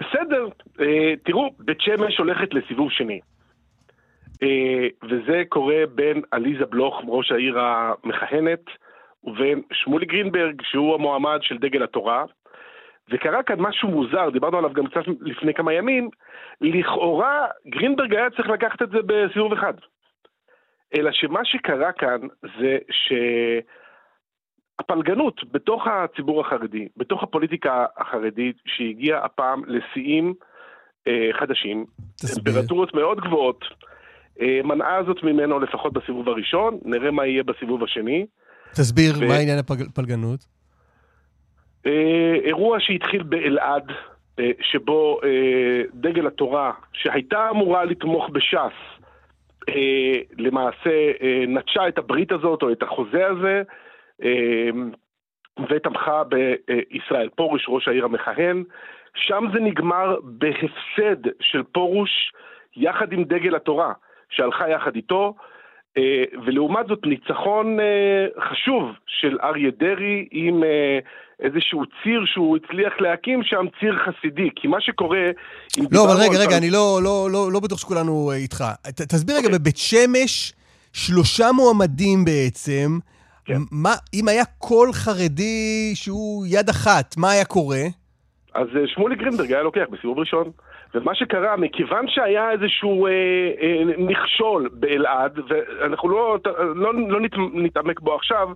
[0.00, 0.48] בסדר,
[0.80, 3.20] אה, תראו, בית שמש הולכת לסיבוב שני.
[4.42, 8.64] אה, וזה קורה בין עליזה בלוך, ראש העיר המכהנת,
[9.24, 12.24] ובין שמולי גרינברג, שהוא המועמד של דגל התורה.
[13.10, 16.08] וקרה כאן משהו מוזר, דיברנו עליו גם קצת לפני כמה ימים,
[16.60, 19.74] לכאורה גרינברג היה צריך לקחת את זה בסיבוב אחד.
[20.94, 23.12] אלא שמה שקרה כאן זה ש...
[24.80, 30.34] הפלגנות בתוך הציבור החרדי, בתוך הפוליטיקה החרדית, שהגיעה הפעם לשיאים
[31.08, 31.84] אה, חדשים,
[32.16, 33.64] טמפרטורות מאוד גבוהות,
[34.40, 38.26] אה, מנעה זאת ממנו לפחות בסיבוב הראשון, נראה מה יהיה בסיבוב השני.
[38.72, 39.28] תסביר, ו...
[39.28, 40.40] מה עניין הפלגנות?
[41.86, 43.92] אה, אירוע שהתחיל באלעד,
[44.38, 49.00] אה, שבו אה, דגל התורה, שהייתה אמורה לתמוך בש"ס,
[49.68, 53.62] אה, למעשה אה, נטשה את הברית הזאת או את החוזה הזה,
[55.70, 58.64] ותמכה בישראל פרוש, ראש העיר המכהן.
[59.14, 62.10] שם זה נגמר בהפסד של פרוש
[62.76, 63.92] יחד עם דגל התורה,
[64.30, 65.34] שהלכה יחד איתו,
[65.98, 70.98] אה, ולעומת זאת ניצחון אה, חשוב של אריה דרעי עם אה,
[71.40, 74.48] איזשהו ציר שהוא הצליח להקים שם, ציר חסידי.
[74.56, 75.26] כי מה שקורה...
[75.92, 78.64] לא, אבל רגע, רגע, אני לא, לא, לא, לא בטוח שכולנו איתך.
[79.08, 79.58] תסביר רגע, אוקיי.
[79.58, 80.52] בבית שמש,
[80.92, 82.98] שלושה מועמדים בעצם,
[83.44, 83.60] כן.
[83.72, 87.82] מה, אם היה קול חרדי שהוא יד אחת, מה היה קורה?
[88.54, 90.50] אז אה, שמולי גרינברג היה לוקח בסיבוב ראשון.
[90.94, 93.12] ומה שקרה, מכיוון שהיה איזשהו אה,
[93.62, 96.38] אה, מכשול באלעד, ואנחנו לא,
[96.74, 97.20] לא, לא
[97.54, 98.48] נתעמק בו עכשיו,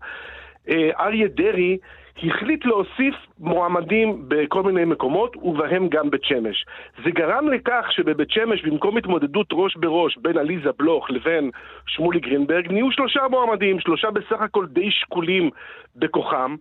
[0.69, 1.79] אה, אריה דרעי
[2.23, 6.65] החליט להוסיף מועמדים בכל מיני מקומות, ובהם גם בית שמש.
[7.05, 11.51] זה גרם לכך שבבית שמש, במקום התמודדות ראש בראש בין עליזה בלוך לבין
[11.87, 15.51] שמולי גרינברג, נהיו שלושה מועמדים, שלושה בסך הכל די שקולים
[15.97, 16.57] בכוחם.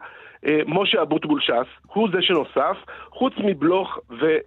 [0.45, 2.77] אה, משה אבוטבול ש"ס, הוא זה שנוסף,
[3.09, 4.37] חוץ מבלוך ו, אה,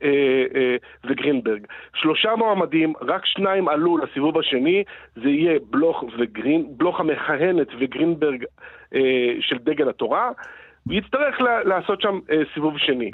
[0.55, 1.66] אה, וגרינברג.
[1.95, 4.85] שלושה מועמדים, רק שניים עלו לסיבוב השני,
[5.15, 8.45] זה יהיה בלוך, וגרין, בלוך המכהנת וגרינברג
[8.95, 10.31] אה, של דגל התורה.
[10.87, 11.35] הוא יצטרך
[11.65, 13.11] לעשות שם אה, סיבוב שני.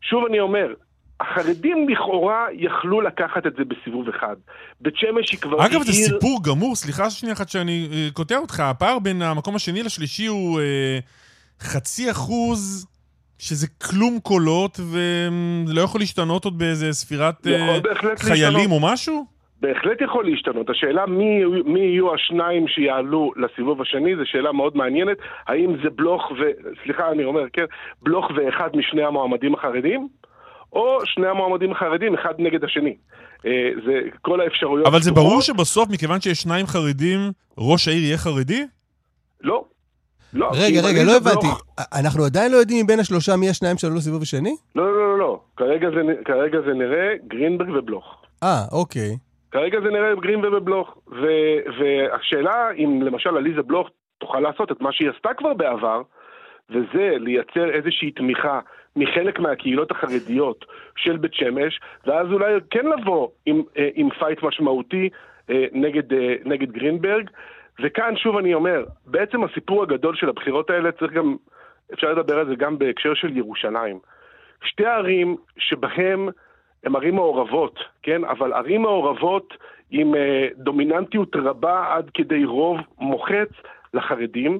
[0.00, 0.74] שוב אני אומר,
[1.20, 4.36] החרדים לכאורה יכלו לקחת את זה בסיבוב אחד.
[4.80, 5.66] בית שמש היא כבר...
[5.66, 9.82] אגב, זה סיפור גמור, סליחה שנייה אחת שאני אה, קוטע אותך, הפער בין המקום השני
[9.82, 10.98] לשלישי הוא אה,
[11.60, 12.86] חצי אחוז,
[13.38, 17.78] שזה כלום קולות, ולא יכול להשתנות עוד באיזה ספירת אה,
[18.18, 18.82] חיילים להשתנות.
[18.82, 19.35] או משהו?
[19.60, 20.70] בהחלט יכול להשתנות.
[20.70, 25.16] השאלה מי, מי יהיו השניים שיעלו לסיבוב השני, זו שאלה מאוד מעניינת.
[25.46, 26.42] האם זה בלוך ו...
[26.82, 27.64] סליחה, אני אומר, כן?
[28.02, 30.08] בלוך ואחד משני המועמדים החרדים,
[30.72, 32.96] או שני המועמדים החרדים, אחד נגד השני.
[33.46, 34.86] אה, זה כל האפשרויות...
[34.86, 37.18] אבל זה ברור שבסוף, מכיוון שיש שניים חרדים,
[37.58, 38.66] ראש העיר יהיה חרדי?
[39.40, 39.64] לא.
[40.32, 41.46] לא, רגע, רגע, לא הבנתי.
[41.46, 41.62] בלוך...
[41.92, 44.56] אנחנו עדיין לא יודעים מבין השלושה מי השניים שעלו לסיבוב השני?
[44.76, 45.40] לא, לא, לא, לא.
[45.56, 48.04] כרגע זה, כרגע זה נראה גרינברג ובלוך.
[48.42, 49.16] אה, אוקיי.
[49.52, 50.98] כרגע זה נראה גרין ובבלוך.
[51.08, 56.02] ו- והשאלה אם למשל עליזה בלוך תוכל לעשות את מה שהיא עשתה כבר בעבר,
[56.70, 58.60] וזה לייצר איזושהי תמיכה
[58.96, 60.64] מחלק מהקהילות החרדיות
[60.96, 65.08] של בית שמש, ואז אולי כן לבוא עם, אה, עם fight משמעותי
[65.72, 66.14] נגד,
[66.44, 67.30] נגד גרינברג.
[67.82, 71.36] וכאן שוב אני אומר, בעצם הסיפור הגדול של הבחירות האלה צריך גם,
[71.94, 73.98] אפשר לדבר על זה גם בהקשר של ירושלים.
[74.64, 76.28] שתי ערים שבהן
[76.84, 78.24] הן ערים מעורבות, כן?
[78.24, 79.54] אבל ערים מעורבות
[79.90, 83.48] עם אה, דומיננטיות רבה עד כדי רוב מוחץ
[83.94, 84.58] לחרדים,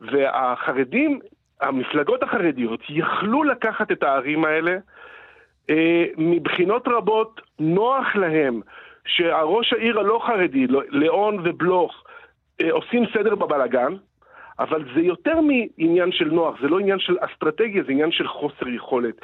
[0.00, 1.20] והחרדים,
[1.60, 4.76] המפלגות החרדיות, יכלו לקחת את הערים האלה.
[5.70, 8.60] אה, מבחינות רבות נוח להם
[9.06, 12.04] שהראש העיר הלא חרדי, ליאון ובלוך,
[12.60, 13.94] אה, עושים סדר בבלגן,
[14.58, 18.68] אבל זה יותר מעניין של נוח, זה לא עניין של אסטרטגיה, זה עניין של חוסר
[18.68, 19.14] יכולת.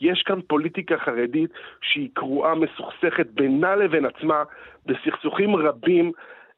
[0.00, 1.50] יש כאן פוליטיקה חרדית
[1.80, 4.42] שהיא קרועה, מסוכסכת בינה לבין עצמה,
[4.86, 6.12] בסכסוכים רבים.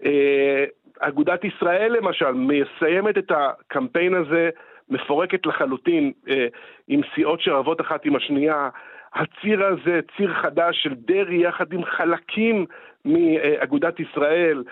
[0.05, 0.65] אה,
[0.99, 4.51] אגודת ישראל למשל מסיימת את הקמפיין הזה,
[4.89, 6.47] מפורקת לחלוטין אה,
[6.89, 8.69] עם סיעות שרבות אחת עם השנייה.
[9.15, 12.67] הציר הזה, ציר חדש של דרעי יחד עם חלקים
[13.05, 14.65] מאגודת ישראל,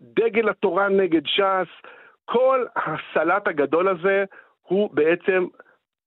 [0.00, 1.68] דגל התורה נגד ש"ס,
[2.24, 4.24] כל הסלט הגדול הזה
[4.62, 5.46] הוא בעצם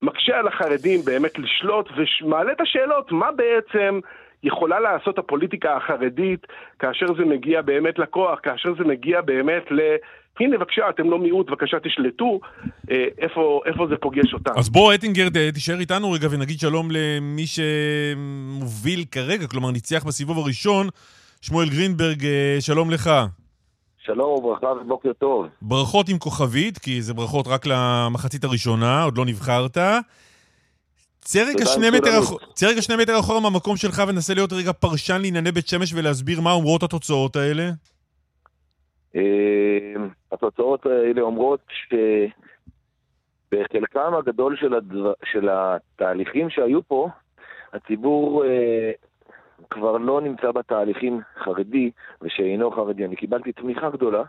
[0.02, 1.90] מקשה על החרדים באמת לשלוט
[2.22, 4.00] ומעלה את השאלות מה בעצם
[4.44, 6.48] יכולה לעשות הפוליטיקה החרדית
[6.80, 9.80] כאשר זה מגיע באמת לכוח, כאשר זה מגיע באמת ל...
[10.40, 12.40] הנה בבקשה, אתם לא מיעוט, בבקשה תשלטו,
[12.92, 14.52] אה, איפה, איפה זה פוגש אותם.
[14.58, 20.88] אז בוא, אטינגר, תישאר איתנו רגע ונגיד שלום למי שמוביל כרגע, כלומר ניצח בסיבוב הראשון,
[21.42, 23.10] שמואל גרינברג, אה, שלום לך.
[24.08, 25.48] שלום וברכה ובוקר טוב.
[25.62, 29.78] ברכות עם כוכבית, כי זה ברכות רק למחצית הראשונה, עוד לא נבחרת.
[31.20, 32.32] צא רגע שני מטר, אח...
[32.70, 36.52] רגע שני מטר אחורה מהמקום שלך וננסה להיות רגע פרשן לענייני בית שמש ולהסביר מה
[36.52, 37.64] אומרות התוצאות האלה.
[39.16, 39.22] אה,
[40.32, 41.60] התוצאות האלה אומרות
[43.50, 45.14] שבחלקם הגדול של, הדבר...
[45.26, 47.10] של התהליכים שהיו פה,
[47.74, 48.92] הציבור אה,
[49.70, 53.06] כבר לא נמצא בתהליכים חרדי ושאינו חרדי.
[53.06, 54.24] אני קיבלתי תמיכה גדולה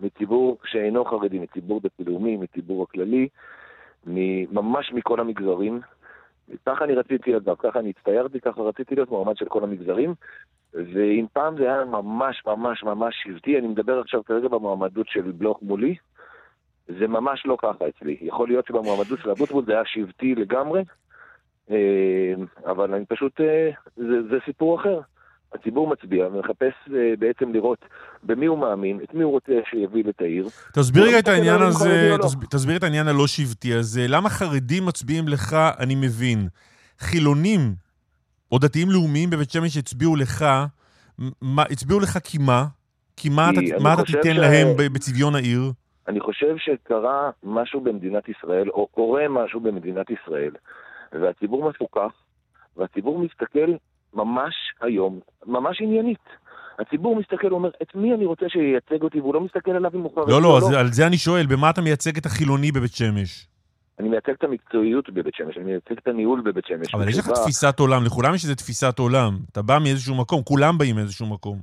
[0.00, 3.28] מציבור שאינו חרדי, מציבור דתי-לאומי, מציבור הכללי,
[4.52, 5.80] ממש מכל המגזרים.
[6.66, 10.14] ככה אני רציתי אגב, ככה אני הצטיירתי, ככה רציתי להיות מועמד של כל המגזרים.
[10.74, 15.58] ואם פעם זה היה ממש ממש ממש שבטי, אני מדבר עכשיו כרגע במועמדות של בלוך
[15.62, 15.96] מולי,
[16.86, 18.16] זה ממש לא ככה אצלי.
[18.20, 20.82] יכול להיות שבמועמדות של אבוטבול זה היה שבטי לגמרי,
[22.66, 25.00] אבל אני פשוט, אה, זה, זה סיפור אחר.
[25.54, 27.78] הציבור מצביע ומחפש אה, בעצם לראות
[28.22, 30.48] במי הוא מאמין, את מי הוא רוצה שיוביל את העיר.
[30.72, 32.28] תסביר רגע את העניין הזה, לא.
[32.50, 34.06] תסביר, את העניין הלא שבטי הזה.
[34.08, 36.48] למה חרדים מצביעים לך, אני מבין.
[36.98, 37.60] חילונים
[38.52, 40.44] או דתיים לאומיים בבית שמש הצביעו לך,
[41.42, 42.64] מה, הצביעו לך כי מה?
[43.16, 44.38] כי מה אתה, מה אתה תיתן ש...
[44.38, 45.72] להם בצביון העיר?
[46.08, 50.50] אני חושב שקרה משהו במדינת ישראל, או קורה משהו במדינת ישראל,
[51.12, 52.12] והציבור מפוקח,
[52.76, 53.72] והציבור מסתכל
[54.14, 56.24] ממש היום, ממש עניינית.
[56.78, 60.14] הציבור מסתכל ואומר, את מי אני רוצה שייצג אותי, והוא לא מסתכל עליו אם הוא
[60.14, 60.78] חרדי לא, לא, לא.
[60.78, 63.48] על זה אני שואל, במה אתה מייצג את החילוני בבית שמש?
[63.98, 66.94] אני מייצג את המקצועיות בבית שמש, אני מייצג את הניהול בבית שמש.
[66.94, 69.32] אבל יש לך תפיסת עולם, לכולם יש איזו תפיסת עולם.
[69.52, 71.58] אתה בא מאיזשהו מקום, כולם באים מאיזשהו מקום.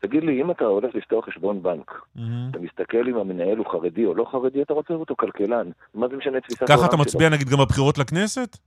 [0.00, 2.20] תגיד לי, אם אתה הולך לפתוח חשבון בנק, mm-hmm.
[2.50, 5.70] אתה מסתכל אם המנהל הוא חרדי או לא חרדי, אתה רוצה אותו כלכלן.
[5.94, 6.78] מה זה משנה תפיסת עולם שלו?
[6.78, 8.58] ככה אתה מצביע נגיד גם בבחירות לכנסת?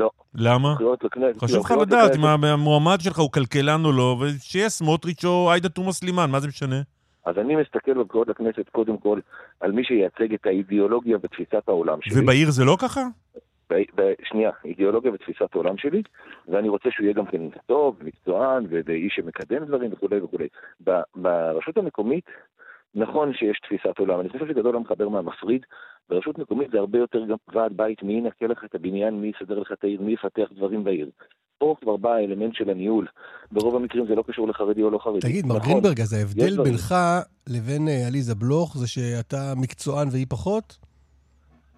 [0.00, 0.10] לא.
[0.34, 0.74] למה?
[1.04, 1.38] לכנסת.
[1.38, 5.92] חשוב לך לדעת אם המועמד שלך הוא כלכלן או לא, ושיהיה סמוטריץ' או עאידה תומא
[5.92, 6.80] סלימאן, מה זה משנה?
[7.26, 9.20] אז אני מסתכל בבחירות לכנסת קודם כל
[9.60, 12.22] על מי שייצג את האידיאולוגיה ותפיסת העולם שלי.
[12.22, 13.00] ובעיר זה לא ככה?
[14.30, 16.02] שנייה, אידיאולוגיה ותפיסת העולם שלי,
[16.48, 20.48] ואני רוצה שהוא יהיה גם כן טוב, מקצוען, ואיש שמקדם דברים וכולי וכולי.
[21.16, 22.24] ברשות המקומית,
[22.94, 25.66] נכון שיש תפיסת עולם, אני חושב שגדול המחבר מהמפריד,
[26.08, 29.58] ברשות מקומית זה הרבה יותר גם ועד בית, מי ינקה לך את הבניין, מי יסדר
[29.58, 31.10] לך את העיר, מי יפתח דברים בעיר.
[31.58, 33.06] פה כבר בא האלמנט של הניהול.
[33.52, 35.20] ברוב המקרים זה לא קשור לחרדי או לא חרדי.
[35.20, 36.94] תגיד, מר נכון, גרינברג, אז ההבדל בינך
[37.48, 40.78] לבין אה, עליזה בלוך זה שאתה מקצוען והיא פחות?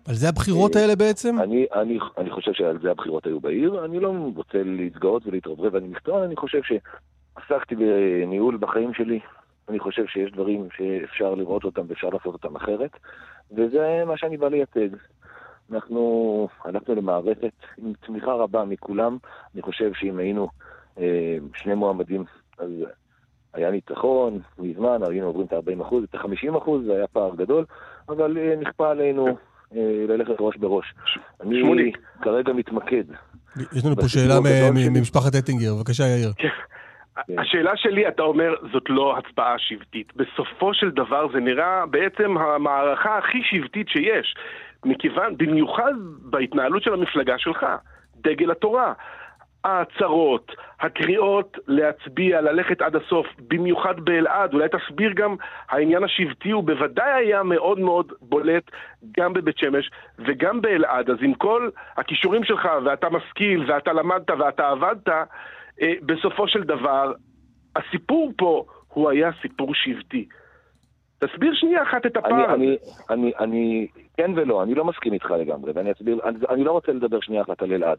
[0.08, 1.38] על זה הבחירות האלה בעצם?
[1.40, 3.84] אני, אני, אני חושב שעל זה הבחירות היו בעיר.
[3.84, 9.20] אני לא רוצה להתגאות ולהתרברב, אני מקצוען, אני חושב שעסקתי בניהול בחיים שלי.
[9.68, 12.90] אני חושב שיש דברים שאפשר לראות אותם ואפשר לעשות אותם אחרת,
[13.52, 14.88] וזה מה שאני בא לייצג.
[15.72, 19.18] אנחנו הלכנו למערכת עם תמיכה רבה מכולם.
[19.54, 20.48] אני חושב שאם היינו
[20.98, 22.24] אה, שני מועמדים,
[22.58, 22.70] אז
[23.54, 27.64] היה ניצחון מזמן, היינו עוברים את ה-40 את ה-50 זה היה פער גדול,
[28.08, 29.26] אבל אה, נכפה עלינו
[29.76, 30.94] אה, ללכת ראש בראש.
[31.40, 31.92] אני שמולי.
[32.22, 33.04] כרגע מתמקד.
[33.72, 34.34] יש לנו פה שאלה
[34.90, 36.32] ממשפחת אטינגר, בבקשה יאיר.
[37.26, 37.38] כן.
[37.38, 40.12] השאלה שלי, אתה אומר, זאת לא הצבעה שבטית.
[40.16, 44.34] בסופו של דבר זה נראה בעצם המערכה הכי שבטית שיש.
[44.84, 47.66] מכיוון, במיוחד בהתנהלות של המפלגה שלך,
[48.16, 48.92] דגל התורה.
[49.64, 55.36] ההצהרות, הקריאות להצביע, ללכת עד הסוף, במיוחד באלעד, אולי תסביר גם,
[55.68, 58.70] העניין השבטי הוא בוודאי היה מאוד מאוד בולט
[59.18, 64.68] גם בבית שמש וגם באלעד, אז עם כל הכישורים שלך, ואתה משכיל, ואתה למדת, ואתה
[64.68, 65.08] עבדת,
[66.02, 67.12] בסופו של דבר,
[67.76, 70.26] הסיפור פה הוא היה סיפור שבטי.
[71.18, 72.54] תסביר שנייה אחת את הפער.
[72.54, 72.76] אני,
[73.10, 73.86] אני, אני,
[74.16, 77.42] כן ולא, אני לא מסכים איתך לגמרי, ואני אסביר, אני, אני לא רוצה לדבר שנייה
[77.42, 77.98] אחת על אלעד.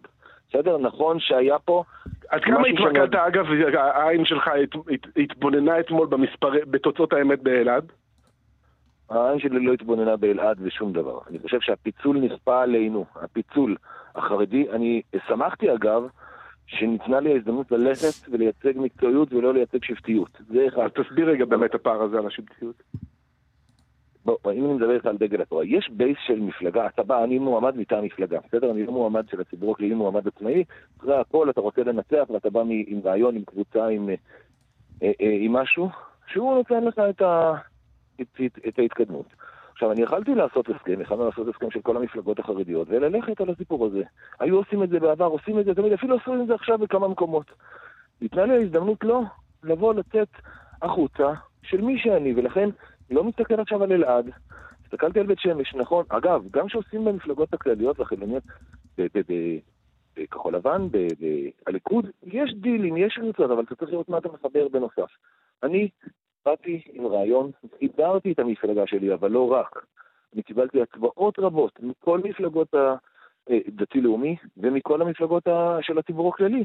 [0.49, 0.77] בסדר?
[0.77, 1.83] נכון שהיה פה...
[2.29, 3.45] עד כמה התמקדת, אגב,
[3.77, 4.49] העין שלך
[5.17, 6.51] התבוננה אתמול במספר...
[6.67, 7.91] בתוצאות האמת באלעד?
[9.09, 11.19] העין שלי לא התבוננה באלעד ושום דבר.
[11.29, 13.75] אני חושב שהפיצול נכפה עלינו, הפיצול
[14.15, 14.71] החרדי.
[14.71, 16.03] אני שמחתי אגב,
[16.67, 20.37] שניתנה לי ההזדמנות ללכת ולייצג מקצועיות ולא לייצג שבטיות.
[20.47, 20.81] זה אחד.
[20.81, 22.83] אז תסביר רגע באמת הפער הזה על השבטיות.
[24.25, 27.39] בוא, אם אני מדבר איתך על דגל התורה, יש בייס של מפלגה, אתה בא, אני
[27.39, 28.71] מועמד מטעם מפלגה, בסדר?
[28.71, 30.63] אני לא מועמד של הציבור הכללי, מועמד עצמאי,
[30.99, 34.15] אחרי הכל אתה רוצה לנצח ואתה בא עם רעיון, עם קבוצה, עם, אה,
[35.03, 35.89] אה, אה, עם משהו,
[36.27, 37.53] שהוא נותן לך את, ה,
[38.21, 39.25] את, את, את ההתקדמות.
[39.73, 43.85] עכשיו, אני יכלתי לעשות הסכם, יכלנו לעשות הסכם של כל המפלגות החרדיות, וללכת על הסיפור
[43.85, 44.03] הזה.
[44.39, 47.07] היו עושים את זה בעבר, עושים את זה תמיד, אפילו עשו את זה עכשיו בכמה
[47.07, 47.45] מקומות.
[48.21, 49.21] ניתנה לי ההזדמנות לא
[49.63, 50.27] לבוא, לצאת
[50.81, 51.33] החוצה
[51.63, 52.69] של מי שאני, ולכן
[53.11, 54.29] לא מסתכל עכשיו על אלעד,
[54.85, 56.05] הסתכלתי על בית שמש, נכון.
[56.09, 58.43] אגב, גם כשעושים במפלגות הכלליות והחילוניות,
[60.17, 60.87] בכחול לבן,
[61.65, 65.11] בליכוד, יש דילים, יש קבוצות, אבל אתה צריך לראות מה אתה מחבר בנוסף.
[65.63, 65.89] אני
[66.45, 69.85] באתי עם רעיון, חיברתי את המפלגה שלי, אבל לא רק.
[70.33, 72.73] אני קיבלתי הצבעות רבות מכל מפלגות
[73.49, 75.43] הדתי-לאומי ומכל המפלגות
[75.81, 76.63] של הציבור הכללי.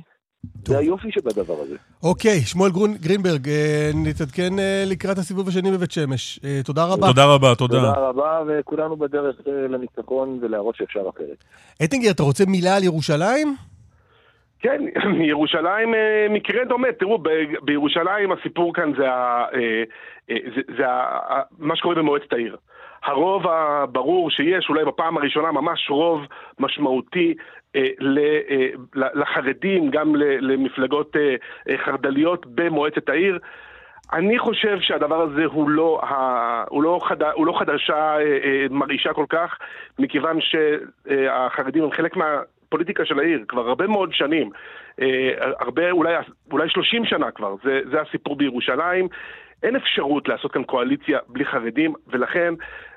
[0.65, 1.77] זה היופי שבדבר הזה.
[2.03, 6.41] אוקיי, שמואל גרינברג, אה, נתעדכן אה, לקראת הסיבוב השני בבית שמש.
[6.45, 7.07] אה, תודה רבה.
[7.07, 7.79] תודה רבה, תודה.
[7.79, 11.45] תודה רבה, וכולנו בדרך לניצחון ולהראות שאפשר אחרת.
[11.85, 13.49] אטינגר, אתה רוצה מילה על ירושלים?
[14.61, 14.83] כן,
[15.31, 15.95] ירושלים
[16.31, 16.93] מקרה דומה.
[16.93, 17.19] תראו,
[17.63, 19.47] בירושלים הסיפור כאן זה, ה,
[20.29, 22.57] זה, זה ה, מה שקורה במועצת העיר.
[23.05, 26.27] הרוב הברור שיש, אולי בפעם הראשונה ממש רוב
[26.59, 27.35] משמעותי
[27.77, 27.83] אה,
[28.19, 33.39] אה, לחרדים, גם למפלגות אה, חרד"ליות במועצת העיר.
[34.13, 36.01] אני חושב שהדבר הזה הוא לא,
[36.69, 38.17] הוא לא, חד, הוא לא חדשה
[38.71, 39.59] מרעישה כל כך,
[39.99, 42.17] מכיוון שהחרדים הם חלק
[42.69, 44.51] מהפוליטיקה של העיר כבר הרבה מאוד שנים,
[45.61, 46.15] הרבה, אולי,
[46.53, 49.09] אולי 30 שנה כבר, זה, זה הסיפור בירושלים.
[49.63, 52.55] אין אפשרות לעשות כאן קואליציה בלי חרדים, ולכן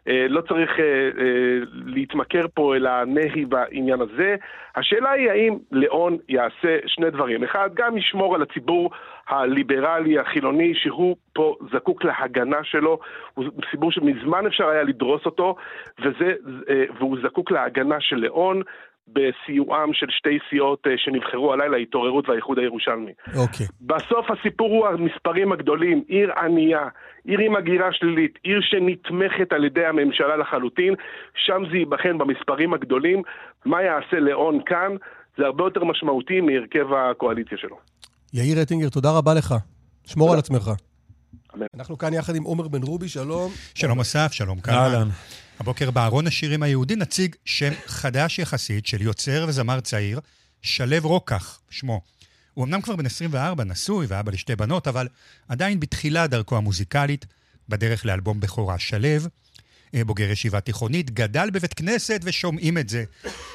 [0.07, 4.35] אה, לא צריך אה, אה, להתמכר פה אל הנהי בעניין הזה.
[4.75, 7.43] השאלה היא האם ליאון יעשה שני דברים.
[7.43, 8.91] אחד, גם ישמור על הציבור
[9.27, 12.99] הליברלי, החילוני, שהוא פה זקוק להגנה שלו.
[13.33, 15.55] הוא ציבור שמזמן אפשר היה לדרוס אותו,
[15.99, 16.33] וזה,
[16.69, 18.61] אה, והוא זקוק להגנה של ליאון.
[19.07, 23.11] בסיועם של שתי סיעות אה, שנבחרו הלילה, התעוררות והאיחוד הירושלמי.
[23.35, 23.65] אוקיי.
[23.65, 23.69] Okay.
[23.81, 26.87] בסוף הסיפור הוא המספרים הגדולים, עיר ענייה,
[27.25, 30.93] עיר עם הגירה שלילית, עיר שנתמכת על ידי הממשלה לחלוטין,
[31.35, 33.21] שם זה ייבחן במספרים הגדולים.
[33.65, 34.91] מה יעשה לאון כאן?
[35.37, 37.77] זה הרבה יותר משמעותי מהרכב הקואליציה שלו.
[38.33, 39.55] יאיר אטינגר, תודה רבה לך.
[40.05, 40.33] שמור תודה.
[40.33, 40.71] על עצמך.
[41.75, 43.51] אנחנו כאן יחד עם עומר בן רובי, שלום.
[43.75, 45.07] שלום אסף, שלום קלמן.
[45.61, 50.19] הבוקר בארון השירים היהודי נציג שם חדש יחסית של יוצר וזמר צעיר,
[50.61, 52.01] שלו רוקח, שמו.
[52.53, 55.07] הוא אמנם כבר בן 24, נשוי ואבא לשתי בנות, אבל
[55.47, 57.25] עדיין בתחילת דרכו המוזיקלית,
[57.69, 59.07] בדרך לאלבום בכורה שלו,
[59.95, 63.03] אה, בוגר ישיבה תיכונית, גדל בבית כנסת ושומעים את זה.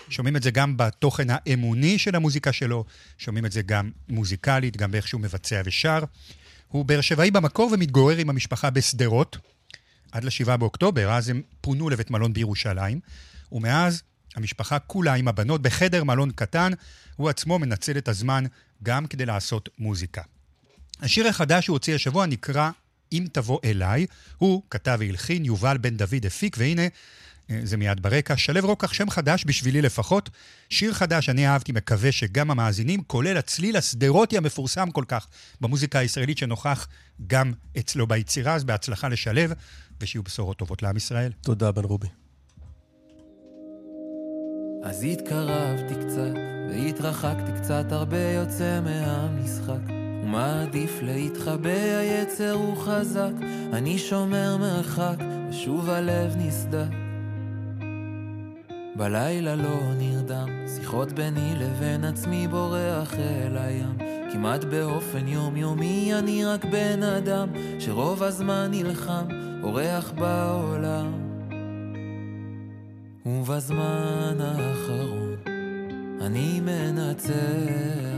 [0.09, 2.85] שומעים את זה גם בתוכן האמוני של המוזיקה שלו,
[3.19, 5.99] שומעים את זה גם מוזיקלית, גם באיך שהוא מבצע ושר.
[6.69, 9.39] הוא באר שבעי במקור ומתגורר עם המשפחה בשדרות,
[10.17, 13.01] עד ל-7 באוקטובר, אז הם פונו לבית מלון בירושלים,
[13.53, 14.03] ומאז
[14.37, 16.73] המשפחה כולה עם הבנות בחדר מלון קטן,
[17.17, 18.45] הוא עצמו מנצל את הזמן
[18.83, 20.23] גם כדי לעשות מוזיקה.
[21.01, 22.71] השיר החדש שהוא הוציא השבוע נקרא
[23.13, 24.07] "אם תבוא אליי",
[24.39, 26.83] הוא כתב והלחין, יובל בן דוד הפיק, והנה,
[27.51, 28.37] אה, זה מיד ברקע.
[28.37, 30.31] שלו רוקח, שם חדש בשבילי לפחות.
[30.71, 35.27] שיר חדש, אני אהבתי, מקווה שגם המאזינים, כולל הצליל השדרותי המפורסם כל כך
[35.61, 36.89] במוזיקה הישראלית שנוכח
[37.27, 39.55] גם אצלו ביצירה, אז בהצלחה לשלו.
[40.01, 41.33] ושיהיו בשורות טובות לעם ישראל.
[41.41, 42.09] תודה, בן רובי.
[44.83, 46.35] אז התקרבתי קצת,
[46.71, 49.93] והתרחקתי קצת, הרבה יוצא מהמשחק.
[50.25, 53.33] ומעדיף להתחבא, היצר הוא חזק,
[53.73, 55.17] אני שומר מרחק,
[55.51, 56.89] ושוב הלב נסדק.
[58.97, 63.99] בלילה לא נרדם, שיחות ביני לבין עצמי בורח אל הים.
[64.33, 67.49] כמעט באופן יומיומי אני רק בן אדם,
[67.79, 69.25] שרוב הזמן נלחם,
[69.63, 71.13] אורח בעולם.
[73.27, 75.37] ובזמן האחרון
[76.21, 78.16] אני מנצח.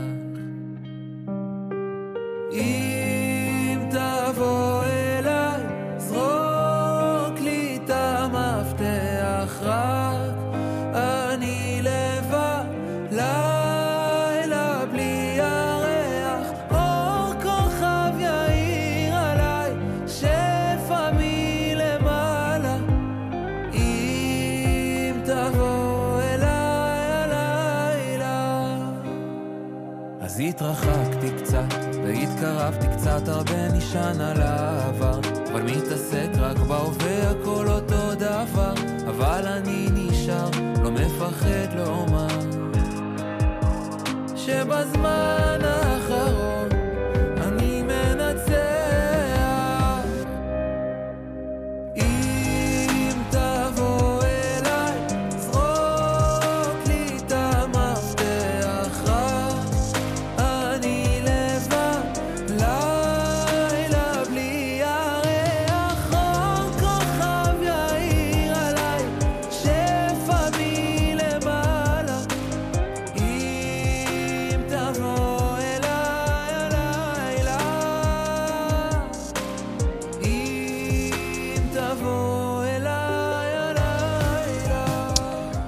[32.41, 35.19] והתקרבתי קצת הרבה נשען על העבר.
[35.51, 38.73] אבל מתעסק רק בהווה הכל אותו דבר.
[39.07, 40.49] אבל אני נשאר
[40.83, 42.39] לא מפחד לומר
[44.35, 45.58] שבזמן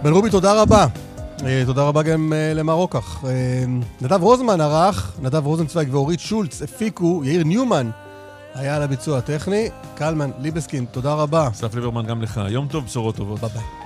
[0.04, 0.86] בן רובי, תודה רבה.
[1.46, 3.24] אה, תודה רבה גם אה, למר רוקח.
[3.26, 3.64] אה,
[4.02, 7.90] נדב רוזמן ערך, נדב רוזנצוויג ואורית שולץ הפיקו, יאיר ניומן
[8.54, 9.70] היה על הביצוע הטכני.
[9.96, 11.48] קלמן ליבסקינד, תודה רבה.
[11.48, 12.42] אסף ליברמן, גם לך.
[12.50, 13.40] יום טוב, בשורות טובות.
[13.40, 13.81] ביי ביי.